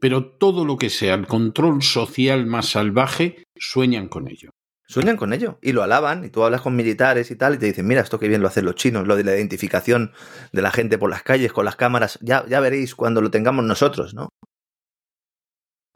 Pero 0.00 0.36
todo 0.36 0.64
lo 0.64 0.76
que 0.76 0.90
sea 0.90 1.14
el 1.14 1.26
control 1.26 1.82
social 1.82 2.46
más 2.46 2.70
salvaje, 2.70 3.42
sueñan 3.56 4.08
con 4.08 4.28
ello. 4.28 4.50
Sueñan 4.90 5.18
con 5.18 5.34
ello 5.34 5.58
y 5.60 5.72
lo 5.72 5.82
alaban 5.82 6.24
y 6.24 6.30
tú 6.30 6.42
hablas 6.42 6.62
con 6.62 6.74
militares 6.74 7.30
y 7.30 7.36
tal 7.36 7.54
y 7.54 7.58
te 7.58 7.66
dicen, 7.66 7.86
mira, 7.86 8.00
esto 8.00 8.18
que 8.18 8.26
bien 8.26 8.40
lo 8.40 8.48
hacen 8.48 8.64
los 8.64 8.74
chinos, 8.74 9.06
lo 9.06 9.16
de 9.16 9.24
la 9.24 9.36
identificación 9.36 10.12
de 10.50 10.62
la 10.62 10.70
gente 10.70 10.96
por 10.96 11.10
las 11.10 11.22
calles 11.22 11.52
con 11.52 11.66
las 11.66 11.76
cámaras, 11.76 12.18
ya, 12.22 12.46
ya 12.48 12.58
veréis 12.60 12.94
cuando 12.94 13.20
lo 13.20 13.30
tengamos 13.30 13.66
nosotros, 13.66 14.14
¿no? 14.14 14.30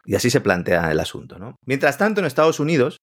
Y 0.05 0.15
así 0.15 0.29
se 0.29 0.43
plantea 0.43 0.91
el 0.91 1.01
asunto, 1.01 1.39
¿no? 1.39 1.57
Mientras 1.65 1.97
tanto, 1.97 2.21
en 2.21 2.27
Estados 2.27 2.61
Unidos 2.61 2.99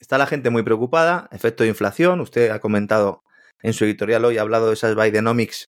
está 0.00 0.18
la 0.18 0.26
gente 0.26 0.50
muy 0.50 0.64
preocupada, 0.64 1.28
efecto 1.30 1.62
de 1.62 1.68
inflación, 1.68 2.20
usted 2.20 2.50
ha 2.50 2.58
comentado 2.58 3.22
en 3.62 3.74
su 3.74 3.84
editorial 3.84 4.24
hoy, 4.24 4.38
ha 4.38 4.42
hablado 4.42 4.66
de 4.66 4.74
esas 4.74 4.96
Bidenomics 4.96 5.66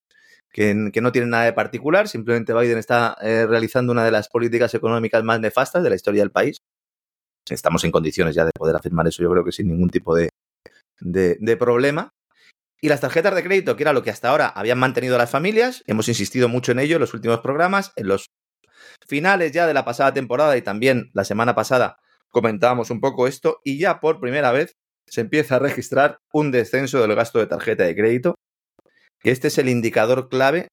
que, 0.50 0.90
que 0.92 1.00
no 1.00 1.12
tienen 1.12 1.30
nada 1.30 1.44
de 1.44 1.52
particular, 1.52 2.08
simplemente 2.08 2.54
Biden 2.54 2.78
está 2.78 3.16
eh, 3.22 3.46
realizando 3.46 3.92
una 3.92 4.04
de 4.04 4.10
las 4.10 4.28
políticas 4.28 4.74
económicas 4.74 5.22
más 5.22 5.38
nefastas 5.38 5.84
de 5.84 5.90
la 5.90 5.96
historia 5.96 6.22
del 6.22 6.32
país, 6.32 6.62
estamos 7.50 7.84
en 7.84 7.90
condiciones 7.90 8.34
ya 8.34 8.44
de 8.44 8.52
poder 8.54 8.76
afirmar 8.76 9.06
eso, 9.06 9.22
yo 9.22 9.30
creo 9.30 9.44
que 9.44 9.52
sin 9.52 9.68
ningún 9.68 9.90
tipo 9.90 10.14
de, 10.14 10.30
de, 11.00 11.56
problema. 11.56 12.10
Y 12.80 12.88
las 12.88 13.00
tarjetas 13.00 13.34
de 13.34 13.42
crédito, 13.42 13.76
que 13.76 13.82
era 13.82 13.92
lo 13.92 14.02
que 14.02 14.10
hasta 14.10 14.28
ahora 14.28 14.48
habían 14.48 14.78
mantenido 14.78 15.16
las 15.16 15.30
familias, 15.30 15.82
hemos 15.86 16.08
insistido 16.08 16.48
mucho 16.48 16.72
en 16.72 16.78
ello 16.78 16.96
en 16.96 17.00
los 17.00 17.14
últimos 17.14 17.40
programas, 17.40 17.92
en 17.96 18.08
los 18.08 18.26
finales 19.06 19.52
ya 19.52 19.66
de 19.66 19.74
la 19.74 19.84
pasada 19.84 20.12
temporada 20.12 20.56
y 20.56 20.62
también 20.62 21.10
la 21.14 21.24
semana 21.24 21.54
pasada 21.54 21.96
comentábamos 22.28 22.90
un 22.90 23.00
poco 23.00 23.26
esto 23.26 23.60
y 23.64 23.78
ya 23.78 24.00
por 24.00 24.20
primera 24.20 24.52
vez 24.52 24.74
se 25.06 25.20
empieza 25.20 25.56
a 25.56 25.58
registrar 25.58 26.18
un 26.32 26.50
descenso 26.50 27.00
del 27.00 27.14
gasto 27.14 27.38
de 27.38 27.46
tarjeta 27.46 27.84
de 27.84 27.94
crédito, 27.94 28.34
que 29.20 29.30
este 29.30 29.48
es 29.48 29.58
el 29.58 29.68
indicador 29.68 30.28
clave 30.28 30.68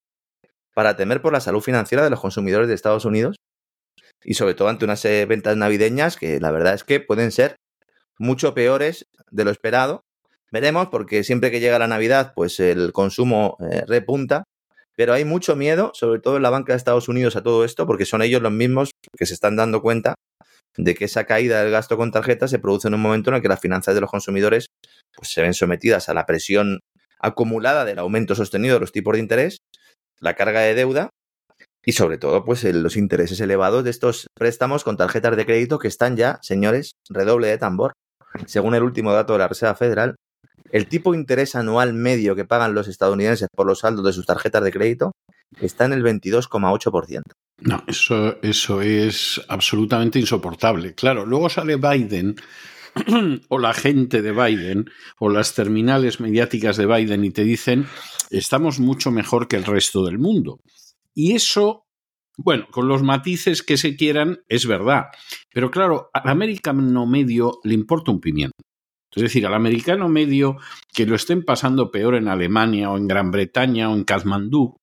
para 0.74 0.96
temer 0.96 1.22
por 1.22 1.32
la 1.32 1.40
salud 1.40 1.60
financiera 1.60 2.02
de 2.02 2.10
los 2.10 2.20
consumidores 2.20 2.68
de 2.68 2.74
Estados 2.74 3.04
Unidos 3.04 3.36
y 4.24 4.34
sobre 4.34 4.54
todo 4.54 4.68
ante 4.68 4.84
unas 4.84 5.04
eh, 5.04 5.26
ventas 5.26 5.56
navideñas 5.56 6.16
que 6.16 6.40
la 6.40 6.50
verdad 6.50 6.74
es 6.74 6.84
que 6.84 7.00
pueden 7.00 7.32
ser 7.32 7.56
mucho 8.18 8.54
peores 8.54 9.06
de 9.30 9.44
lo 9.44 9.50
esperado. 9.50 10.04
Veremos 10.50 10.88
porque 10.88 11.24
siempre 11.24 11.50
que 11.50 11.60
llega 11.60 11.78
la 11.78 11.88
Navidad 11.88 12.32
pues 12.34 12.60
el 12.60 12.92
consumo 12.92 13.56
eh, 13.60 13.84
repunta, 13.86 14.44
pero 14.96 15.14
hay 15.14 15.24
mucho 15.24 15.56
miedo, 15.56 15.92
sobre 15.94 16.20
todo 16.20 16.36
en 16.36 16.42
la 16.42 16.50
banca 16.50 16.72
de 16.72 16.76
Estados 16.76 17.08
Unidos 17.08 17.36
a 17.36 17.42
todo 17.42 17.64
esto 17.64 17.86
porque 17.86 18.04
son 18.04 18.22
ellos 18.22 18.42
los 18.42 18.52
mismos 18.52 18.90
que 19.16 19.26
se 19.26 19.34
están 19.34 19.56
dando 19.56 19.80
cuenta 19.80 20.14
de 20.76 20.94
que 20.94 21.06
esa 21.06 21.24
caída 21.24 21.62
del 21.62 21.70
gasto 21.70 21.96
con 21.96 22.12
tarjetas 22.12 22.50
se 22.50 22.58
produce 22.58 22.88
en 22.88 22.94
un 22.94 23.00
momento 23.00 23.30
en 23.30 23.36
el 23.36 23.42
que 23.42 23.48
las 23.48 23.60
finanzas 23.60 23.94
de 23.94 24.00
los 24.00 24.10
consumidores 24.10 24.66
pues, 25.14 25.30
se 25.30 25.42
ven 25.42 25.54
sometidas 25.54 26.08
a 26.08 26.14
la 26.14 26.26
presión 26.26 26.80
acumulada 27.18 27.84
del 27.84 27.98
aumento 27.98 28.34
sostenido 28.34 28.74
de 28.74 28.80
los 28.80 28.92
tipos 28.92 29.14
de 29.14 29.20
interés, 29.20 29.58
la 30.18 30.34
carga 30.34 30.60
de 30.60 30.74
deuda 30.74 31.10
y 31.84 31.92
sobre 31.92 32.18
todo, 32.18 32.44
pues 32.44 32.64
los 32.64 32.96
intereses 32.96 33.40
elevados 33.40 33.84
de 33.84 33.90
estos 33.90 34.28
préstamos 34.34 34.84
con 34.84 34.96
tarjetas 34.96 35.36
de 35.36 35.46
crédito 35.46 35.78
que 35.78 35.88
están 35.88 36.16
ya, 36.16 36.38
señores, 36.42 36.92
redoble 37.08 37.48
de 37.48 37.58
tambor. 37.58 37.92
Según 38.46 38.74
el 38.74 38.82
último 38.82 39.12
dato 39.12 39.32
de 39.32 39.40
la 39.40 39.48
Reserva 39.48 39.74
Federal, 39.74 40.16
el 40.70 40.86
tipo 40.86 41.12
de 41.12 41.18
interés 41.18 41.54
anual 41.54 41.92
medio 41.92 42.34
que 42.34 42.44
pagan 42.44 42.74
los 42.74 42.88
estadounidenses 42.88 43.48
por 43.54 43.66
los 43.66 43.80
saldos 43.80 44.04
de 44.04 44.12
sus 44.12 44.26
tarjetas 44.26 44.64
de 44.64 44.72
crédito 44.72 45.12
está 45.60 45.84
en 45.84 45.92
el 45.92 46.02
22,8%. 46.02 47.22
No, 47.60 47.84
eso, 47.86 48.42
eso 48.42 48.80
es 48.80 49.40
absolutamente 49.48 50.18
insoportable. 50.18 50.94
Claro, 50.94 51.26
luego 51.26 51.48
sale 51.48 51.76
Biden 51.76 52.36
o 53.48 53.58
la 53.58 53.74
gente 53.74 54.22
de 54.22 54.32
Biden 54.32 54.90
o 55.18 55.28
las 55.28 55.54
terminales 55.54 56.20
mediáticas 56.20 56.76
de 56.76 56.86
Biden 56.86 57.24
y 57.24 57.30
te 57.30 57.44
dicen 57.44 57.86
estamos 58.30 58.80
mucho 58.80 59.10
mejor 59.10 59.48
que 59.48 59.56
el 59.56 59.64
resto 59.64 60.04
del 60.04 60.18
mundo. 60.18 60.60
Y 61.14 61.32
eso, 61.32 61.84
bueno, 62.36 62.66
con 62.70 62.88
los 62.88 63.02
matices 63.02 63.62
que 63.62 63.76
se 63.76 63.96
quieran, 63.96 64.40
es 64.48 64.66
verdad. 64.66 65.06
Pero 65.52 65.70
claro, 65.70 66.10
al 66.12 66.28
americano 66.28 67.06
medio 67.06 67.58
le 67.64 67.74
importa 67.74 68.10
un 68.10 68.20
pimiento. 68.20 68.56
Es 69.14 69.22
decir, 69.22 69.46
al 69.46 69.54
americano 69.54 70.08
medio 70.08 70.56
que 70.94 71.04
lo 71.04 71.14
estén 71.14 71.44
pasando 71.44 71.90
peor 71.90 72.14
en 72.14 72.28
Alemania 72.28 72.90
o 72.90 72.96
en 72.96 73.06
Gran 73.06 73.30
Bretaña 73.30 73.90
o 73.90 73.94
en 73.94 74.04
Kathmandú, 74.04 74.76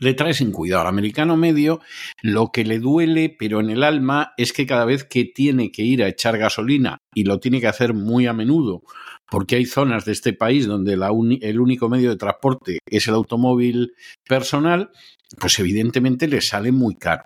le 0.00 0.14
trae 0.14 0.34
sin 0.34 0.52
cuidado. 0.52 0.82
Al 0.82 0.88
americano 0.88 1.36
medio 1.36 1.80
lo 2.22 2.50
que 2.52 2.64
le 2.64 2.78
duele, 2.78 3.34
pero 3.36 3.60
en 3.60 3.70
el 3.70 3.82
alma, 3.82 4.32
es 4.36 4.52
que 4.52 4.66
cada 4.66 4.84
vez 4.84 5.04
que 5.04 5.24
tiene 5.24 5.70
que 5.70 5.82
ir 5.82 6.02
a 6.02 6.08
echar 6.08 6.38
gasolina, 6.38 6.98
y 7.14 7.24
lo 7.24 7.40
tiene 7.40 7.60
que 7.60 7.68
hacer 7.68 7.94
muy 7.94 8.26
a 8.26 8.32
menudo, 8.32 8.82
porque 9.30 9.56
hay 9.56 9.66
zonas 9.66 10.04
de 10.04 10.12
este 10.12 10.32
país 10.32 10.66
donde 10.66 10.94
el 10.94 11.60
único 11.60 11.88
medio 11.88 12.10
de 12.10 12.16
transporte 12.16 12.78
es 12.86 13.08
el 13.08 13.14
automóvil 13.14 13.92
personal, 14.26 14.90
pues 15.38 15.58
evidentemente 15.58 16.28
le 16.28 16.40
sale 16.40 16.72
muy 16.72 16.96
caro. 16.96 17.24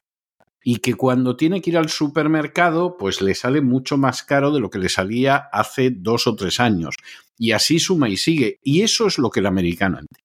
Y 0.65 0.77
que 0.77 0.95
cuando 0.95 1.37
tiene 1.37 1.61
que 1.61 1.71
ir 1.71 1.79
al 1.79 1.89
supermercado, 1.89 2.97
pues 2.97 3.21
le 3.21 3.35
sale 3.35 3.61
mucho 3.61 3.97
más 3.97 4.23
caro 4.23 4.53
de 4.53 4.61
lo 4.61 4.71
que 4.71 4.79
le 4.79 4.89
salía 4.89 5.37
hace 5.53 5.91
dos 5.91 6.27
o 6.29 6.37
tres 6.37 6.61
años. 6.61 6.95
Y 7.37 7.51
así 7.53 7.81
suma 7.81 8.09
y 8.09 8.17
sigue. 8.17 8.59
Y 8.63 8.83
eso 8.83 9.09
es 9.09 9.19
lo 9.19 9.31
que 9.31 9.41
el 9.41 9.47
americano 9.47 9.99
entiende. 9.99 10.23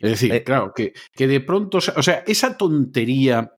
Es 0.00 0.10
decir, 0.10 0.32
Eh. 0.32 0.42
claro, 0.42 0.72
que, 0.74 0.92
que 1.14 1.28
de 1.28 1.40
pronto, 1.40 1.78
o 1.78 2.02
sea, 2.02 2.24
esa 2.26 2.56
tontería 2.56 3.52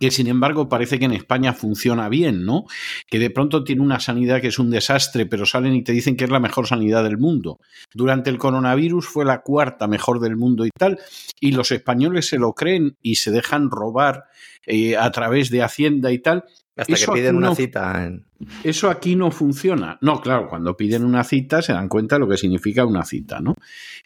que 0.00 0.10
sin 0.10 0.26
embargo 0.26 0.68
parece 0.68 0.98
que 0.98 1.06
en 1.06 1.12
España 1.12 1.52
funciona 1.54 2.08
bien, 2.08 2.44
¿no? 2.44 2.64
Que 3.08 3.18
de 3.18 3.30
pronto 3.30 3.64
tiene 3.64 3.82
una 3.82 4.00
sanidad 4.00 4.40
que 4.40 4.48
es 4.48 4.58
un 4.58 4.70
desastre, 4.70 5.26
pero 5.26 5.46
salen 5.46 5.74
y 5.74 5.82
te 5.82 5.92
dicen 5.92 6.16
que 6.16 6.24
es 6.24 6.30
la 6.30 6.40
mejor 6.40 6.66
sanidad 6.66 7.04
del 7.04 7.18
mundo. 7.18 7.58
Durante 7.94 8.30
el 8.30 8.38
coronavirus 8.38 9.06
fue 9.06 9.24
la 9.24 9.40
cuarta 9.42 9.86
mejor 9.86 10.20
del 10.20 10.36
mundo 10.36 10.66
y 10.66 10.70
tal, 10.76 10.98
y 11.40 11.52
los 11.52 11.72
españoles 11.72 12.28
se 12.28 12.38
lo 12.38 12.52
creen 12.52 12.96
y 13.02 13.16
se 13.16 13.30
dejan 13.30 13.70
robar 13.70 14.24
eh, 14.66 14.96
a 14.96 15.10
través 15.10 15.48
de 15.50 15.62
Hacienda 15.62 16.12
y 16.12 16.18
tal. 16.18 16.44
Hasta 16.76 16.92
Eso 16.92 17.12
que 17.12 17.20
piden 17.20 17.36
una 17.36 17.48
no- 17.48 17.54
cita 17.56 18.04
en... 18.06 18.24
Eso 18.62 18.88
aquí 18.88 19.16
no 19.16 19.32
funciona. 19.32 19.98
No, 20.00 20.20
claro, 20.20 20.46
cuando 20.48 20.76
piden 20.76 21.04
una 21.04 21.24
cita 21.24 21.60
se 21.60 21.72
dan 21.72 21.88
cuenta 21.88 22.14
de 22.14 22.20
lo 22.20 22.28
que 22.28 22.36
significa 22.36 22.84
una 22.84 23.04
cita, 23.04 23.40
¿no? 23.40 23.54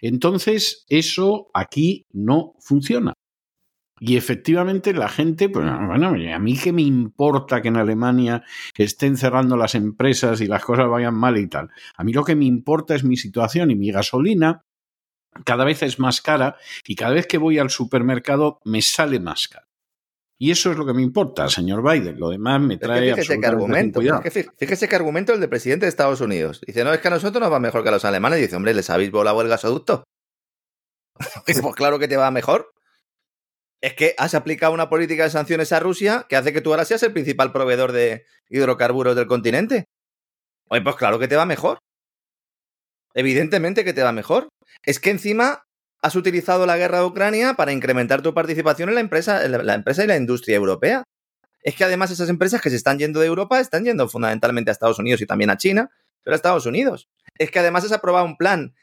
Entonces, 0.01 0.87
eso 0.89 1.51
aquí 1.53 2.07
no 2.13 2.55
funciona. 2.61 3.13
Y 4.05 4.17
efectivamente 4.17 4.93
la 4.93 5.09
gente, 5.09 5.49
pues 5.49 5.65
bueno, 5.65 6.09
a 6.09 6.39
mí 6.41 6.59
qué 6.59 6.73
me 6.73 6.83
importa 6.83 7.63
que 7.63 7.69
en 7.69 7.77
Alemania 7.77 8.43
estén 8.77 9.17
cerrando 9.17 9.57
las 9.57 9.77
empresas 9.77 10.41
y 10.41 10.49
las 10.49 10.65
cosas 10.65 10.89
vayan 10.89 11.15
mal 11.15 11.39
y 11.39 11.47
tal. 11.47 11.71
A 11.95 12.03
mí 12.03 12.13
lo 12.13 12.25
que 12.25 12.35
me 12.35 12.45
importa 12.47 12.97
es 12.97 13.05
mi 13.05 13.17
situación 13.17 13.71
y 13.71 13.77
mi 13.77 13.93
gasolina 13.93 14.65
cada 15.45 15.65
vez 15.65 15.85
es 15.85 16.01
más 16.01 16.21
cara 16.21 16.57
y 16.85 16.97
cada 16.97 17.15
vez 17.15 17.29
que 17.29 17.39
voy 17.39 17.61
al 17.61 17.71
supermercado 17.71 18.59
me 18.65 18.83
sale 18.83 19.21
más 19.21 19.47
cara. 19.47 19.69
Y 20.37 20.51
eso 20.51 20.73
es 20.73 20.79
lo 20.79 20.85
que 20.85 20.95
me 20.95 21.03
importa, 21.03 21.49
señor 21.49 21.89
Biden. 21.89 22.19
Lo 22.19 22.31
demás 22.31 22.61
me 22.61 22.75
Es 22.75 22.81
trae 22.81 23.11
que 23.11 23.15
fíjese 23.15 23.39
qué 23.39 23.47
argumento. 23.47 24.01
es 24.01 24.33
que 24.33 24.51
fíjese 24.59 24.89
qué 24.89 24.97
argumento 24.97 25.33
el 25.33 25.39
del 25.39 25.49
presidente 25.49 25.87
de 25.87 25.91
Estados 25.91 26.21
Unidos. 26.21 26.61
Dice, 26.67 26.83
no, 26.83 26.93
es 26.93 26.99
que 26.99 27.07
a 27.07 27.13
nosotros 27.13 27.41
nos 27.41 27.53
va 27.53 27.61
mejor 27.61 27.85
que 27.85 27.91
a 27.91 27.93
los 27.93 28.05
alemanes. 28.05 28.41
Dice, 28.41 28.57
hombre, 28.57 28.75
¿les 28.75 28.91
habéis 28.91 29.13
volado 29.13 29.41
el 29.43 29.49
gasoducto? 29.49 30.03
Dice, 31.47 31.63
pues 31.63 31.77
claro 31.77 32.01
que 32.01 32.09
te 32.09 32.17
va 32.17 32.33
mejor. 32.33 32.73
Es 33.83 33.95
que 33.95 34.15
has 34.17 34.35
aplicado 34.35 34.73
una 34.73 34.89
política 34.89 35.25
de 35.25 35.31
sanciones 35.31 35.73
a 35.73 35.81
Rusia 35.81 36.25
que 36.29 36.37
hace 36.37 36.53
que 36.53 36.61
tú 36.61 36.71
ahora 36.71 36.85
seas 36.85 37.03
el 37.03 37.13
principal 37.13 37.53
proveedor 37.53 37.91
de 37.93 38.25
hidrocarburos 38.49 39.17
del 39.17 39.27
continente. 39.27 39.87
Oye, 40.69 40.83
pues 40.83 40.95
claro 40.97 41.19
que 41.19 41.27
te 41.29 41.37
va 41.37 41.45
mejor. 41.45 41.79
Evidentemente 43.15 43.85
que 43.85 43.93
te 43.93 44.03
va 44.03 44.13
mejor. 44.13 44.49
Es 44.85 45.01
que 45.01 45.11
encima 45.11 45.65
has 46.01 46.17
utilizado 46.17 46.65
la 46.65 46.77
guerra 46.77 47.01
de 47.01 47.07
Ucrania 47.07 47.55
para 47.55 47.73
incrementar 47.73 48.23
tu 48.23 48.33
participación 48.35 48.89
en 48.89 48.95
la 48.95 49.01
empresa, 49.01 49.45
en 49.45 49.53
la- 49.53 49.63
la 49.63 49.75
empresa 49.75 50.05
y 50.05 50.07
la 50.07 50.17
industria 50.17 50.57
europea. 50.57 51.03
Es 51.63 51.77
que 51.77 51.85
además 51.85 52.11
esas 52.11 52.29
empresas 52.29 52.61
que 52.61 52.71
se 52.71 52.77
están 52.77 52.99
yendo 52.99 53.21
de 53.21 53.27
Europa 53.27 53.61
están 53.61 53.85
yendo 53.85 54.09
fundamentalmente 54.09 54.71
a 54.71 54.73
Estados 54.73 54.99
Unidos 54.99 55.21
y 55.21 55.27
también 55.27 55.51
a 55.51 55.57
China, 55.57 55.91
pero 56.23 56.35
a 56.35 56.37
Estados 56.37 56.67
Unidos. 56.67 57.09
Es 57.39 57.51
que 57.51 57.59
además 57.59 57.85
has 57.85 57.93
aprobado 57.93 58.25
un 58.27 58.37
plan 58.37 58.75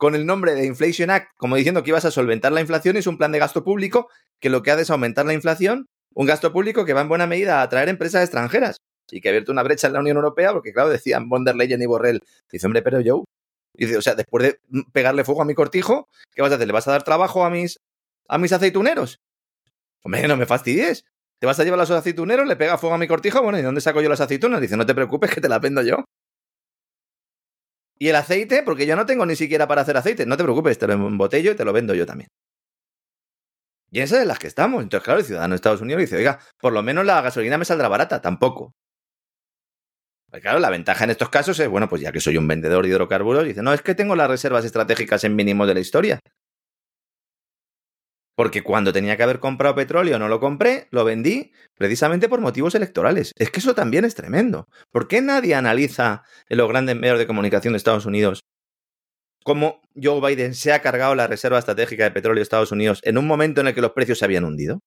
con 0.00 0.14
el 0.14 0.24
nombre 0.24 0.54
de 0.54 0.64
Inflation 0.64 1.10
Act, 1.10 1.28
como 1.36 1.56
diciendo 1.56 1.82
que 1.82 1.90
ibas 1.90 2.06
a 2.06 2.10
solventar 2.10 2.52
la 2.52 2.62
inflación, 2.62 2.96
es 2.96 3.06
un 3.06 3.18
plan 3.18 3.32
de 3.32 3.38
gasto 3.38 3.62
público 3.62 4.08
que 4.40 4.48
lo 4.48 4.62
que 4.62 4.70
hace 4.70 4.82
es 4.82 4.90
aumentar 4.90 5.26
la 5.26 5.34
inflación, 5.34 5.88
un 6.14 6.26
gasto 6.26 6.54
público 6.54 6.86
que 6.86 6.94
va 6.94 7.02
en 7.02 7.10
buena 7.10 7.26
medida 7.26 7.60
a 7.60 7.62
atraer 7.64 7.90
empresas 7.90 8.22
extranjeras 8.22 8.78
y 9.10 9.20
que 9.20 9.28
ha 9.28 9.32
abierto 9.32 9.52
una 9.52 9.62
brecha 9.62 9.88
en 9.88 9.92
la 9.92 10.00
Unión 10.00 10.16
Europea, 10.16 10.54
porque 10.54 10.72
claro, 10.72 10.88
decían 10.88 11.28
von 11.28 11.44
der 11.44 11.54
Leyen 11.54 11.82
y 11.82 11.86
Borrell, 11.86 12.22
dice, 12.50 12.66
hombre, 12.66 12.80
pero 12.80 13.02
yo, 13.02 13.24
dice, 13.74 13.98
o 13.98 14.00
sea, 14.00 14.14
después 14.14 14.42
de 14.42 14.60
pegarle 14.90 15.22
fuego 15.22 15.42
a 15.42 15.44
mi 15.44 15.54
cortijo, 15.54 16.08
¿qué 16.34 16.40
vas 16.40 16.50
a 16.50 16.54
hacer? 16.54 16.66
¿Le 16.66 16.72
vas 16.72 16.88
a 16.88 16.92
dar 16.92 17.02
trabajo 17.02 17.44
a 17.44 17.50
mis, 17.50 17.78
a 18.26 18.38
mis 18.38 18.54
aceituneros? 18.54 19.20
Hombre, 20.02 20.26
no 20.26 20.38
me 20.38 20.46
fastidies. 20.46 21.04
¿Te 21.40 21.46
vas 21.46 21.60
a 21.60 21.64
llevar 21.64 21.78
a 21.78 21.82
los 21.82 21.90
aceituneros? 21.90 22.48
¿Le 22.48 22.56
pega 22.56 22.78
fuego 22.78 22.94
a 22.94 22.98
mi 22.98 23.06
cortijo? 23.06 23.42
Bueno, 23.42 23.58
¿y 23.58 23.62
dónde 23.62 23.82
saco 23.82 24.00
yo 24.00 24.08
las 24.08 24.22
aceitunas? 24.22 24.62
Dice, 24.62 24.78
no 24.78 24.86
te 24.86 24.94
preocupes 24.94 25.30
que 25.30 25.42
te 25.42 25.48
las 25.50 25.60
vendo 25.60 25.82
yo. 25.82 26.06
Y 28.00 28.08
el 28.08 28.16
aceite, 28.16 28.62
porque 28.62 28.86
yo 28.86 28.96
no 28.96 29.04
tengo 29.04 29.26
ni 29.26 29.36
siquiera 29.36 29.68
para 29.68 29.82
hacer 29.82 29.96
aceite. 29.96 30.24
No 30.24 30.38
te 30.38 30.42
preocupes, 30.42 30.78
te 30.78 30.86
lo 30.86 30.94
embotello 30.94 31.52
y 31.52 31.54
te 31.54 31.66
lo 31.66 31.72
vendo 31.74 31.94
yo 31.94 32.06
también. 32.06 32.28
Y 33.90 34.00
esas 34.00 34.20
es 34.20 34.26
las 34.26 34.38
que 34.38 34.46
estamos. 34.46 34.82
Entonces, 34.82 35.04
claro, 35.04 35.20
el 35.20 35.26
ciudadano 35.26 35.52
de 35.52 35.56
Estados 35.56 35.82
Unidos 35.82 36.00
dice, 36.00 36.16
oiga, 36.16 36.38
por 36.58 36.72
lo 36.72 36.82
menos 36.82 37.04
la 37.04 37.20
gasolina 37.20 37.58
me 37.58 37.66
saldrá 37.66 37.88
barata. 37.88 38.22
Tampoco. 38.22 38.72
Pues 40.30 40.40
claro, 40.40 40.60
la 40.60 40.70
ventaja 40.70 41.04
en 41.04 41.10
estos 41.10 41.28
casos 41.28 41.58
es, 41.58 41.68
bueno, 41.68 41.88
pues 41.88 42.00
ya 42.00 42.10
que 42.12 42.20
soy 42.20 42.38
un 42.38 42.48
vendedor 42.48 42.84
de 42.84 42.90
hidrocarburos, 42.90 43.44
dice, 43.44 43.62
no, 43.62 43.74
es 43.74 43.82
que 43.82 43.94
tengo 43.94 44.16
las 44.16 44.28
reservas 44.28 44.64
estratégicas 44.64 45.24
en 45.24 45.36
mínimos 45.36 45.66
de 45.66 45.74
la 45.74 45.80
historia. 45.80 46.20
Porque 48.40 48.62
cuando 48.62 48.90
tenía 48.90 49.18
que 49.18 49.22
haber 49.22 49.38
comprado 49.38 49.74
petróleo 49.74 50.18
no 50.18 50.26
lo 50.26 50.40
compré, 50.40 50.88
lo 50.92 51.04
vendí 51.04 51.52
precisamente 51.76 52.26
por 52.26 52.40
motivos 52.40 52.74
electorales. 52.74 53.32
Es 53.36 53.50
que 53.50 53.60
eso 53.60 53.74
también 53.74 54.06
es 54.06 54.14
tremendo. 54.14 54.66
¿Por 54.90 55.08
qué 55.08 55.20
nadie 55.20 55.54
analiza 55.54 56.22
en 56.48 56.56
los 56.56 56.66
grandes 56.66 56.96
medios 56.96 57.18
de 57.18 57.26
comunicación 57.26 57.74
de 57.74 57.76
Estados 57.76 58.06
Unidos 58.06 58.40
cómo 59.44 59.82
Joe 59.94 60.26
Biden 60.26 60.54
se 60.54 60.72
ha 60.72 60.80
cargado 60.80 61.14
la 61.14 61.26
reserva 61.26 61.58
estratégica 61.58 62.04
de 62.04 62.12
petróleo 62.12 62.40
de 62.40 62.44
Estados 62.44 62.72
Unidos 62.72 63.00
en 63.02 63.18
un 63.18 63.26
momento 63.26 63.60
en 63.60 63.66
el 63.66 63.74
que 63.74 63.82
los 63.82 63.92
precios 63.92 64.18
se 64.18 64.24
habían 64.24 64.46
hundido? 64.46 64.80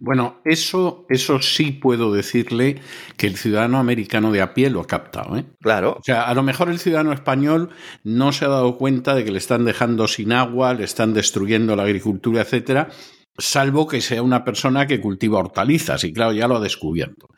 Bueno, 0.00 0.40
eso, 0.44 1.04
eso 1.10 1.42
sí 1.42 1.72
puedo 1.72 2.12
decirle 2.12 2.80
que 3.16 3.26
el 3.26 3.36
ciudadano 3.36 3.78
americano 3.78 4.32
de 4.32 4.40
a 4.40 4.54
pie 4.54 4.70
lo 4.70 4.80
ha 4.80 4.86
captado. 4.86 5.36
¿eh? 5.36 5.44
Claro. 5.60 5.96
O 6.00 6.02
sea, 6.02 6.22
a 6.22 6.34
lo 6.34 6.42
mejor 6.42 6.70
el 6.70 6.78
ciudadano 6.78 7.12
español 7.12 7.70
no 8.02 8.32
se 8.32 8.46
ha 8.46 8.48
dado 8.48 8.78
cuenta 8.78 9.14
de 9.14 9.24
que 9.24 9.30
le 9.30 9.38
están 9.38 9.66
dejando 9.66 10.08
sin 10.08 10.32
agua, 10.32 10.72
le 10.72 10.84
están 10.84 11.12
destruyendo 11.12 11.76
la 11.76 11.82
agricultura, 11.82 12.42
etcétera, 12.42 12.88
salvo 13.36 13.86
que 13.86 14.00
sea 14.00 14.22
una 14.22 14.44
persona 14.44 14.86
que 14.86 15.00
cultiva 15.00 15.38
hortalizas, 15.38 16.02
y 16.04 16.12
claro, 16.12 16.32
ya 16.32 16.48
lo 16.48 16.56
ha 16.56 16.60
descubierto. 16.60 17.28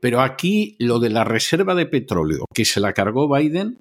Pero 0.00 0.20
aquí 0.20 0.76
lo 0.78 0.98
de 0.98 1.10
la 1.10 1.24
reserva 1.24 1.74
de 1.74 1.86
petróleo 1.86 2.44
que 2.54 2.64
se 2.64 2.80
la 2.80 2.92
cargó 2.92 3.34
Biden, 3.34 3.78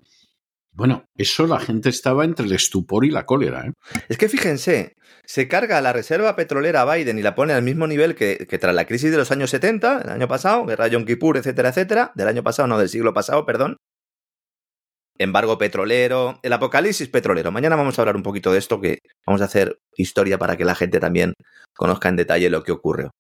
bueno, 0.72 1.06
eso 1.16 1.48
la 1.48 1.60
gente 1.60 1.90
estaba 1.90 2.24
entre 2.24 2.46
el 2.46 2.52
estupor 2.54 3.04
y 3.04 3.10
la 3.10 3.26
cólera. 3.26 3.66
¿eh? 3.66 3.72
Es 4.10 4.18
que 4.18 4.30
fíjense, 4.30 4.94
se 5.28 5.50
carga 5.50 5.82
la 5.82 5.92
reserva 5.92 6.38
petrolera 6.38 6.86
Biden 6.86 7.20
y 7.20 7.22
la 7.22 7.36
pone 7.36 7.52
al 7.52 7.62
mismo 7.62 7.86
nivel 7.86 8.16
que, 8.16 8.38
tras 8.46 8.74
la 8.74 8.86
crisis 8.86 9.12
de 9.12 9.18
los 9.18 9.30
años 9.30 9.50
70, 9.50 10.00
del 10.00 10.10
año 10.10 10.28
pasado, 10.30 10.66
guerra 10.66 10.88
Yom 10.88 11.04
Kippur, 11.04 11.36
etcétera, 11.36 11.70
etcétera, 11.70 12.14
del 12.16 12.30
año 12.30 12.44
pasado, 12.44 12.70
no, 12.70 12.80
del 12.80 12.88
siglo 12.88 13.14
pasado, 13.14 13.46
perdón. 13.46 13.76
Embargo 15.18 15.58
petrolero, 15.58 16.40
el 16.44 16.54
apocalipsis 16.54 17.10
petrolero. 17.10 17.52
Mañana 17.52 17.76
vamos 17.76 18.00
a 18.00 18.02
hablar 18.02 18.16
un 18.16 18.24
poquito 18.24 18.54
de 18.54 18.60
esto, 18.60 18.80
que 18.80 19.00
vamos 19.26 19.42
a 19.42 19.46
hacer 19.46 19.78
historia 19.98 20.38
para 20.38 20.56
que 20.56 20.64
la 20.64 20.76
gente 20.76 21.02
también 21.02 21.34
conozca 21.76 22.08
en 22.08 22.16
detalle 22.16 22.50
lo 22.50 22.64
que 22.64 22.72
ocurrió. 22.72 23.12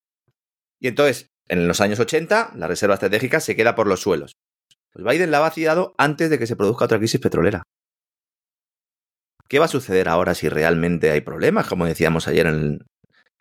Y 0.79 0.87
entonces, 0.87 1.27
en 1.49 1.67
los 1.67 1.81
años 1.81 1.99
80, 1.99 2.53
la 2.55 2.67
reserva 2.67 2.93
estratégica 2.93 3.41
se 3.41 3.57
queda 3.57 3.75
por 3.75 3.87
los 3.87 3.99
suelos. 3.99 4.33
Pues 4.93 5.03
Biden 5.03 5.31
la 5.31 5.39
ha 5.39 5.41
vaciado 5.41 5.93
antes 5.97 6.29
de 6.29 6.39
que 6.39 6.47
se 6.47 6.55
produzca 6.55 6.85
otra 6.85 6.99
crisis 6.99 7.19
petrolera. 7.19 7.63
¿Qué 9.47 9.59
va 9.59 9.65
a 9.65 9.69
suceder 9.69 10.09
ahora 10.09 10.33
si 10.33 10.49
realmente 10.49 11.11
hay 11.11 11.21
problemas, 11.21 11.67
como 11.67 11.85
decíamos 11.85 12.27
ayer 12.27 12.47
en, 12.47 12.79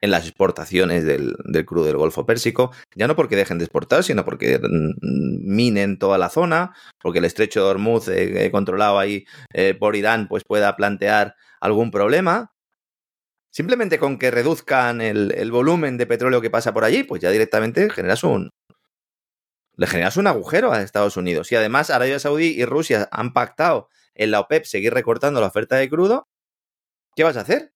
las 0.01 0.25
exportaciones 0.25 1.05
del, 1.05 1.35
crudo 1.65 1.87
del 1.87 1.97
Golfo 1.97 2.27
Pérsico? 2.27 2.73
Ya 2.95 3.09
no 3.09 3.17
porque 3.17 3.35
dejen 3.35 3.59
de 3.59 3.65
exportar, 3.65 4.05
sino 4.05 4.25
porque 4.25 4.61
minen 5.01 5.99
toda 5.99 6.19
la 6.19 6.29
zona, 6.29 6.75
porque 7.01 7.19
el 7.19 7.25
estrecho 7.25 7.65
de 7.65 7.71
Hormuz, 7.71 8.09
eh, 8.09 8.51
controlado 8.53 8.99
ahí 8.99 9.25
eh, 9.53 9.75
por 9.75 9.97
Irán, 9.97 10.29
pues 10.29 10.45
pueda 10.45 10.77
plantear 10.77 11.35
algún 11.61 11.91
problema. 11.91 12.53
Simplemente 13.51 13.99
con 13.99 14.19
que 14.19 14.31
reduzcan 14.31 15.01
el, 15.01 15.33
el, 15.37 15.51
volumen 15.51 15.97
de 15.97 16.07
petróleo 16.07 16.43
que 16.43 16.51
pasa 16.51 16.75
por 16.75 16.85
allí, 16.85 17.05
pues 17.05 17.23
ya 17.23 17.31
directamente 17.31 17.89
generas 17.89 18.23
un, 18.23 18.51
le 19.77 19.87
generas 19.87 20.17
un 20.17 20.27
agujero 20.27 20.73
a 20.73 20.83
Estados 20.83 21.17
Unidos. 21.17 21.53
Y 21.53 21.57
además 21.57 21.91
Arabia 21.91 22.19
Saudí 22.19 22.49
y 22.49 22.65
Rusia 22.65 23.09
han 23.13 23.33
pactado 23.33 23.89
en 24.17 24.31
la 24.31 24.41
OPEP 24.41 24.65
seguir 24.65 24.93
recortando 24.93 25.41
la 25.41 25.47
oferta 25.47 25.77
de 25.77 25.89
crudo. 25.89 26.27
¿Qué 27.15 27.25
vas 27.25 27.37
a 27.37 27.41
hacer? 27.41 27.73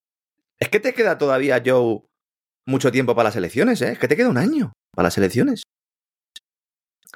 Es 0.59 0.68
que 0.68 0.80
te 0.80 0.93
queda 0.93 1.18
todavía, 1.18 1.62
Joe, 1.64 2.03
mucho 2.66 2.93
tiempo 2.93 3.14
para 3.14 3.28
las 3.28 3.36
elecciones, 3.36 3.80
¿eh? 3.82 3.93
Es 3.93 3.99
que 3.99 4.09
te 4.09 4.16
queda 4.16 4.28
un 4.28 4.38
año 4.38 4.72
para 4.95 5.07
las 5.07 5.18
elecciones. 5.18 5.62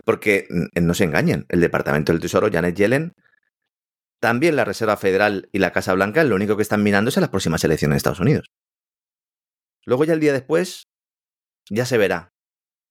Porque 0.05 0.47
no 0.75 0.95
se 0.95 1.05
engañen, 1.05 1.47
el 1.49 1.61
Departamento 1.61 2.13
del 2.13 2.21
Tesoro, 2.21 2.51
Janet 2.51 2.75
Yellen, 2.77 3.13
también 4.21 4.57
la 4.57 4.65
Reserva 4.65 4.97
Federal 4.97 5.49
y 5.53 5.59
la 5.59 5.73
Casa 5.73 5.93
Blanca, 5.93 6.25
lo 6.25 6.35
único 6.35 6.57
que 6.57 6.63
están 6.63 6.83
mirando 6.83 7.11
es 7.11 7.19
a 7.19 7.21
las 7.21 7.31
próximas 7.31 7.63
elecciones 7.63 7.95
de 7.95 7.99
Estados 7.99 8.21
Unidos. 8.21 8.47
Luego 9.85 10.05
ya 10.05 10.15
el 10.15 10.21
día 10.21 10.33
después, 10.33 10.85
ya 11.69 11.85
se 11.85 11.99
verá. 11.99 12.31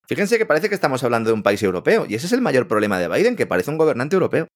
Fíjense 0.07 0.37
que 0.37 0.45
parece 0.45 0.69
que 0.69 0.75
estamos 0.75 1.03
hablando 1.03 1.29
de 1.29 1.33
un 1.33 1.43
país 1.43 1.63
europeo, 1.63 2.05
y 2.07 2.15
ese 2.15 2.27
es 2.27 2.33
el 2.33 2.41
mayor 2.41 2.67
problema 2.67 2.99
de 2.99 3.07
Biden, 3.07 3.35
que 3.35 3.47
parece 3.47 3.71
un 3.71 3.77
gobernante 3.77 4.15
europeo. 4.15 4.47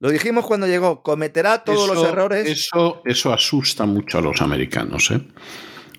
Lo 0.00 0.10
dijimos 0.10 0.44
cuando 0.44 0.66
llegó, 0.66 1.02
cometerá 1.02 1.64
todos 1.64 1.84
eso, 1.84 1.94
los 1.94 2.04
errores. 2.04 2.48
Eso, 2.48 3.02
eso 3.04 3.32
asusta 3.32 3.86
mucho 3.86 4.18
a 4.18 4.22
los 4.22 4.42
americanos. 4.42 5.10
¿eh? 5.10 5.20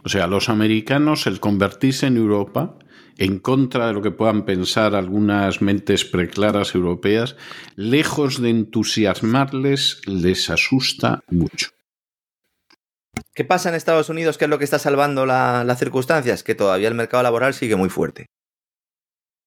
O 0.03 0.09
sea, 0.09 0.27
los 0.27 0.49
americanos, 0.49 1.25
el 1.27 1.39
convertirse 1.39 2.07
en 2.07 2.17
Europa, 2.17 2.77
en 3.17 3.39
contra 3.39 3.87
de 3.87 3.93
lo 3.93 4.01
que 4.01 4.11
puedan 4.11 4.45
pensar 4.45 4.95
algunas 4.95 5.61
mentes 5.61 6.05
preclaras 6.05 6.75
europeas, 6.75 7.35
lejos 7.75 8.41
de 8.41 8.49
entusiasmarles, 8.49 10.01
les 10.05 10.49
asusta 10.49 11.23
mucho. 11.29 11.69
¿Qué 13.33 13.45
pasa 13.45 13.69
en 13.69 13.75
Estados 13.75 14.09
Unidos? 14.09 14.37
¿Qué 14.37 14.45
es 14.45 14.49
lo 14.49 14.57
que 14.57 14.65
está 14.65 14.79
salvando 14.79 15.25
la, 15.25 15.63
las 15.63 15.79
circunstancias? 15.79 16.43
Que 16.43 16.55
todavía 16.55 16.87
el 16.87 16.95
mercado 16.95 17.23
laboral 17.23 17.53
sigue 17.53 17.75
muy 17.75 17.89
fuerte. 17.89 18.27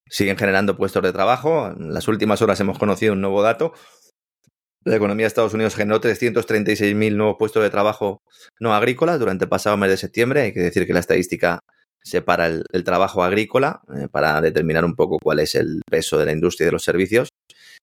Siguen 0.06 0.38
generando 0.38 0.76
puestos 0.76 1.02
de 1.02 1.12
trabajo. 1.12 1.68
En 1.68 1.92
las 1.92 2.08
últimas 2.08 2.40
horas 2.40 2.58
hemos 2.60 2.78
conocido 2.78 3.12
un 3.12 3.20
nuevo 3.20 3.42
dato 3.42 3.74
La 4.84 4.96
economía 4.96 5.24
de 5.24 5.28
Estados 5.28 5.54
Unidos 5.54 5.74
generó 5.74 6.00
336.000 6.00 7.14
nuevos 7.14 7.36
puestos 7.38 7.62
de 7.62 7.70
trabajo 7.70 8.22
no 8.60 8.74
agrícolas 8.74 9.18
durante 9.18 9.44
el 9.44 9.48
pasado 9.48 9.76
mes 9.76 9.90
de 9.90 9.96
septiembre. 9.96 10.42
Hay 10.42 10.52
que 10.52 10.60
decir 10.60 10.86
que 10.86 10.92
la 10.92 11.00
estadística 11.00 11.60
separa 12.02 12.46
el, 12.46 12.84
trabajo 12.84 13.22
agrícola 13.22 13.82
eh, 13.94 14.08
para 14.10 14.40
determinar 14.40 14.84
un 14.84 14.94
poco 14.94 15.18
cuál 15.18 15.40
es 15.40 15.54
el 15.54 15.82
peso 15.90 16.18
de 16.18 16.26
la 16.26 16.32
industria 16.32 16.64
y 16.64 16.68
de 16.68 16.72
los 16.72 16.84
servicios. 16.84 17.28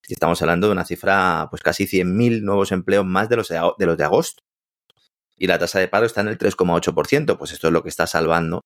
Estamos 0.08 0.42
hablando 0.42 0.68
de 0.68 0.74
una 0.74 0.86
cifra, 0.86 1.48
pues 1.50 1.62
casi 1.62 1.86
100.000 1.86 2.42
nuevos 2.42 2.72
empleos 2.72 3.06
más 3.06 3.30
de 3.30 3.36
los 3.38 3.50
de, 3.50 3.62
de 3.78 3.86
los 3.86 3.98
de 3.98 4.04
agosto. 4.04 4.42
Y 5.38 5.48
la 5.48 5.60
tasa 5.60 5.80
de 5.80 5.88
paro 5.88 6.06
está 6.06 6.22
en 6.22 6.30
el 6.30 6.38
3,8%. 6.38 7.38
Pues 7.38 7.52
esto 7.52 7.68
es 7.68 7.74
lo 7.74 7.84
que 7.84 7.90
está 7.90 8.08
salvando 8.08 8.62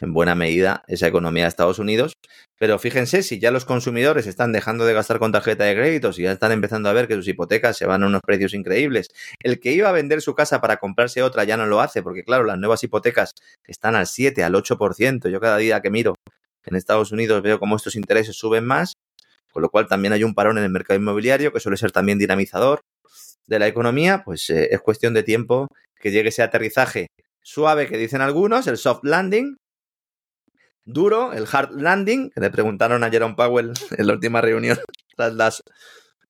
en 0.00 0.12
buena 0.12 0.34
medida 0.34 0.82
esa 0.86 1.06
economía 1.06 1.44
de 1.44 1.48
Estados 1.48 1.78
Unidos. 1.78 2.14
Pero 2.58 2.78
fíjense, 2.78 3.22
si 3.22 3.38
ya 3.38 3.50
los 3.50 3.64
consumidores 3.64 4.26
están 4.26 4.52
dejando 4.52 4.84
de 4.84 4.92
gastar 4.94 5.18
con 5.18 5.32
tarjeta 5.32 5.64
de 5.64 5.74
créditos 5.74 6.18
y 6.18 6.22
ya 6.22 6.32
están 6.32 6.52
empezando 6.52 6.88
a 6.88 6.92
ver 6.92 7.08
que 7.08 7.14
sus 7.14 7.28
hipotecas 7.28 7.76
se 7.76 7.86
van 7.86 8.02
a 8.02 8.06
unos 8.06 8.20
precios 8.24 8.54
increíbles, 8.54 9.08
el 9.42 9.60
que 9.60 9.72
iba 9.72 9.88
a 9.88 9.92
vender 9.92 10.22
su 10.22 10.34
casa 10.34 10.60
para 10.60 10.78
comprarse 10.78 11.22
otra 11.22 11.44
ya 11.44 11.56
no 11.56 11.66
lo 11.66 11.80
hace, 11.80 12.02
porque 12.02 12.24
claro, 12.24 12.44
las 12.44 12.58
nuevas 12.58 12.82
hipotecas 12.84 13.32
están 13.66 13.94
al 13.94 14.06
7, 14.06 14.42
al 14.44 14.54
8%. 14.54 15.30
Yo 15.30 15.40
cada 15.40 15.56
día 15.56 15.80
que 15.80 15.90
miro 15.90 16.14
en 16.64 16.76
Estados 16.76 17.12
Unidos 17.12 17.42
veo 17.42 17.58
cómo 17.58 17.76
estos 17.76 17.96
intereses 17.96 18.36
suben 18.36 18.64
más, 18.64 18.94
con 19.52 19.62
lo 19.62 19.70
cual 19.70 19.86
también 19.86 20.12
hay 20.12 20.24
un 20.24 20.34
parón 20.34 20.58
en 20.58 20.64
el 20.64 20.70
mercado 20.70 20.98
inmobiliario 20.98 21.52
que 21.52 21.60
suele 21.60 21.76
ser 21.76 21.92
también 21.92 22.18
dinamizador 22.18 22.80
de 23.46 23.58
la 23.58 23.66
economía, 23.66 24.22
pues 24.24 24.48
eh, 24.50 24.68
es 24.70 24.80
cuestión 24.80 25.14
de 25.14 25.22
tiempo 25.22 25.68
que 25.98 26.10
llegue 26.10 26.28
ese 26.28 26.42
aterrizaje 26.42 27.08
suave 27.42 27.88
que 27.88 27.98
dicen 27.98 28.20
algunos, 28.20 28.66
el 28.66 28.76
soft 28.76 29.02
landing, 29.02 29.56
duro, 30.92 31.32
el 31.32 31.46
hard 31.50 31.80
landing, 31.80 32.30
que 32.30 32.40
le 32.40 32.50
preguntaron 32.50 33.02
a 33.04 33.10
Jerome 33.10 33.34
Powell 33.34 33.72
en 33.96 34.06
la 34.06 34.12
última 34.12 34.40
reunión 34.40 34.78
tras, 35.16 35.34
las, 35.34 35.62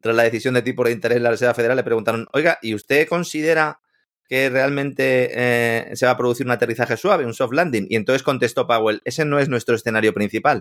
tras 0.00 0.16
la 0.16 0.22
decisión 0.22 0.54
de 0.54 0.62
tipo 0.62 0.84
de 0.84 0.92
interés 0.92 1.16
de 1.16 1.22
la 1.22 1.30
Reserva 1.30 1.54
Federal, 1.54 1.76
le 1.76 1.84
preguntaron, 1.84 2.26
oiga, 2.32 2.58
¿y 2.62 2.74
usted 2.74 3.08
considera 3.08 3.80
que 4.28 4.48
realmente 4.48 5.30
eh, 5.32 5.96
se 5.96 6.06
va 6.06 6.12
a 6.12 6.16
producir 6.16 6.46
un 6.46 6.52
aterrizaje 6.52 6.96
suave, 6.96 7.26
un 7.26 7.34
soft 7.34 7.52
landing? 7.52 7.86
Y 7.88 7.96
entonces 7.96 8.22
contestó 8.22 8.66
Powell, 8.66 9.02
ese 9.04 9.24
no 9.24 9.38
es 9.38 9.48
nuestro 9.48 9.74
escenario 9.74 10.14
principal. 10.14 10.60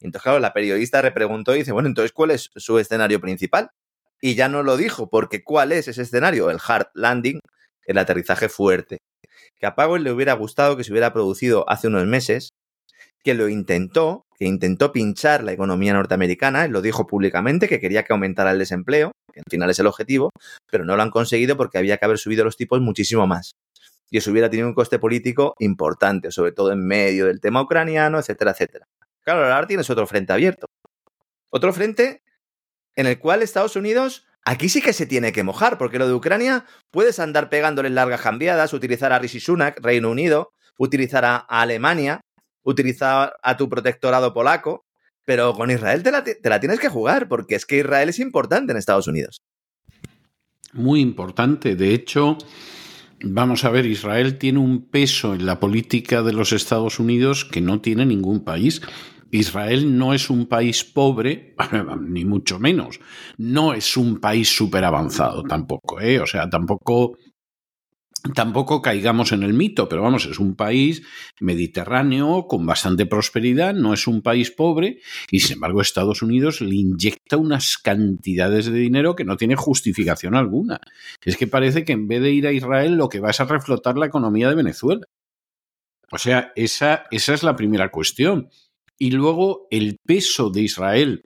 Y 0.00 0.06
entonces, 0.06 0.22
claro, 0.22 0.38
la 0.38 0.52
periodista 0.52 1.02
repreguntó 1.02 1.54
y 1.54 1.60
dice, 1.60 1.72
bueno, 1.72 1.88
entonces, 1.88 2.12
¿cuál 2.12 2.30
es 2.30 2.50
su 2.54 2.78
escenario 2.78 3.20
principal? 3.20 3.70
Y 4.20 4.34
ya 4.34 4.48
no 4.48 4.62
lo 4.62 4.76
dijo, 4.76 5.08
porque 5.10 5.42
¿cuál 5.42 5.72
es 5.72 5.88
ese 5.88 6.02
escenario? 6.02 6.50
El 6.50 6.58
hard 6.66 6.88
landing, 6.94 7.40
el 7.86 7.98
aterrizaje 7.98 8.48
fuerte. 8.48 8.98
Que 9.56 9.66
a 9.66 9.74
Powell 9.74 10.04
le 10.04 10.12
hubiera 10.12 10.34
gustado 10.34 10.76
que 10.76 10.84
se 10.84 10.92
hubiera 10.92 11.12
producido 11.12 11.68
hace 11.68 11.88
unos 11.88 12.06
meses, 12.06 12.50
que 13.26 13.34
lo 13.34 13.48
intentó, 13.48 14.24
que 14.38 14.44
intentó 14.44 14.92
pinchar 14.92 15.42
la 15.42 15.50
economía 15.50 15.92
norteamericana, 15.92 16.68
lo 16.68 16.80
dijo 16.80 17.08
públicamente, 17.08 17.66
que 17.66 17.80
quería 17.80 18.04
que 18.04 18.12
aumentara 18.12 18.52
el 18.52 18.60
desempleo, 18.60 19.10
que 19.32 19.40
al 19.40 19.50
final 19.50 19.68
es 19.68 19.80
el 19.80 19.88
objetivo, 19.88 20.30
pero 20.70 20.84
no 20.84 20.94
lo 20.94 21.02
han 21.02 21.10
conseguido 21.10 21.56
porque 21.56 21.76
había 21.76 21.96
que 21.96 22.04
haber 22.04 22.18
subido 22.18 22.44
los 22.44 22.56
tipos 22.56 22.80
muchísimo 22.80 23.26
más. 23.26 23.56
Y 24.10 24.18
eso 24.18 24.30
hubiera 24.30 24.48
tenido 24.48 24.68
un 24.68 24.74
coste 24.74 25.00
político 25.00 25.54
importante, 25.58 26.30
sobre 26.30 26.52
todo 26.52 26.70
en 26.70 26.86
medio 26.86 27.26
del 27.26 27.40
tema 27.40 27.60
ucraniano, 27.60 28.20
etcétera, 28.20 28.52
etcétera. 28.52 28.86
Claro, 29.24 29.52
ahora 29.52 29.66
tienes 29.66 29.90
otro 29.90 30.06
frente 30.06 30.32
abierto. 30.32 30.68
Otro 31.50 31.72
frente 31.72 32.22
en 32.94 33.06
el 33.08 33.18
cual 33.18 33.42
Estados 33.42 33.74
Unidos 33.74 34.24
aquí 34.44 34.68
sí 34.68 34.80
que 34.80 34.92
se 34.92 35.06
tiene 35.06 35.32
que 35.32 35.42
mojar, 35.42 35.78
porque 35.78 35.98
lo 35.98 36.06
de 36.06 36.14
Ucrania 36.14 36.64
puedes 36.92 37.18
andar 37.18 37.50
pegándole 37.50 37.90
largas 37.90 38.20
cambiadas, 38.20 38.72
utilizar 38.72 39.12
a 39.12 39.18
Rishi 39.18 39.40
Sunak, 39.40 39.80
Reino 39.80 40.12
Unido, 40.12 40.52
utilizar 40.78 41.24
a 41.24 41.38
Alemania, 41.38 42.20
utilizar 42.66 43.36
a 43.42 43.56
tu 43.56 43.68
protectorado 43.68 44.34
polaco, 44.34 44.84
pero 45.24 45.54
con 45.54 45.70
Israel 45.70 46.02
te 46.02 46.10
la, 46.10 46.22
te 46.22 46.48
la, 46.48 46.60
tienes 46.60 46.80
que 46.80 46.88
jugar, 46.88 47.28
porque 47.28 47.54
es 47.54 47.64
que 47.64 47.78
Israel 47.78 48.08
es 48.08 48.18
importante 48.18 48.72
en 48.72 48.78
Estados 48.78 49.06
Unidos. 49.06 49.40
Muy 50.72 51.00
importante. 51.00 51.76
De 51.76 51.94
hecho, 51.94 52.36
vamos 53.22 53.64
a 53.64 53.70
ver, 53.70 53.86
Israel 53.86 54.36
tiene 54.36 54.58
un 54.58 54.88
peso 54.88 55.34
en 55.34 55.46
la 55.46 55.58
política 55.60 56.22
de 56.22 56.32
los 56.32 56.52
Estados 56.52 56.98
Unidos 56.98 57.44
que 57.44 57.60
no 57.60 57.80
tiene 57.80 58.04
ningún 58.04 58.44
país. 58.44 58.82
Israel 59.30 59.96
no 59.96 60.12
es 60.12 60.28
un 60.28 60.46
país 60.46 60.84
pobre, 60.84 61.54
ni 62.00 62.24
mucho 62.24 62.58
menos. 62.58 63.00
No 63.38 63.74
es 63.74 63.96
un 63.96 64.18
país 64.18 64.48
súper 64.48 64.84
avanzado 64.84 65.44
tampoco, 65.44 66.00
¿eh? 66.00 66.20
O 66.20 66.26
sea, 66.26 66.50
tampoco 66.50 67.16
Tampoco 68.34 68.82
caigamos 68.82 69.32
en 69.32 69.42
el 69.42 69.52
mito, 69.52 69.88
pero 69.88 70.02
vamos, 70.02 70.26
es 70.26 70.38
un 70.38 70.54
país 70.54 71.02
mediterráneo 71.40 72.46
con 72.46 72.64
bastante 72.64 73.06
prosperidad, 73.06 73.74
no 73.74 73.92
es 73.92 74.06
un 74.06 74.22
país 74.22 74.50
pobre 74.50 75.00
y 75.30 75.40
sin 75.40 75.54
embargo 75.54 75.80
Estados 75.80 76.22
Unidos 76.22 76.60
le 76.60 76.74
inyecta 76.74 77.36
unas 77.36 77.78
cantidades 77.78 78.66
de 78.66 78.78
dinero 78.78 79.16
que 79.16 79.24
no 79.24 79.36
tiene 79.36 79.56
justificación 79.56 80.34
alguna. 80.34 80.80
Es 81.24 81.36
que 81.36 81.46
parece 81.46 81.84
que 81.84 81.92
en 81.92 82.08
vez 82.08 82.22
de 82.22 82.32
ir 82.32 82.46
a 82.46 82.52
Israel 82.52 82.94
lo 82.96 83.08
que 83.08 83.20
va 83.20 83.30
es 83.30 83.40
a 83.40 83.44
reflotar 83.44 83.98
la 83.98 84.06
economía 84.06 84.48
de 84.48 84.54
Venezuela. 84.54 85.06
O 86.10 86.18
sea, 86.18 86.52
esa, 86.56 87.04
esa 87.10 87.34
es 87.34 87.42
la 87.42 87.56
primera 87.56 87.90
cuestión. 87.90 88.48
Y 88.98 89.10
luego 89.10 89.66
el 89.70 89.98
peso 90.04 90.50
de 90.50 90.62
Israel 90.62 91.24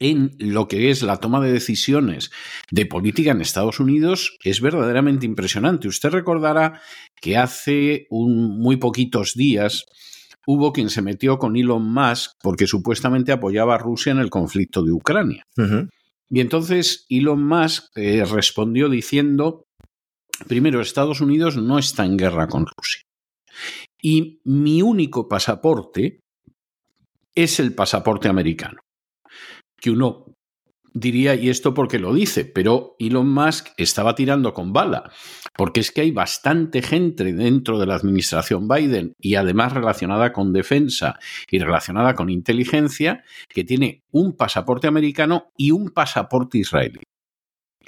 en 0.00 0.36
lo 0.38 0.68
que 0.68 0.90
es 0.90 1.02
la 1.02 1.18
toma 1.18 1.40
de 1.40 1.52
decisiones 1.52 2.30
de 2.70 2.86
política 2.86 3.32
en 3.32 3.40
Estados 3.40 3.80
Unidos 3.80 4.38
es 4.44 4.60
verdaderamente 4.60 5.26
impresionante. 5.26 5.88
Usted 5.88 6.10
recordará 6.10 6.80
que 7.20 7.36
hace 7.36 8.06
un, 8.10 8.60
muy 8.60 8.76
poquitos 8.76 9.34
días 9.34 9.86
hubo 10.46 10.72
quien 10.72 10.88
se 10.88 11.02
metió 11.02 11.38
con 11.38 11.56
Elon 11.56 11.92
Musk 11.92 12.32
porque 12.42 12.66
supuestamente 12.66 13.32
apoyaba 13.32 13.74
a 13.74 13.78
Rusia 13.78 14.12
en 14.12 14.18
el 14.18 14.30
conflicto 14.30 14.82
de 14.82 14.92
Ucrania. 14.92 15.44
Uh 15.56 15.62
-huh. 15.62 15.88
Y 16.30 16.40
entonces 16.40 17.06
Elon 17.08 17.42
Musk 17.44 17.84
eh, 17.96 18.24
respondió 18.24 18.88
diciendo, 18.88 19.64
primero, 20.46 20.80
Estados 20.80 21.20
Unidos 21.20 21.56
no 21.56 21.78
está 21.78 22.04
en 22.04 22.16
guerra 22.16 22.46
con 22.48 22.66
Rusia. 22.66 23.02
Y 24.00 24.40
mi 24.44 24.82
único 24.82 25.26
pasaporte 25.26 26.20
es 27.34 27.58
el 27.58 27.74
pasaporte 27.74 28.28
americano 28.28 28.80
que 29.80 29.90
uno 29.90 30.26
diría, 30.94 31.34
y 31.34 31.48
esto 31.48 31.74
porque 31.74 31.98
lo 31.98 32.12
dice, 32.12 32.44
pero 32.44 32.96
Elon 32.98 33.28
Musk 33.28 33.68
estaba 33.76 34.14
tirando 34.14 34.52
con 34.52 34.72
bala, 34.72 35.10
porque 35.56 35.80
es 35.80 35.92
que 35.92 36.00
hay 36.00 36.10
bastante 36.10 36.82
gente 36.82 37.32
dentro 37.32 37.78
de 37.78 37.86
la 37.86 37.94
administración 37.94 38.68
Biden 38.68 39.12
y 39.20 39.36
además 39.36 39.72
relacionada 39.72 40.32
con 40.32 40.52
defensa 40.52 41.18
y 41.50 41.58
relacionada 41.58 42.14
con 42.14 42.30
inteligencia, 42.30 43.24
que 43.48 43.64
tiene 43.64 44.02
un 44.10 44.36
pasaporte 44.36 44.88
americano 44.88 45.50
y 45.56 45.70
un 45.70 45.90
pasaporte 45.90 46.58
israelí 46.58 47.00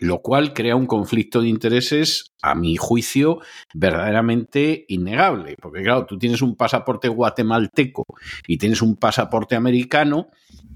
lo 0.01 0.23
cual 0.23 0.55
crea 0.55 0.77
un 0.77 0.87
conflicto 0.87 1.43
de 1.43 1.49
intereses, 1.49 2.33
a 2.43 2.55
mi 2.55 2.77
juicio, 2.77 3.41
verdaderamente 3.75 4.87
innegable. 4.89 5.57
Porque 5.61 5.83
claro, 5.83 6.07
tú 6.07 6.19
tienes 6.19 6.41
un 6.41 6.57
pasaporte 6.57 7.09
guatemalteco 7.09 8.05
y 8.47 8.57
tienes 8.57 8.81
un 8.81 8.97
pasaporte 8.97 9.57
americano, 9.57 10.29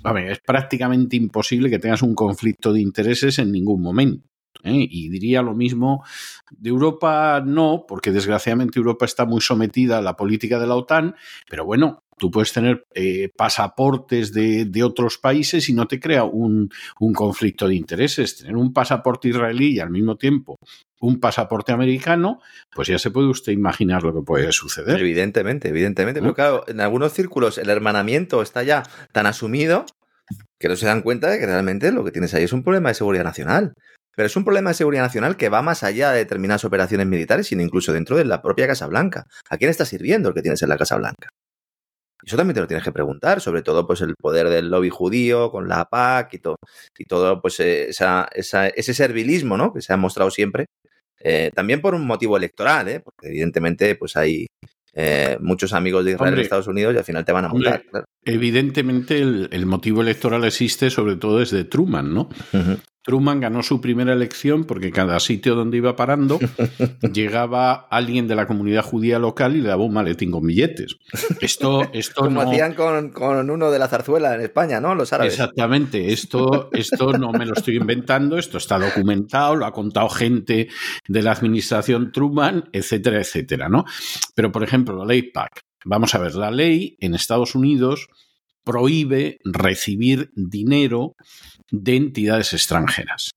a 0.04 0.12
ver, 0.12 0.30
es 0.30 0.40
prácticamente 0.40 1.16
imposible 1.16 1.70
que 1.70 1.78
tengas 1.78 2.02
un 2.02 2.14
conflicto 2.14 2.72
de 2.72 2.80
intereses 2.80 3.38
en 3.38 3.50
ningún 3.50 3.82
momento. 3.82 4.28
¿eh? 4.62 4.86
Y 4.88 5.08
diría 5.08 5.42
lo 5.42 5.54
mismo 5.54 6.04
de 6.50 6.70
Europa, 6.70 7.42
no, 7.44 7.84
porque 7.88 8.12
desgraciadamente 8.12 8.78
Europa 8.78 9.06
está 9.06 9.24
muy 9.24 9.40
sometida 9.40 9.98
a 9.98 10.02
la 10.02 10.16
política 10.16 10.58
de 10.58 10.66
la 10.66 10.76
OTAN, 10.76 11.14
pero 11.48 11.64
bueno, 11.64 12.04
tú 12.18 12.30
puedes 12.30 12.52
tener 12.52 12.86
eh, 12.94 13.30
pasaportes 13.36 14.32
de, 14.32 14.66
de, 14.66 14.82
otros 14.84 15.18
países 15.18 15.68
y 15.68 15.72
no 15.72 15.86
te 15.86 15.98
crea 15.98 16.24
un, 16.24 16.70
un, 17.00 17.12
conflicto 17.12 17.66
de 17.66 17.74
intereses. 17.74 18.36
Tener 18.36 18.56
un 18.56 18.72
pasaporte 18.72 19.28
israelí 19.28 19.74
y 19.74 19.80
al 19.80 19.90
mismo 19.90 20.16
tiempo 20.16 20.56
un 21.00 21.20
pasaporte 21.20 21.72
americano, 21.72 22.40
pues 22.74 22.88
ya 22.88 22.98
se 22.98 23.10
puede 23.10 23.28
usted 23.28 23.52
imaginar 23.52 24.02
lo 24.02 24.14
que 24.14 24.22
puede 24.22 24.52
suceder. 24.52 24.98
Evidentemente, 24.98 25.68
evidentemente. 25.68 26.20
¿No? 26.20 26.24
Pero 26.24 26.34
claro, 26.34 26.64
en 26.66 26.80
algunos 26.80 27.12
círculos 27.12 27.58
el 27.58 27.68
hermanamiento 27.68 28.40
está 28.40 28.62
ya 28.62 28.84
tan 29.12 29.26
asumido 29.26 29.84
que 30.64 30.68
no 30.70 30.76
se 30.76 30.86
dan 30.86 31.02
cuenta 31.02 31.28
de 31.28 31.38
que 31.38 31.44
realmente 31.44 31.92
lo 31.92 32.02
que 32.04 32.10
tienes 32.10 32.32
ahí 32.32 32.44
es 32.44 32.54
un 32.54 32.62
problema 32.62 32.88
de 32.88 32.94
seguridad 32.94 33.22
nacional. 33.22 33.74
Pero 34.16 34.24
es 34.24 34.34
un 34.34 34.44
problema 34.44 34.70
de 34.70 34.74
seguridad 34.74 35.02
nacional 35.02 35.36
que 35.36 35.50
va 35.50 35.60
más 35.60 35.82
allá 35.82 36.10
de 36.10 36.20
determinadas 36.20 36.64
operaciones 36.64 37.06
militares, 37.06 37.48
sino 37.48 37.60
incluso 37.60 37.92
dentro 37.92 38.16
de 38.16 38.24
la 38.24 38.40
propia 38.40 38.66
Casa 38.66 38.86
Blanca. 38.86 39.26
¿A 39.50 39.58
quién 39.58 39.70
está 39.70 39.84
sirviendo 39.84 40.30
el 40.30 40.34
que 40.34 40.40
tienes 40.40 40.62
en 40.62 40.70
la 40.70 40.78
Casa 40.78 40.96
Blanca? 40.96 41.28
Eso 42.24 42.38
también 42.38 42.54
te 42.54 42.62
lo 42.62 42.66
tienes 42.66 42.82
que 42.82 42.92
preguntar, 42.92 43.42
sobre 43.42 43.60
todo 43.60 43.86
pues 43.86 44.00
el 44.00 44.14
poder 44.16 44.48
del 44.48 44.70
lobby 44.70 44.88
judío 44.88 45.50
con 45.50 45.68
la 45.68 45.84
PAC 45.84 46.32
y 46.32 46.38
todo, 46.38 46.56
y 46.96 47.04
todo 47.04 47.42
pues 47.42 47.60
esa, 47.60 48.26
ese 48.32 48.94
servilismo 48.94 49.58
¿no? 49.58 49.70
que 49.70 49.82
se 49.82 49.92
ha 49.92 49.98
mostrado 49.98 50.30
siempre, 50.30 50.64
eh, 51.20 51.50
también 51.54 51.82
por 51.82 51.94
un 51.94 52.06
motivo 52.06 52.38
electoral, 52.38 52.88
¿eh? 52.88 53.00
porque 53.00 53.28
evidentemente 53.28 53.96
pues 53.96 54.16
hay 54.16 54.46
eh, 54.94 55.38
muchos 55.40 55.72
amigos 55.72 56.04
de 56.04 56.12
Israel 56.12 56.28
hombre, 56.28 56.42
en 56.42 56.44
Estados 56.44 56.68
Unidos 56.68 56.94
y 56.94 56.98
al 56.98 57.04
final 57.04 57.24
te 57.24 57.32
van 57.32 57.44
a. 57.46 57.50
Claro. 57.50 57.82
Evidentemente 58.24 59.20
el, 59.20 59.48
el, 59.50 59.66
motivo 59.66 60.02
electoral 60.02 60.44
existe 60.44 60.90
sobre 60.90 61.16
todo 61.16 61.40
desde 61.40 61.64
Truman, 61.64 62.14
¿no? 62.14 62.22
Uh 62.52 62.56
-huh. 62.56 62.78
Truman 63.04 63.38
ganó 63.38 63.62
su 63.62 63.82
primera 63.82 64.14
elección 64.14 64.64
porque 64.64 64.90
cada 64.90 65.20
sitio 65.20 65.54
donde 65.54 65.76
iba 65.76 65.94
parando 65.94 66.38
llegaba 67.12 67.86
alguien 67.90 68.26
de 68.26 68.34
la 68.34 68.46
comunidad 68.46 68.82
judía 68.82 69.18
local 69.18 69.54
y 69.54 69.60
le 69.60 69.68
daba 69.68 69.84
un 69.84 69.92
maletín 69.92 70.30
con 70.30 70.46
billetes. 70.46 70.96
Esto, 71.42 71.82
esto 71.92 72.22
Como 72.22 72.42
no... 72.42 72.50
hacían 72.50 72.72
con, 72.72 73.10
con, 73.10 73.50
uno 73.50 73.70
de 73.70 73.78
la 73.78 73.88
zarzuela 73.88 74.34
en 74.34 74.40
España, 74.40 74.80
¿no? 74.80 74.94
Los 74.94 75.12
árabes. 75.12 75.34
Exactamente. 75.34 76.12
Esto, 76.14 76.70
esto 76.72 77.12
no 77.12 77.30
me 77.30 77.44
lo 77.44 77.52
estoy 77.52 77.76
inventando, 77.76 78.38
esto 78.38 78.56
está 78.56 78.78
documentado, 78.78 79.54
lo 79.54 79.66
ha 79.66 79.72
contado 79.72 80.08
gente 80.08 80.68
de 81.06 81.22
la 81.22 81.32
administración 81.32 82.10
Truman, 82.10 82.70
etcétera, 82.72 83.20
etcétera, 83.20 83.68
¿no? 83.68 83.84
Pero, 84.34 84.50
por 84.50 84.64
ejemplo, 84.64 84.96
la 84.96 85.04
ley 85.04 85.30
PAC. 85.30 85.60
Vamos 85.84 86.14
a 86.14 86.18
ver, 86.18 86.34
la 86.34 86.50
ley 86.50 86.96
en 87.00 87.14
Estados 87.14 87.54
Unidos 87.54 88.08
prohíbe 88.64 89.38
recibir 89.44 90.30
dinero 90.34 91.14
de 91.70 91.96
entidades 91.96 92.52
extranjeras. 92.52 93.30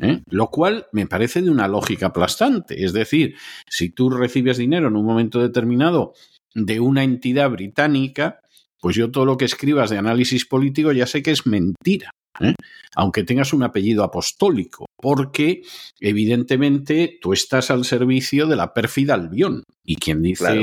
¿eh? 0.00 0.22
Lo 0.30 0.48
cual 0.48 0.86
me 0.92 1.06
parece 1.06 1.42
de 1.42 1.50
una 1.50 1.68
lógica 1.68 2.06
aplastante. 2.06 2.84
Es 2.84 2.92
decir, 2.92 3.36
si 3.68 3.90
tú 3.90 4.10
recibes 4.10 4.58
dinero 4.58 4.88
en 4.88 4.96
un 4.96 5.04
momento 5.04 5.40
determinado 5.40 6.12
de 6.54 6.80
una 6.80 7.04
entidad 7.04 7.50
británica, 7.50 8.40
pues 8.80 8.96
yo 8.96 9.10
todo 9.10 9.24
lo 9.24 9.36
que 9.36 9.44
escribas 9.44 9.90
de 9.90 9.98
análisis 9.98 10.46
político 10.46 10.92
ya 10.92 11.06
sé 11.06 11.22
que 11.22 11.30
es 11.30 11.46
mentira. 11.46 12.10
¿Eh? 12.40 12.54
Aunque 12.94 13.24
tengas 13.24 13.52
un 13.52 13.62
apellido 13.62 14.02
apostólico, 14.02 14.86
porque 14.96 15.62
evidentemente 16.00 17.18
tú 17.20 17.32
estás 17.32 17.70
al 17.70 17.84
servicio 17.84 18.46
de 18.46 18.56
la 18.56 18.72
pérfida 18.72 19.14
Albión. 19.14 19.62
Y 19.84 19.96
quien 19.96 20.22
dice, 20.22 20.44
claro. 20.44 20.62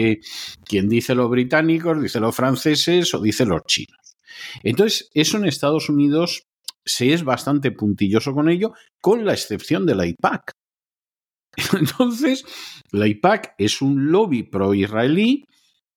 quien 0.66 0.90
dice 0.90 1.16
los 1.16 1.30
británicos, 1.30 2.02
dice 2.02 2.20
los 2.20 2.36
franceses 2.36 3.14
o 3.14 3.22
dice 3.22 3.46
los 3.46 3.62
chinos. 3.66 4.18
Entonces, 4.64 5.10
eso 5.14 5.38
en 5.38 5.46
Estados 5.46 5.90
Unidos 5.90 6.44
se 6.86 7.14
es 7.14 7.24
bastante 7.24 7.72
puntilloso 7.72 8.34
con 8.34 8.50
ello, 8.50 8.74
con 9.02 9.26
la 9.26 9.34
excepción 9.34 9.86
de 9.86 9.96
la 9.96 10.06
IPAC. 10.06 10.52
Entonces, 11.80 12.46
la 12.92 13.08
IPAC 13.08 13.56
es 13.58 13.82
un 13.82 14.12
lobby 14.12 14.44
pro-israelí 14.44 15.46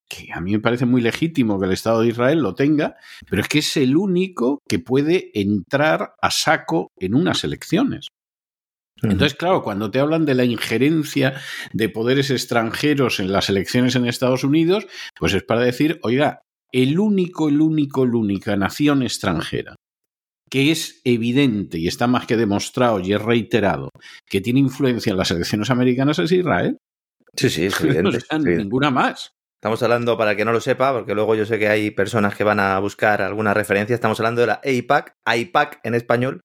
que 0.08 0.32
a 0.32 0.40
mí 0.40 0.52
me 0.52 0.60
parece 0.60 0.86
muy 0.86 1.00
legítimo 1.00 1.58
que 1.58 1.66
el 1.66 1.72
Estado 1.72 2.00
de 2.00 2.08
Israel 2.08 2.40
lo 2.40 2.54
tenga, 2.54 2.96
pero 3.28 3.42
es 3.42 3.48
que 3.48 3.58
es 3.58 3.76
el 3.76 3.96
único 3.96 4.60
que 4.68 4.78
puede 4.78 5.30
entrar 5.34 6.14
a 6.20 6.30
saco 6.30 6.90
en 6.96 7.14
unas 7.14 7.44
elecciones. 7.44 8.08
Entonces, 9.00 9.34
claro, 9.34 9.62
cuando 9.62 9.92
te 9.92 10.00
hablan 10.00 10.24
de 10.24 10.34
la 10.34 10.44
injerencia 10.44 11.40
de 11.72 11.88
poderes 11.88 12.30
extranjeros 12.30 13.20
en 13.20 13.30
las 13.30 13.48
elecciones 13.48 13.94
en 13.94 14.06
Estados 14.06 14.42
Unidos, 14.42 14.88
pues 15.16 15.34
es 15.34 15.44
para 15.44 15.60
decir, 15.60 16.00
oiga, 16.02 16.40
el 16.72 16.98
único, 16.98 17.48
el 17.48 17.60
único, 17.60 18.04
la 18.04 18.16
única 18.16 18.56
nación 18.56 19.02
extranjera 19.02 19.76
que 20.50 20.70
es 20.70 21.00
evidente 21.04 21.78
y 21.78 21.88
está 21.88 22.06
más 22.06 22.26
que 22.26 22.36
demostrado 22.36 23.00
y 23.00 23.12
es 23.12 23.20
reiterado 23.20 23.90
que 24.26 24.40
tiene 24.40 24.60
influencia 24.60 25.10
en 25.10 25.18
las 25.18 25.30
elecciones 25.30 25.70
americanas 25.70 26.18
es 26.18 26.32
Israel. 26.32 26.78
Sí, 27.36 27.50
sí, 27.50 27.66
es 27.66 27.80
evidente. 27.82 28.16
o 28.16 28.20
sea, 28.20 28.38
ninguna 28.38 28.90
más. 28.90 29.32
Estamos 29.58 29.82
hablando, 29.82 30.16
para 30.16 30.36
que 30.36 30.44
no 30.44 30.52
lo 30.52 30.60
sepa, 30.60 30.92
porque 30.92 31.16
luego 31.16 31.34
yo 31.34 31.44
sé 31.44 31.58
que 31.58 31.66
hay 31.66 31.90
personas 31.90 32.36
que 32.36 32.44
van 32.44 32.60
a 32.60 32.78
buscar 32.78 33.22
alguna 33.22 33.54
referencia, 33.54 33.92
estamos 33.92 34.20
hablando 34.20 34.40
de 34.40 34.46
la 34.46 34.60
AIPAC, 34.62 35.16
AIPAC 35.24 35.80
en 35.82 35.96
español, 35.96 36.42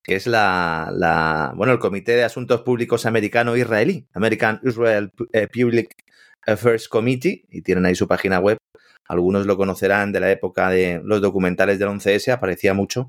que 0.00 0.14
es 0.14 0.28
la, 0.28 0.92
la 0.96 1.54
bueno, 1.56 1.72
el 1.72 1.80
Comité 1.80 2.12
de 2.12 2.22
Asuntos 2.22 2.62
Públicos 2.62 3.04
Americano-Israelí, 3.04 4.06
American 4.14 4.60
Israel 4.62 5.10
Public 5.52 5.90
Affairs 6.46 6.86
Committee, 6.86 7.46
y 7.50 7.62
tienen 7.62 7.84
ahí 7.84 7.96
su 7.96 8.06
página 8.06 8.38
web. 8.38 8.58
Algunos 9.08 9.44
lo 9.44 9.56
conocerán 9.56 10.12
de 10.12 10.20
la 10.20 10.30
época 10.30 10.70
de 10.70 11.00
los 11.02 11.20
documentales 11.20 11.80
del 11.80 11.88
11S, 11.88 12.32
aparecía 12.32 12.74
mucho 12.74 13.08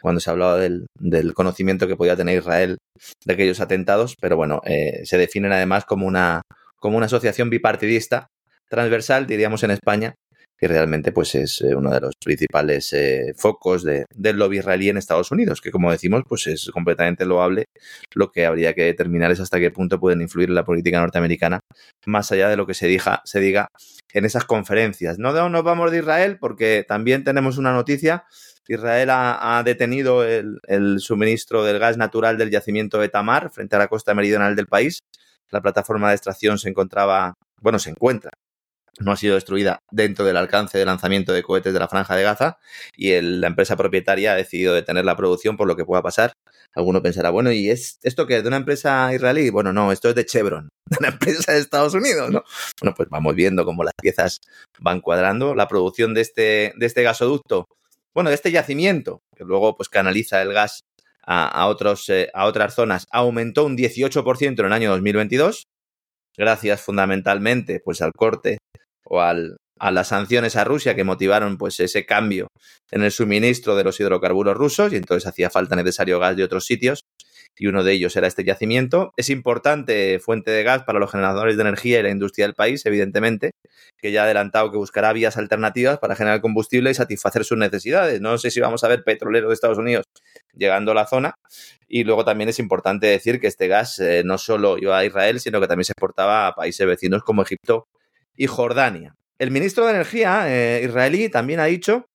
cuando 0.00 0.20
se 0.22 0.30
hablaba 0.30 0.56
del, 0.56 0.86
del, 0.98 1.34
conocimiento 1.34 1.86
que 1.86 1.96
podía 1.96 2.16
tener 2.16 2.38
Israel 2.38 2.78
de 3.26 3.34
aquellos 3.34 3.60
atentados, 3.60 4.16
pero 4.18 4.36
bueno, 4.36 4.62
eh, 4.64 5.02
se 5.04 5.18
definen 5.18 5.52
además 5.52 5.84
como 5.84 6.06
una, 6.06 6.40
como 6.78 6.96
una 6.96 7.06
asociación 7.06 7.50
bipartidista 7.50 8.28
transversal, 8.68 9.26
diríamos 9.26 9.62
en 9.62 9.72
España, 9.72 10.14
que 10.58 10.68
realmente 10.68 11.12
pues 11.12 11.34
es 11.34 11.60
uno 11.60 11.90
de 11.90 12.00
los 12.00 12.14
principales 12.22 12.92
eh, 12.92 13.34
focos 13.36 13.82
de, 13.82 14.06
del 14.14 14.38
lobby 14.38 14.58
israelí 14.58 14.88
en 14.88 14.96
Estados 14.96 15.30
Unidos, 15.30 15.60
que 15.60 15.70
como 15.70 15.90
decimos 15.90 16.22
pues 16.26 16.46
es 16.46 16.70
completamente 16.72 17.26
loable. 17.26 17.66
Lo 18.14 18.30
que 18.32 18.46
habría 18.46 18.74
que 18.74 18.84
determinar 18.84 19.30
es 19.30 19.40
hasta 19.40 19.60
qué 19.60 19.70
punto 19.70 20.00
pueden 20.00 20.22
influir 20.22 20.48
en 20.48 20.54
la 20.54 20.64
política 20.64 21.00
norteamericana, 21.00 21.60
más 22.06 22.32
allá 22.32 22.48
de 22.48 22.56
lo 22.56 22.66
que 22.66 22.74
se, 22.74 22.86
diga, 22.86 23.20
se 23.24 23.40
diga 23.40 23.68
en 24.12 24.24
esas 24.24 24.44
conferencias. 24.44 25.18
No 25.18 25.32
nos 25.48 25.62
vamos 25.62 25.90
de 25.90 25.98
Israel 25.98 26.38
porque 26.40 26.84
también 26.86 27.24
tenemos 27.24 27.58
una 27.58 27.72
noticia. 27.72 28.24
Israel 28.68 29.10
ha, 29.10 29.58
ha 29.58 29.62
detenido 29.62 30.24
el, 30.24 30.58
el, 30.66 30.98
suministro 31.00 31.64
del 31.64 31.78
gas 31.78 31.98
natural 31.98 32.36
del 32.36 32.50
yacimiento 32.50 32.98
de 32.98 33.08
Tamar 33.08 33.50
frente 33.50 33.76
a 33.76 33.78
la 33.78 33.88
costa 33.88 34.14
meridional 34.14 34.56
del 34.56 34.66
país. 34.66 35.00
La 35.50 35.62
plataforma 35.62 36.08
de 36.08 36.16
extracción 36.16 36.58
se 36.58 36.68
encontraba, 36.68 37.34
bueno, 37.60 37.78
se 37.78 37.90
encuentra 37.90 38.30
no 38.98 39.12
ha 39.12 39.16
sido 39.16 39.34
destruida 39.34 39.80
dentro 39.90 40.24
del 40.24 40.36
alcance 40.36 40.78
de 40.78 40.84
lanzamiento 40.84 41.32
de 41.32 41.42
cohetes 41.42 41.72
de 41.72 41.78
la 41.78 41.88
franja 41.88 42.16
de 42.16 42.22
Gaza 42.22 42.58
y 42.96 43.20
la 43.20 43.46
empresa 43.46 43.76
propietaria 43.76 44.32
ha 44.32 44.36
decidido 44.36 44.74
detener 44.74 45.04
la 45.04 45.16
producción 45.16 45.56
por 45.56 45.66
lo 45.66 45.76
que 45.76 45.84
pueda 45.84 46.02
pasar. 46.02 46.32
Alguno 46.74 47.02
pensará, 47.02 47.30
bueno, 47.30 47.52
¿y 47.52 47.70
es 47.70 47.98
esto 48.02 48.26
que 48.26 48.36
es 48.36 48.42
de 48.42 48.48
una 48.48 48.58
empresa 48.58 49.12
israelí? 49.14 49.50
Bueno, 49.50 49.72
no, 49.72 49.92
esto 49.92 50.08
es 50.08 50.14
de 50.14 50.26
Chevron, 50.26 50.68
de 50.90 50.96
una 50.98 51.08
empresa 51.08 51.52
de 51.52 51.58
Estados 51.58 51.94
Unidos, 51.94 52.30
¿no? 52.30 52.44
Bueno, 52.80 52.94
pues 52.96 53.08
vamos 53.08 53.34
viendo 53.34 53.64
cómo 53.64 53.84
las 53.84 53.94
piezas 54.00 54.40
van 54.78 55.00
cuadrando. 55.00 55.54
La 55.54 55.68
producción 55.68 56.14
de 56.14 56.20
este, 56.20 56.72
de 56.76 56.86
este 56.86 57.02
gasoducto, 57.02 57.66
bueno, 58.14 58.30
de 58.30 58.34
este 58.34 58.50
yacimiento, 58.50 59.20
que 59.36 59.44
luego 59.44 59.76
pues 59.76 59.88
canaliza 59.88 60.42
el 60.42 60.52
gas 60.52 60.80
a, 61.22 61.64
a 61.64 61.76
eh, 62.08 62.30
a 62.32 62.46
otras 62.46 62.74
zonas, 62.74 63.06
aumentó 63.10 63.64
un 63.64 63.76
18% 63.76 64.60
en 64.60 64.66
el 64.66 64.72
año 64.72 64.90
2022, 64.90 65.64
gracias 66.36 66.80
fundamentalmente 66.82 67.80
pues 67.84 68.02
al 68.02 68.12
corte 68.12 68.58
o 69.08 69.20
al, 69.20 69.56
a 69.78 69.90
las 69.90 70.08
sanciones 70.08 70.56
a 70.56 70.64
Rusia 70.64 70.94
que 70.94 71.04
motivaron 71.04 71.58
pues 71.58 71.80
ese 71.80 72.06
cambio 72.06 72.48
en 72.90 73.02
el 73.02 73.12
suministro 73.12 73.76
de 73.76 73.84
los 73.84 73.98
hidrocarburos 74.00 74.56
rusos 74.56 74.92
y 74.92 74.96
entonces 74.96 75.26
hacía 75.26 75.50
falta 75.50 75.76
necesario 75.76 76.18
gas 76.18 76.36
de 76.36 76.44
otros 76.44 76.66
sitios 76.66 77.04
y 77.58 77.68
uno 77.68 77.84
de 77.84 77.92
ellos 77.92 78.14
era 78.16 78.26
este 78.26 78.44
yacimiento. 78.44 79.12
Es 79.16 79.30
importante 79.30 80.18
fuente 80.18 80.50
de 80.50 80.62
gas 80.62 80.82
para 80.84 80.98
los 80.98 81.10
generadores 81.10 81.56
de 81.56 81.62
energía 81.62 82.00
y 82.00 82.02
la 82.02 82.10
industria 82.10 82.46
del 82.46 82.54
país, 82.54 82.84
evidentemente, 82.84 83.52
que 83.96 84.12
ya 84.12 84.22
ha 84.22 84.24
adelantado 84.24 84.70
que 84.70 84.76
buscará 84.76 85.12
vías 85.12 85.36
alternativas 85.38 85.98
para 85.98 86.16
generar 86.16 86.40
combustible 86.42 86.90
y 86.90 86.94
satisfacer 86.94 87.44
sus 87.44 87.56
necesidades. 87.56 88.20
No 88.20 88.36
sé 88.36 88.50
si 88.50 88.60
vamos 88.60 88.84
a 88.84 88.88
ver 88.88 89.04
petroleros 89.04 89.48
de 89.48 89.54
Estados 89.54 89.78
Unidos 89.78 90.04
llegando 90.54 90.92
a 90.92 90.94
la 90.94 91.06
zona. 91.06 91.34
Y 91.88 92.04
luego 92.04 92.24
también 92.24 92.50
es 92.50 92.58
importante 92.58 93.06
decir 93.06 93.40
que 93.40 93.46
este 93.46 93.68
gas 93.68 93.98
eh, 94.00 94.22
no 94.24 94.38
solo 94.38 94.76
iba 94.78 94.98
a 94.98 95.04
Israel, 95.04 95.40
sino 95.40 95.60
que 95.60 95.66
también 95.66 95.84
se 95.84 95.92
exportaba 95.92 96.48
a 96.48 96.54
países 96.54 96.86
vecinos 96.86 97.22
como 97.22 97.42
Egipto 97.42 97.86
y 98.36 98.46
Jordania. 98.46 99.14
El 99.38 99.50
ministro 99.50 99.84
de 99.84 99.92
Energía 99.92 100.44
eh, 100.48 100.82
israelí 100.84 101.28
también 101.28 101.60
ha 101.60 101.66
dicho 101.66 102.06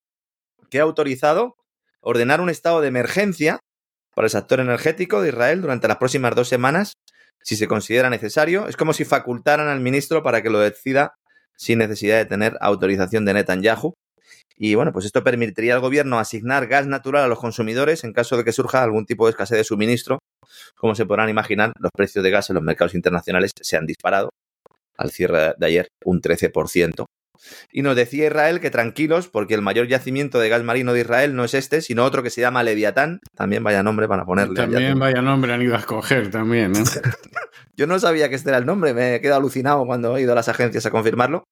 que 0.69 0.79
ha 0.79 0.83
autorizado 0.83 1.55
ordenar 1.99 2.41
un 2.41 2.49
estado 2.49 2.81
de 2.81 2.87
emergencia 2.87 3.59
para 4.15 4.25
el 4.25 4.31
sector 4.31 4.59
energético 4.59 5.21
de 5.21 5.29
Israel 5.29 5.61
durante 5.61 5.87
las 5.87 5.97
próximas 5.97 6.35
dos 6.35 6.47
semanas, 6.47 6.93
si 7.43 7.55
se 7.55 7.67
considera 7.67 8.09
necesario. 8.09 8.67
Es 8.67 8.75
como 8.75 8.93
si 8.93 9.05
facultaran 9.05 9.67
al 9.67 9.79
ministro 9.79 10.23
para 10.23 10.41
que 10.41 10.49
lo 10.49 10.59
decida 10.59 11.13
sin 11.55 11.79
necesidad 11.79 12.17
de 12.17 12.25
tener 12.25 12.57
autorización 12.59 13.25
de 13.25 13.33
Netanyahu. 13.35 13.93
Y 14.57 14.75
bueno, 14.75 14.91
pues 14.91 15.05
esto 15.05 15.23
permitiría 15.23 15.75
al 15.75 15.79
gobierno 15.79 16.19
asignar 16.19 16.67
gas 16.67 16.87
natural 16.87 17.23
a 17.23 17.27
los 17.27 17.39
consumidores 17.39 18.03
en 18.03 18.13
caso 18.13 18.37
de 18.37 18.43
que 18.43 18.51
surja 18.51 18.83
algún 18.83 19.05
tipo 19.05 19.25
de 19.25 19.31
escasez 19.31 19.57
de 19.57 19.63
suministro. 19.63 20.19
Como 20.75 20.95
se 20.95 21.05
podrán 21.05 21.29
imaginar, 21.29 21.71
los 21.79 21.91
precios 21.95 22.23
de 22.23 22.31
gas 22.31 22.49
en 22.49 22.55
los 22.55 22.63
mercados 22.63 22.93
internacionales 22.93 23.51
se 23.59 23.77
han 23.77 23.85
disparado 23.85 24.31
al 25.01 25.11
cierre 25.11 25.53
de 25.57 25.65
ayer 25.65 25.87
un 26.05 26.21
13%. 26.21 27.05
Y 27.71 27.81
nos 27.81 27.95
decía 27.95 28.27
Israel 28.27 28.59
que 28.59 28.69
tranquilos, 28.69 29.27
porque 29.27 29.53
el 29.53 29.61
mayor 29.61 29.87
yacimiento 29.87 30.39
de 30.39 30.49
gas 30.49 30.63
marino 30.63 30.93
de 30.93 31.01
Israel 31.01 31.35
no 31.35 31.43
es 31.43 31.53
este, 31.53 31.81
sino 31.81 32.03
otro 32.03 32.23
que 32.23 32.29
se 32.29 32.41
llama 32.41 32.63
Leviatán. 32.63 33.19
También 33.35 33.63
vaya 33.63 33.83
nombre 33.83 34.07
para 34.07 34.25
ponerle. 34.25 34.55
También 34.55 34.99
vaya 34.99 35.21
nombre 35.21 35.53
han 35.53 35.61
ido 35.61 35.75
a 35.75 35.79
escoger, 35.79 36.29
también. 36.29 36.71
¿no? 36.71 36.83
Yo 37.75 37.87
no 37.87 37.99
sabía 37.99 38.29
que 38.29 38.35
este 38.35 38.49
era 38.49 38.59
el 38.59 38.65
nombre, 38.65 38.93
me 38.93 39.15
he 39.15 39.21
quedado 39.21 39.39
alucinado 39.39 39.85
cuando 39.85 40.15
he 40.15 40.21
ido 40.21 40.33
a 40.33 40.35
las 40.35 40.49
agencias 40.49 40.85
a 40.85 40.91
confirmarlo. 40.91 41.45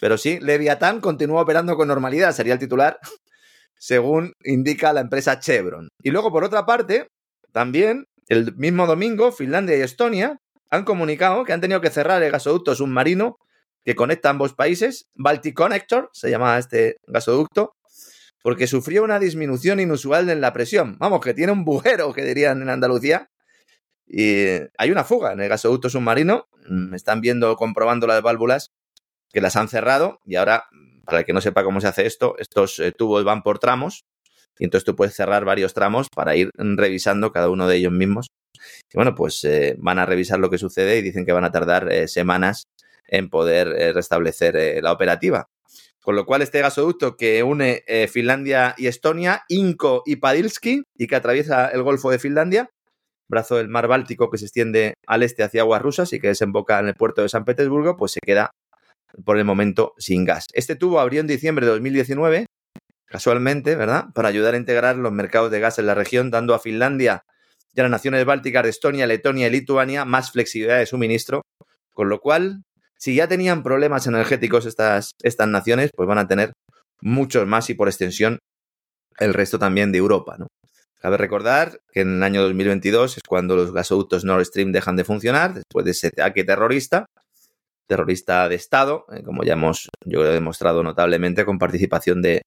Pero 0.00 0.16
sí, 0.16 0.38
Leviatán 0.40 1.00
continúa 1.00 1.42
operando 1.42 1.76
con 1.76 1.88
normalidad, 1.88 2.32
sería 2.32 2.54
el 2.54 2.58
titular, 2.58 2.98
según 3.78 4.32
indica 4.44 4.92
la 4.92 5.00
empresa 5.00 5.38
Chevron. 5.38 5.88
Y 6.02 6.10
luego, 6.10 6.30
por 6.30 6.44
otra 6.44 6.64
parte, 6.64 7.08
también 7.52 8.04
el 8.28 8.54
mismo 8.56 8.86
domingo, 8.86 9.32
Finlandia 9.32 9.76
y 9.76 9.82
Estonia 9.82 10.38
han 10.70 10.84
comunicado 10.84 11.44
que 11.44 11.52
han 11.52 11.60
tenido 11.60 11.80
que 11.80 11.90
cerrar 11.90 12.22
el 12.22 12.32
gasoducto 12.32 12.74
submarino 12.74 13.38
que 13.86 13.94
conecta 13.94 14.30
ambos 14.30 14.52
países, 14.52 15.08
Baltic 15.14 15.54
Connector, 15.54 16.10
se 16.12 16.28
llama 16.28 16.58
este 16.58 16.96
gasoducto, 17.06 17.76
porque 18.42 18.66
sufrió 18.66 19.04
una 19.04 19.20
disminución 19.20 19.78
inusual 19.78 20.28
en 20.28 20.40
la 20.40 20.52
presión. 20.52 20.96
Vamos, 20.98 21.20
que 21.20 21.34
tiene 21.34 21.52
un 21.52 21.64
bujero, 21.64 22.12
que 22.12 22.24
dirían 22.24 22.62
en 22.62 22.68
Andalucía. 22.68 23.30
Y 24.06 24.46
hay 24.76 24.90
una 24.90 25.04
fuga 25.04 25.32
en 25.32 25.40
el 25.40 25.48
gasoducto 25.48 25.88
submarino. 25.88 26.48
Me 26.68 26.96
están 26.96 27.20
viendo, 27.20 27.54
comprobando 27.54 28.08
las 28.08 28.22
válvulas, 28.22 28.72
que 29.32 29.40
las 29.40 29.54
han 29.54 29.68
cerrado. 29.68 30.20
Y 30.24 30.34
ahora, 30.34 30.64
para 31.04 31.20
el 31.20 31.24
que 31.24 31.32
no 31.32 31.40
sepa 31.40 31.62
cómo 31.62 31.80
se 31.80 31.86
hace 31.86 32.06
esto, 32.06 32.36
estos 32.38 32.80
eh, 32.80 32.90
tubos 32.90 33.24
van 33.24 33.42
por 33.42 33.60
tramos. 33.60 34.04
y 34.58 34.64
entonces 34.64 34.84
tú 34.84 34.96
puedes 34.96 35.14
cerrar 35.14 35.44
varios 35.44 35.74
tramos 35.74 36.08
para 36.08 36.34
ir 36.34 36.50
revisando 36.56 37.30
cada 37.30 37.50
uno 37.50 37.68
de 37.68 37.76
ellos 37.76 37.92
mismos. 37.92 38.28
Y 38.92 38.96
bueno, 38.96 39.14
pues 39.14 39.42
eh, 39.44 39.76
van 39.78 39.98
a 39.98 40.06
revisar 40.06 40.38
lo 40.38 40.50
que 40.50 40.58
sucede 40.58 40.98
y 40.98 41.02
dicen 41.02 41.24
que 41.24 41.32
van 41.32 41.44
a 41.44 41.52
tardar 41.52 41.90
eh, 41.92 42.08
semanas 42.08 42.68
en 43.08 43.28
poder 43.28 43.68
eh, 43.68 43.92
restablecer 43.92 44.82
la 44.82 44.92
operativa. 44.92 45.48
Con 46.02 46.14
lo 46.14 46.24
cual, 46.24 46.42
este 46.42 46.60
gasoducto 46.60 47.16
que 47.16 47.42
une 47.42 47.82
Finlandia 48.08 48.76
y 48.78 48.86
Estonia, 48.86 49.42
Inko 49.48 50.04
y 50.06 50.16
Padilski, 50.16 50.84
y 50.94 51.08
que 51.08 51.16
atraviesa 51.16 51.66
el 51.66 51.82
Golfo 51.82 52.12
de 52.12 52.20
Finlandia, 52.20 52.70
brazo 53.28 53.56
del 53.56 53.68
mar 53.68 53.88
Báltico 53.88 54.30
que 54.30 54.38
se 54.38 54.44
extiende 54.44 54.94
al 55.06 55.24
este 55.24 55.42
hacia 55.42 55.62
aguas 55.62 55.82
rusas 55.82 56.12
y 56.12 56.20
que 56.20 56.28
desemboca 56.28 56.78
en 56.78 56.86
el 56.86 56.94
puerto 56.94 57.22
de 57.22 57.28
San 57.28 57.44
Petersburgo, 57.44 57.96
pues 57.96 58.12
se 58.12 58.20
queda 58.20 58.52
por 59.24 59.38
el 59.38 59.44
momento 59.44 59.94
sin 59.98 60.24
gas. 60.24 60.46
Este 60.52 60.76
tubo 60.76 61.00
abrió 61.00 61.20
en 61.20 61.26
diciembre 61.26 61.66
de 61.66 61.72
2019 61.72 62.46
casualmente, 63.06 63.76
¿verdad? 63.76 64.06
Para 64.14 64.28
ayudar 64.28 64.54
a 64.54 64.58
integrar 64.58 64.96
los 64.96 65.12
mercados 65.12 65.50
de 65.50 65.60
gas 65.60 65.78
en 65.78 65.86
la 65.86 65.94
región, 65.94 66.30
dando 66.30 66.54
a 66.54 66.58
Finlandia 66.58 67.24
a 67.80 67.84
las 67.84 67.90
naciones 67.90 68.24
bálticas 68.24 68.62
de 68.62 68.70
Estonia, 68.70 69.06
Letonia 69.06 69.46
y 69.46 69.50
Lituania 69.50 70.04
más 70.04 70.32
flexibilidad 70.32 70.78
de 70.78 70.86
suministro, 70.86 71.42
con 71.92 72.08
lo 72.08 72.20
cual, 72.20 72.62
si 72.98 73.14
ya 73.14 73.28
tenían 73.28 73.62
problemas 73.62 74.06
energéticos 74.06 74.66
estas, 74.66 75.12
estas 75.22 75.48
naciones, 75.48 75.90
pues 75.94 76.08
van 76.08 76.18
a 76.18 76.28
tener 76.28 76.52
muchos 77.00 77.46
más 77.46 77.68
y 77.70 77.74
por 77.74 77.88
extensión 77.88 78.38
el 79.18 79.34
resto 79.34 79.58
también 79.58 79.92
de 79.92 79.98
Europa. 79.98 80.36
Cabe 81.00 81.16
recordar 81.16 81.78
que 81.92 82.00
en 82.00 82.16
el 82.16 82.22
año 82.22 82.42
2022 82.42 83.18
es 83.18 83.22
cuando 83.22 83.56
los 83.56 83.72
gasoductos 83.72 84.24
Nord 84.24 84.44
Stream 84.44 84.72
dejan 84.72 84.96
de 84.96 85.04
funcionar, 85.04 85.54
después 85.54 85.84
de 85.84 85.92
ese 85.92 86.08
ataque 86.08 86.44
terrorista, 86.44 87.06
terrorista 87.86 88.48
de 88.48 88.56
Estado, 88.56 89.06
eh, 89.12 89.22
como 89.22 89.44
ya 89.44 89.52
hemos 89.52 89.88
yo 90.04 90.24
demostrado 90.24 90.82
notablemente 90.82 91.44
con 91.44 91.58
participación 91.58 92.22
de, 92.22 92.42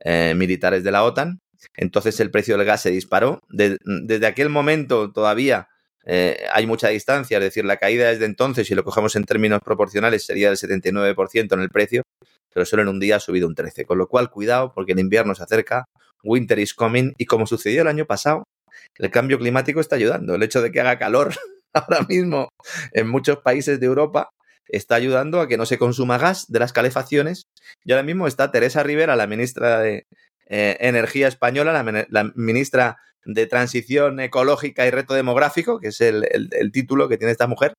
eh, 0.00 0.34
militares 0.34 0.84
de 0.84 0.92
la 0.92 1.04
OTAN. 1.04 1.40
Entonces 1.76 2.20
el 2.20 2.30
precio 2.30 2.56
del 2.56 2.66
gas 2.66 2.82
se 2.82 2.90
disparó. 2.90 3.40
desde 3.48 4.26
aquel 4.26 4.48
momento 4.48 5.12
todavía 5.12 5.68
eh, 6.10 6.46
hay 6.52 6.66
mucha 6.66 6.88
distancia, 6.88 7.36
es 7.36 7.44
decir, 7.44 7.66
la 7.66 7.76
caída 7.76 8.08
desde 8.08 8.24
entonces, 8.24 8.66
si 8.66 8.74
lo 8.74 8.82
cogemos 8.82 9.14
en 9.14 9.24
términos 9.24 9.60
proporcionales, 9.62 10.24
sería 10.24 10.48
del 10.48 10.56
79% 10.56 11.52
en 11.52 11.60
el 11.60 11.68
precio, 11.68 12.02
pero 12.52 12.64
solo 12.64 12.82
en 12.82 12.88
un 12.88 12.98
día 12.98 13.16
ha 13.16 13.20
subido 13.20 13.46
un 13.46 13.54
13%. 13.54 13.84
Con 13.84 13.98
lo 13.98 14.08
cual, 14.08 14.30
cuidado, 14.30 14.72
porque 14.74 14.92
el 14.92 15.00
invierno 15.00 15.34
se 15.34 15.42
acerca, 15.42 15.84
winter 16.22 16.58
is 16.58 16.72
coming, 16.72 17.12
y 17.18 17.26
como 17.26 17.46
sucedió 17.46 17.82
el 17.82 17.88
año 17.88 18.06
pasado, 18.06 18.44
el 18.96 19.10
cambio 19.10 19.38
climático 19.38 19.80
está 19.80 19.96
ayudando. 19.96 20.34
El 20.34 20.42
hecho 20.42 20.62
de 20.62 20.72
que 20.72 20.80
haga 20.80 20.98
calor 20.98 21.34
ahora 21.74 22.00
mismo 22.08 22.48
en 22.92 23.08
muchos 23.08 23.38
países 23.38 23.78
de 23.78 23.86
Europa 23.86 24.30
está 24.66 24.94
ayudando 24.94 25.40
a 25.40 25.48
que 25.48 25.56
no 25.56 25.66
se 25.66 25.78
consuma 25.78 26.18
gas 26.18 26.46
de 26.48 26.58
las 26.58 26.72
calefacciones. 26.72 27.42
Y 27.84 27.92
ahora 27.92 28.02
mismo 28.02 28.26
está 28.26 28.50
Teresa 28.50 28.82
Rivera, 28.82 29.14
la 29.16 29.26
ministra 29.26 29.80
de 29.80 30.04
eh, 30.48 30.76
Energía 30.80 31.28
española, 31.28 31.72
la, 32.08 32.32
ministra 32.34 32.98
de 33.24 33.46
Transición 33.46 34.20
Ecológica 34.20 34.86
y 34.86 34.90
Reto 34.90 35.14
Demográfico, 35.14 35.80
que 35.80 35.88
es 35.88 36.00
el, 36.00 36.26
título 36.72 37.08
que 37.08 37.18
tiene 37.18 37.32
esta 37.32 37.46
mujer, 37.46 37.74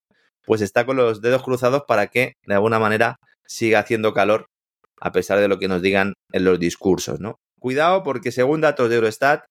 pues 0.45 0.61
está 0.61 0.85
con 0.85 0.97
los 0.97 1.21
dedos 1.21 1.43
cruzados 1.43 1.83
para 1.87 2.07
que 2.07 2.33
de 2.45 2.53
alguna 2.53 2.79
manera 2.79 3.17
siga 3.45 3.79
haciendo 3.79 4.13
calor 4.13 4.45
a 5.01 5.11
pesar 5.11 5.39
de 5.39 5.47
lo 5.47 5.59
que 5.59 5.67
nos 5.67 5.81
digan 5.81 6.13
en 6.31 6.43
los 6.43 6.59
discursos. 6.59 7.19
Cuidado 7.59 8.03
porque 8.03 8.31
según 8.31 8.61
datos 8.61 8.89
de 8.89 8.95
Eurostat, 8.95 9.45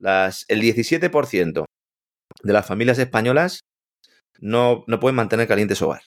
el 0.00 0.62
17% 0.62 1.64
de 2.42 2.52
las 2.52 2.66
familias 2.66 2.98
españolas 2.98 3.60
no, 4.38 4.84
no 4.86 5.00
pueden 5.00 5.16
mantener 5.16 5.48
calientes 5.48 5.82
hogar 5.82 6.02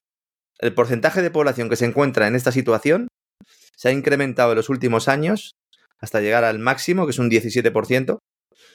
el 0.61 0.73
porcentaje 0.73 1.21
de 1.21 1.31
población 1.31 1.69
que 1.69 1.75
se 1.75 1.85
encuentra 1.85 2.27
en 2.27 2.35
esta 2.35 2.51
situación 2.51 3.07
se 3.75 3.89
ha 3.89 3.91
incrementado 3.91 4.51
en 4.51 4.57
los 4.57 4.69
últimos 4.69 5.07
años 5.07 5.55
hasta 6.01 6.19
llegar 6.19 6.43
al 6.43 6.59
máximo, 6.59 7.05
que 7.05 7.11
es 7.11 7.19
un 7.19 7.29
17%, 7.29 8.19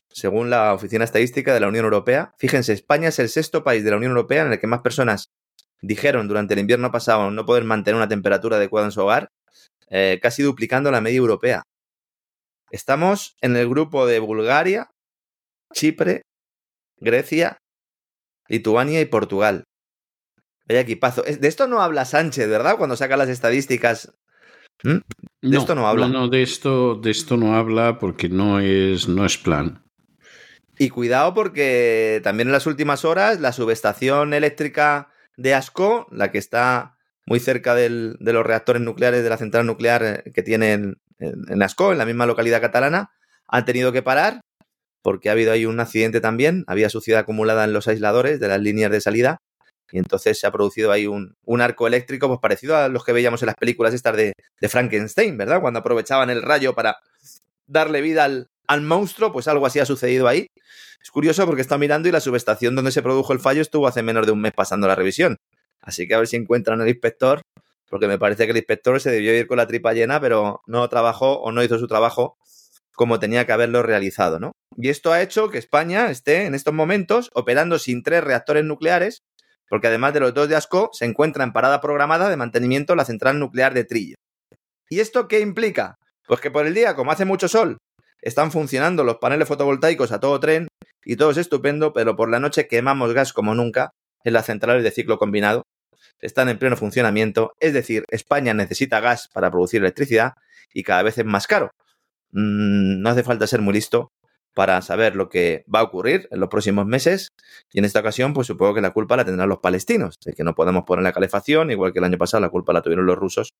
según 0.09 0.49
la 0.49 0.73
Oficina 0.73 1.05
Estadística 1.05 1.53
de 1.53 1.61
la 1.61 1.69
Unión 1.69 1.85
Europea. 1.85 2.33
Fíjense, 2.39 2.73
España 2.73 3.09
es 3.09 3.19
el 3.19 3.29
sexto 3.29 3.65
país 3.65 3.85
de 3.85 3.91
la 3.91 3.97
Unión 3.97 4.13
Europea 4.13 4.43
en 4.43 4.53
el 4.53 4.61
que 4.61 4.67
más 4.67 4.81
personas 4.81 5.27
dijeron 5.83 6.29
durante 6.29 6.55
el 6.55 6.61
invierno 6.61 6.91
pasado 6.91 7.31
no 7.31 7.45
poder 7.45 7.65
mantener 7.65 7.97
una 7.97 8.09
temperatura 8.09 8.57
adecuada 8.57 8.87
en 8.87 8.93
su 8.93 9.03
hogar, 9.03 9.29
eh, 9.89 10.19
casi 10.23 10.43
duplicando 10.43 10.91
la 10.91 11.01
media 11.01 11.19
europea. 11.19 11.63
Estamos 12.71 13.37
en 13.41 13.57
el 13.57 13.69
grupo 13.69 14.07
de 14.07 14.19
Bulgaria, 14.19 14.91
Chipre, 15.73 16.23
Grecia, 16.99 17.59
Lituania 18.49 19.01
y 19.01 19.05
Portugal. 19.05 19.65
Vaya 20.69 20.81
equipazo. 20.81 21.23
De 21.23 21.47
esto 21.47 21.69
no 21.69 21.81
habla 21.81 22.05
Sánchez, 22.05 22.49
¿verdad? 22.49 22.77
Cuando 22.77 22.97
saca 22.97 23.17
las 23.17 23.29
estadísticas. 23.29 24.13
¿Mm? 24.83 24.99
De 25.43 25.57
esto 25.57 25.75
no 25.75 25.87
habla. 25.89 26.09
No, 26.09 26.21
no, 26.21 26.29
de 26.29 26.43
esto, 26.43 26.97
de 26.97 27.11
esto 27.11 27.37
no 27.37 27.57
habla 27.57 27.99
porque 27.99 28.29
no 28.29 28.61
es, 28.61 29.09
no 29.09 29.25
es 29.25 29.39
plan. 29.39 29.83
Y 30.79 30.91
cuidado 30.91 31.33
porque 31.35 32.21
también 32.23 32.49
en 32.49 32.53
las 32.53 32.67
últimas 32.67 33.05
horas 33.05 33.41
la 33.41 33.53
subestación 33.53 34.35
eléctrica 34.35 35.09
de 35.37 35.55
Asco, 35.55 36.07
la 36.11 36.31
que 36.31 36.39
está 36.39 36.97
muy 37.27 37.41
cerca 37.41 37.75
de 37.75 37.89
los 38.21 38.47
reactores 38.47 38.83
nucleares 38.83 39.23
de 39.23 39.31
la 39.31 39.39
central 39.39 39.67
nuclear 39.67 40.05
eh, 40.05 40.33
que 40.33 40.43
tienen 40.43 40.99
en, 41.19 41.45
en 41.49 41.63
Ascó, 41.63 41.93
en 41.93 41.99
la 41.99 42.07
misma 42.07 42.27
localidad 42.27 42.61
catalana, 42.61 43.11
han 43.49 43.65
tenido 43.65 43.93
que 43.93 44.03
parar 44.03 44.41
porque 45.03 45.29
ha 45.29 45.33
habido 45.33 45.53
ahí 45.53 45.67
un 45.67 45.79
accidente 45.79 46.21
también, 46.21 46.65
había 46.67 46.91
suciedad 46.91 47.21
acumulada 47.21 47.65
en 47.65 47.73
los 47.73 47.87
aisladores 47.87 48.41
de 48.41 48.49
las 48.49 48.61
líneas 48.61 48.91
de 48.91 49.01
salida 49.01 49.39
y 49.91 49.99
entonces 49.99 50.39
se 50.39 50.47
ha 50.47 50.51
producido 50.51 50.93
ahí 50.93 51.07
un, 51.07 51.37
arco 51.61 51.87
eléctrico, 51.87 52.29
pues 52.29 52.41
parecido 52.41 52.77
a 52.77 52.89
los 52.89 53.05
que 53.05 53.13
veíamos 53.13 53.43
en 53.43 53.47
las 53.47 53.55
películas 53.55 53.95
estas 53.95 54.17
de, 54.17 54.35
Frankenstein, 54.69 55.37
¿verdad? 55.37 55.61
Cuando 55.61 55.81
aprovechaban 55.81 56.31
el 56.31 56.43
rayo 56.43 56.75
para 56.75 56.99
darle 57.67 58.01
vida 58.01 58.25
al, 58.25 58.49
al, 58.67 58.83
monstruo, 58.83 59.33
pues 59.33 59.49
algo 59.49 59.67
así 59.67 59.79
ha 59.79 59.87
sucedido 59.87 60.29
ahí. 60.29 60.49
Es 61.03 61.11
curioso 61.11 61.47
porque 61.47 61.63
está 61.63 61.79
mirando 61.79 62.09
y 62.09 62.13
la 62.13 62.21
subestación 62.21 62.75
donde 62.75 62.91
se 62.91 63.03
produjo 63.03 63.33
el 63.33 63.41
fallo 63.41 63.63
estuvo 63.63 63.87
hace 63.87 64.03
menos 64.03 64.27
de 64.27 64.33
un 64.33 64.41
mes 64.41 64.53
pasando 64.53 64.89
la 64.89 64.97
revisión. 64.97 65.37
Así 65.81 66.09
que 66.09 66.15
a 66.15 66.19
ver 66.19 66.27
si 66.27 66.37
encuentran 66.37 66.81
al 66.81 66.89
inspector, 66.89 67.43
porque 67.89 68.09
me 68.09 68.19
parece 68.19 68.45
que 68.45 68.51
el 68.51 68.57
inspector 68.57 69.01
se 69.01 69.11
debió 69.11 69.37
ir 69.39 69.47
con 69.47 69.57
la 69.57 69.67
tripa 69.69 69.93
llena, 69.93 70.21
pero 70.21 70.63
no 70.67 70.89
trabajó 70.89 71.41
o 71.41 71.53
no 71.53 71.63
hizo 71.63 71.79
su 71.79 71.87
trabajo 71.87 72.37
como 72.97 73.19
tenía 73.21 73.47
que 73.47 73.53
haberlo 73.53 73.83
realizado, 73.83 74.41
¿no? 74.41 74.53
Y 74.77 74.89
esto 74.89 75.13
ha 75.13 75.23
hecho 75.23 75.51
que 75.51 75.59
España 75.59 76.11
esté 76.11 76.47
en 76.47 76.55
estos 76.55 76.75
momentos 76.75 77.31
operando 77.35 77.79
sin 77.79 78.03
tres 78.03 78.25
reactores 78.25 78.65
nucleares 78.65 79.23
porque 79.69 79.89
además 79.89 80.15
de 80.15 80.21
los 80.21 80.35
dos 80.35 80.49
de 80.49 80.57
ASCO, 80.57 80.91
se 80.93 81.05
encuentra 81.05 81.45
en 81.45 81.53
parada 81.53 81.81
programada 81.81 82.29
de 82.29 82.37
mantenimiento 82.37 82.95
la 82.95 83.05
central 83.05 83.39
nuclear 83.39 83.75
de 83.75 83.85
Trillo. 83.85 84.17
¿Y 84.89 85.01
esto 85.01 85.29
qué 85.29 85.41
implica? 85.41 85.97
Pues 86.27 86.41
que 86.41 86.51
por 86.51 86.67
el 86.67 86.75
día, 86.75 86.95
como 86.95 87.13
hace 87.13 87.25
mucho 87.25 87.49
sol, 87.49 87.79
están 88.23 88.51
funcionando 88.51 89.05
los 89.05 89.17
paneles 89.17 89.49
fotovoltaicos 89.49 90.13
a 90.13 90.21
todo 90.21 90.41
tren 90.41 90.69
y 91.05 91.17
todo 91.17 91.31
es 91.31 91.37
estupendo, 91.37 91.93
pero 91.93 92.17
por 92.17 92.31
la 92.31 92.41
noche 92.41 92.67
quemamos 92.69 93.13
gas 93.13 93.33
como 93.33 93.55
nunca 93.55 93.91
en 94.25 94.33
las 94.33 94.47
centrales 94.47 94.83
de 94.83 94.91
ciclo 94.91 95.19
combinado. 95.19 95.63
Están 96.21 96.49
en 96.49 96.59
pleno 96.59 96.77
funcionamiento, 96.77 97.53
es 97.61 97.73
decir, 97.73 98.05
España 98.11 98.55
necesita 98.55 99.01
gas 99.01 99.29
para 99.33 99.51
producir 99.51 99.81
electricidad 99.81 100.33
y 100.73 100.83
cada 100.83 101.03
vez 101.03 101.19
es 101.19 101.25
más 101.25 101.47
caro. 101.47 101.71
Mm, 102.33 103.01
no 103.03 103.11
hace 103.11 103.23
falta 103.23 103.47
ser 103.47 103.61
muy 103.61 103.75
listo 103.75 104.11
para 104.57 104.81
saber 104.81 105.17
lo 105.17 105.29
que 105.29 105.67
va 105.73 105.81
a 105.81 105.83
ocurrir 105.83 106.29
en 106.31 106.41
los 106.41 106.49
próximos 106.49 106.87
meses. 106.87 107.29
Y 107.75 107.79
en 107.79 107.85
esta 107.85 108.01
ocasión, 108.01 108.33
pues 108.33 108.47
supongo 108.47 108.73
que 108.73 108.81
la 108.81 108.91
culpa 108.91 109.15
la 109.15 109.25
tendrán 109.27 109.51
los 109.51 109.59
palestinos, 109.59 110.15
de 110.25 110.33
que 110.33 110.45
no 110.45 110.55
podemos 110.55 110.85
poner 110.85 111.03
la 111.03 111.13
calefacción, 111.13 111.71
igual 111.71 111.93
que 111.93 111.99
el 111.99 112.07
año 112.07 112.17
pasado 112.17 112.41
la 112.41 112.49
culpa 112.49 112.73
la 112.73 112.81
tuvieron 112.81 113.05
los 113.05 113.19
rusos, 113.19 113.51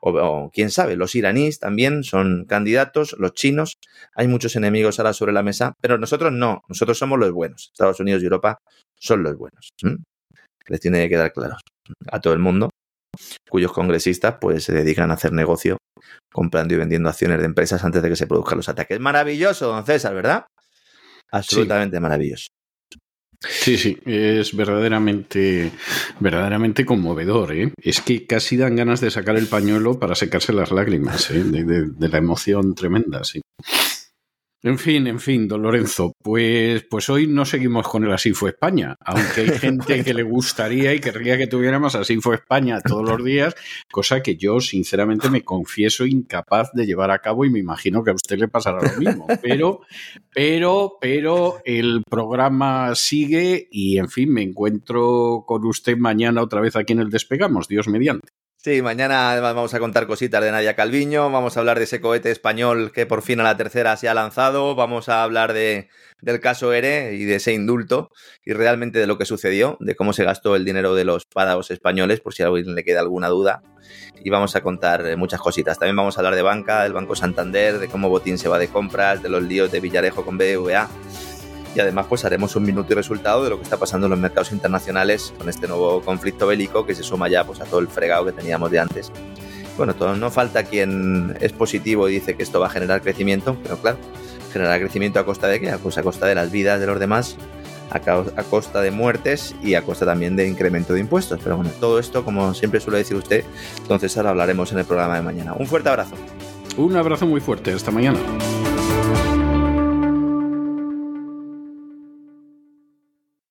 o, 0.00 0.50
quién 0.50 0.70
sabe, 0.70 0.96
los 0.96 1.14
iraníes 1.14 1.58
también 1.58 2.02
son 2.02 2.46
candidatos, 2.48 3.14
los 3.18 3.34
chinos, 3.34 3.76
hay 4.14 4.26
muchos 4.26 4.56
enemigos 4.56 4.98
ahora 4.98 5.12
sobre 5.12 5.34
la 5.34 5.42
mesa, 5.42 5.74
pero 5.82 5.98
nosotros 5.98 6.32
no, 6.32 6.62
nosotros 6.66 6.96
somos 6.98 7.18
los 7.18 7.30
buenos, 7.30 7.68
Estados 7.74 8.00
Unidos 8.00 8.22
y 8.22 8.24
Europa 8.24 8.56
son 8.98 9.22
los 9.22 9.36
buenos. 9.36 9.68
Les 10.66 10.80
tiene 10.80 11.02
que 11.02 11.10
quedar 11.10 11.32
claro 11.34 11.56
a 12.10 12.20
todo 12.20 12.32
el 12.32 12.38
mundo 12.38 12.70
cuyos 13.50 13.72
congresistas 13.72 14.36
pues 14.40 14.64
se 14.64 14.72
dedican 14.72 15.10
a 15.10 15.14
hacer 15.14 15.32
negocio 15.32 15.77
comprando 16.30 16.74
y 16.74 16.78
vendiendo 16.78 17.08
acciones 17.08 17.38
de 17.38 17.44
empresas 17.44 17.84
antes 17.84 18.02
de 18.02 18.08
que 18.08 18.16
se 18.16 18.26
produzcan 18.26 18.58
los 18.58 18.68
ataques. 18.68 18.98
Maravilloso, 19.00 19.68
don 19.68 19.84
César, 19.84 20.14
¿verdad? 20.14 20.46
Absolutamente 21.30 22.00
maravilloso. 22.00 22.48
Sí, 23.40 23.78
sí, 23.78 23.96
es 24.04 24.56
verdaderamente, 24.56 25.70
verdaderamente 26.18 26.84
conmovedor. 26.84 27.52
¿eh? 27.52 27.72
Es 27.80 28.00
que 28.00 28.26
casi 28.26 28.56
dan 28.56 28.74
ganas 28.74 29.00
de 29.00 29.12
sacar 29.12 29.36
el 29.36 29.46
pañuelo 29.46 29.98
para 30.00 30.16
secarse 30.16 30.52
las 30.52 30.72
lágrimas 30.72 31.30
¿eh? 31.30 31.44
de, 31.44 31.64
de, 31.64 32.08
la 32.08 32.18
emoción 32.18 32.74
tremenda. 32.74 33.22
Sí. 33.22 33.40
En 34.60 34.76
fin, 34.76 35.06
en 35.06 35.20
fin, 35.20 35.46
don 35.46 35.62
Lorenzo, 35.62 36.12
pues, 36.20 36.84
pues 36.90 37.08
hoy 37.10 37.28
no 37.28 37.44
seguimos 37.44 37.86
con 37.86 38.02
el 38.02 38.12
Así 38.12 38.32
fue 38.32 38.50
España, 38.50 38.96
aunque 38.98 39.42
hay 39.42 39.50
gente 39.50 40.02
que 40.02 40.12
le 40.12 40.24
gustaría 40.24 40.92
y 40.92 40.98
querría 40.98 41.38
que 41.38 41.46
tuviéramos 41.46 41.94
Así 41.94 42.16
fue 42.20 42.34
España 42.34 42.80
todos 42.80 43.08
los 43.08 43.24
días, 43.24 43.54
cosa 43.88 44.20
que 44.20 44.36
yo 44.36 44.58
sinceramente 44.58 45.30
me 45.30 45.44
confieso 45.44 46.04
incapaz 46.04 46.72
de 46.72 46.86
llevar 46.86 47.12
a 47.12 47.20
cabo 47.20 47.44
y 47.44 47.50
me 47.50 47.60
imagino 47.60 48.02
que 48.02 48.10
a 48.10 48.14
usted 48.14 48.36
le 48.36 48.48
pasará 48.48 48.80
lo 48.82 48.98
mismo. 48.98 49.28
Pero, 49.40 49.82
pero, 50.34 50.98
pero 51.00 51.62
el 51.64 52.02
programa 52.08 52.96
sigue 52.96 53.68
y 53.70 53.98
en 53.98 54.08
fin, 54.08 54.32
me 54.32 54.42
encuentro 54.42 55.44
con 55.46 55.64
usted 55.66 55.96
mañana 55.96 56.42
otra 56.42 56.60
vez 56.60 56.74
aquí 56.74 56.94
en 56.94 56.98
el 56.98 57.10
Despegamos, 57.10 57.68
Dios 57.68 57.86
mediante. 57.86 58.28
Sí, 58.68 58.82
mañana 58.82 59.30
además 59.30 59.54
vamos 59.54 59.72
a 59.72 59.78
contar 59.78 60.06
cositas 60.06 60.44
de 60.44 60.52
Nadia 60.52 60.76
Calviño, 60.76 61.30
vamos 61.30 61.56
a 61.56 61.60
hablar 61.60 61.78
de 61.78 61.84
ese 61.84 62.02
cohete 62.02 62.30
español 62.30 62.92
que 62.92 63.06
por 63.06 63.22
fin 63.22 63.40
a 63.40 63.42
la 63.42 63.56
tercera 63.56 63.96
se 63.96 64.10
ha 64.10 64.12
lanzado, 64.14 64.74
vamos 64.74 65.08
a 65.08 65.22
hablar 65.22 65.54
de, 65.54 65.88
del 66.20 66.38
caso 66.38 66.74
ERE 66.74 67.14
y 67.14 67.24
de 67.24 67.36
ese 67.36 67.54
indulto 67.54 68.10
y 68.44 68.52
realmente 68.52 68.98
de 68.98 69.06
lo 69.06 69.16
que 69.16 69.24
sucedió, 69.24 69.78
de 69.80 69.96
cómo 69.96 70.12
se 70.12 70.24
gastó 70.24 70.54
el 70.54 70.66
dinero 70.66 70.94
de 70.94 71.06
los 71.06 71.24
páragos 71.24 71.70
españoles, 71.70 72.20
por 72.20 72.34
si 72.34 72.42
a 72.42 72.48
alguien 72.48 72.74
le 72.74 72.84
queda 72.84 73.00
alguna 73.00 73.28
duda. 73.28 73.62
Y 74.22 74.28
vamos 74.28 74.54
a 74.54 74.60
contar 74.60 75.06
eh, 75.06 75.16
muchas 75.16 75.40
cositas. 75.40 75.78
También 75.78 75.96
vamos 75.96 76.18
a 76.18 76.20
hablar 76.20 76.34
de 76.34 76.42
banca, 76.42 76.82
del 76.82 76.92
Banco 76.92 77.16
Santander, 77.16 77.78
de 77.78 77.88
cómo 77.88 78.10
Botín 78.10 78.36
se 78.36 78.50
va 78.50 78.58
de 78.58 78.68
compras, 78.68 79.22
de 79.22 79.30
los 79.30 79.42
líos 79.42 79.72
de 79.72 79.80
Villarejo 79.80 80.26
con 80.26 80.36
BBVA 80.36 80.90
y 81.78 81.80
además 81.80 82.06
pues 82.08 82.24
haremos 82.24 82.56
un 82.56 82.64
minuto 82.64 82.92
y 82.92 82.96
resultado 82.96 83.44
de 83.44 83.50
lo 83.50 83.56
que 83.56 83.62
está 83.62 83.76
pasando 83.76 84.08
en 84.08 84.10
los 84.10 84.18
mercados 84.18 84.50
internacionales 84.50 85.32
con 85.38 85.48
este 85.48 85.68
nuevo 85.68 86.02
conflicto 86.02 86.48
bélico 86.48 86.84
que 86.84 86.92
se 86.92 87.04
suma 87.04 87.28
ya 87.28 87.44
pues 87.44 87.60
a 87.60 87.64
todo 87.64 87.78
el 87.78 87.86
fregado 87.86 88.26
que 88.26 88.32
teníamos 88.32 88.72
de 88.72 88.80
antes. 88.80 89.12
Bueno, 89.76 89.94
todo, 89.94 90.16
no 90.16 90.28
falta 90.32 90.64
quien 90.64 91.36
es 91.40 91.52
positivo 91.52 92.08
y 92.08 92.14
dice 92.14 92.34
que 92.34 92.42
esto 92.42 92.58
va 92.58 92.66
a 92.66 92.70
generar 92.70 93.00
crecimiento, 93.00 93.56
pero 93.62 93.78
claro, 93.78 93.96
generar 94.52 94.80
crecimiento 94.80 95.20
a 95.20 95.24
costa 95.24 95.46
de 95.46 95.60
qué? 95.60 95.72
Pues 95.80 95.96
a 95.98 96.02
costa 96.02 96.26
de 96.26 96.34
las 96.34 96.50
vidas 96.50 96.80
de 96.80 96.88
los 96.88 96.98
demás, 96.98 97.36
a, 97.92 97.98
a 97.98 98.42
costa 98.42 98.80
de 98.80 98.90
muertes 98.90 99.54
y 99.62 99.74
a 99.74 99.82
costa 99.82 100.04
también 100.04 100.34
de 100.34 100.48
incremento 100.48 100.94
de 100.94 101.00
impuestos. 101.00 101.38
Pero 101.44 101.58
bueno, 101.58 101.70
todo 101.78 102.00
esto, 102.00 102.24
como 102.24 102.54
siempre 102.54 102.80
suele 102.80 102.98
decir 102.98 103.16
usted, 103.16 103.44
entonces 103.80 104.16
ahora 104.16 104.30
hablaremos 104.30 104.72
en 104.72 104.78
el 104.80 104.84
programa 104.84 105.14
de 105.14 105.22
mañana. 105.22 105.54
Un 105.56 105.68
fuerte 105.68 105.90
abrazo. 105.90 106.16
Un 106.76 106.96
abrazo 106.96 107.24
muy 107.24 107.40
fuerte, 107.40 107.72
hasta 107.72 107.92
mañana. 107.92 108.18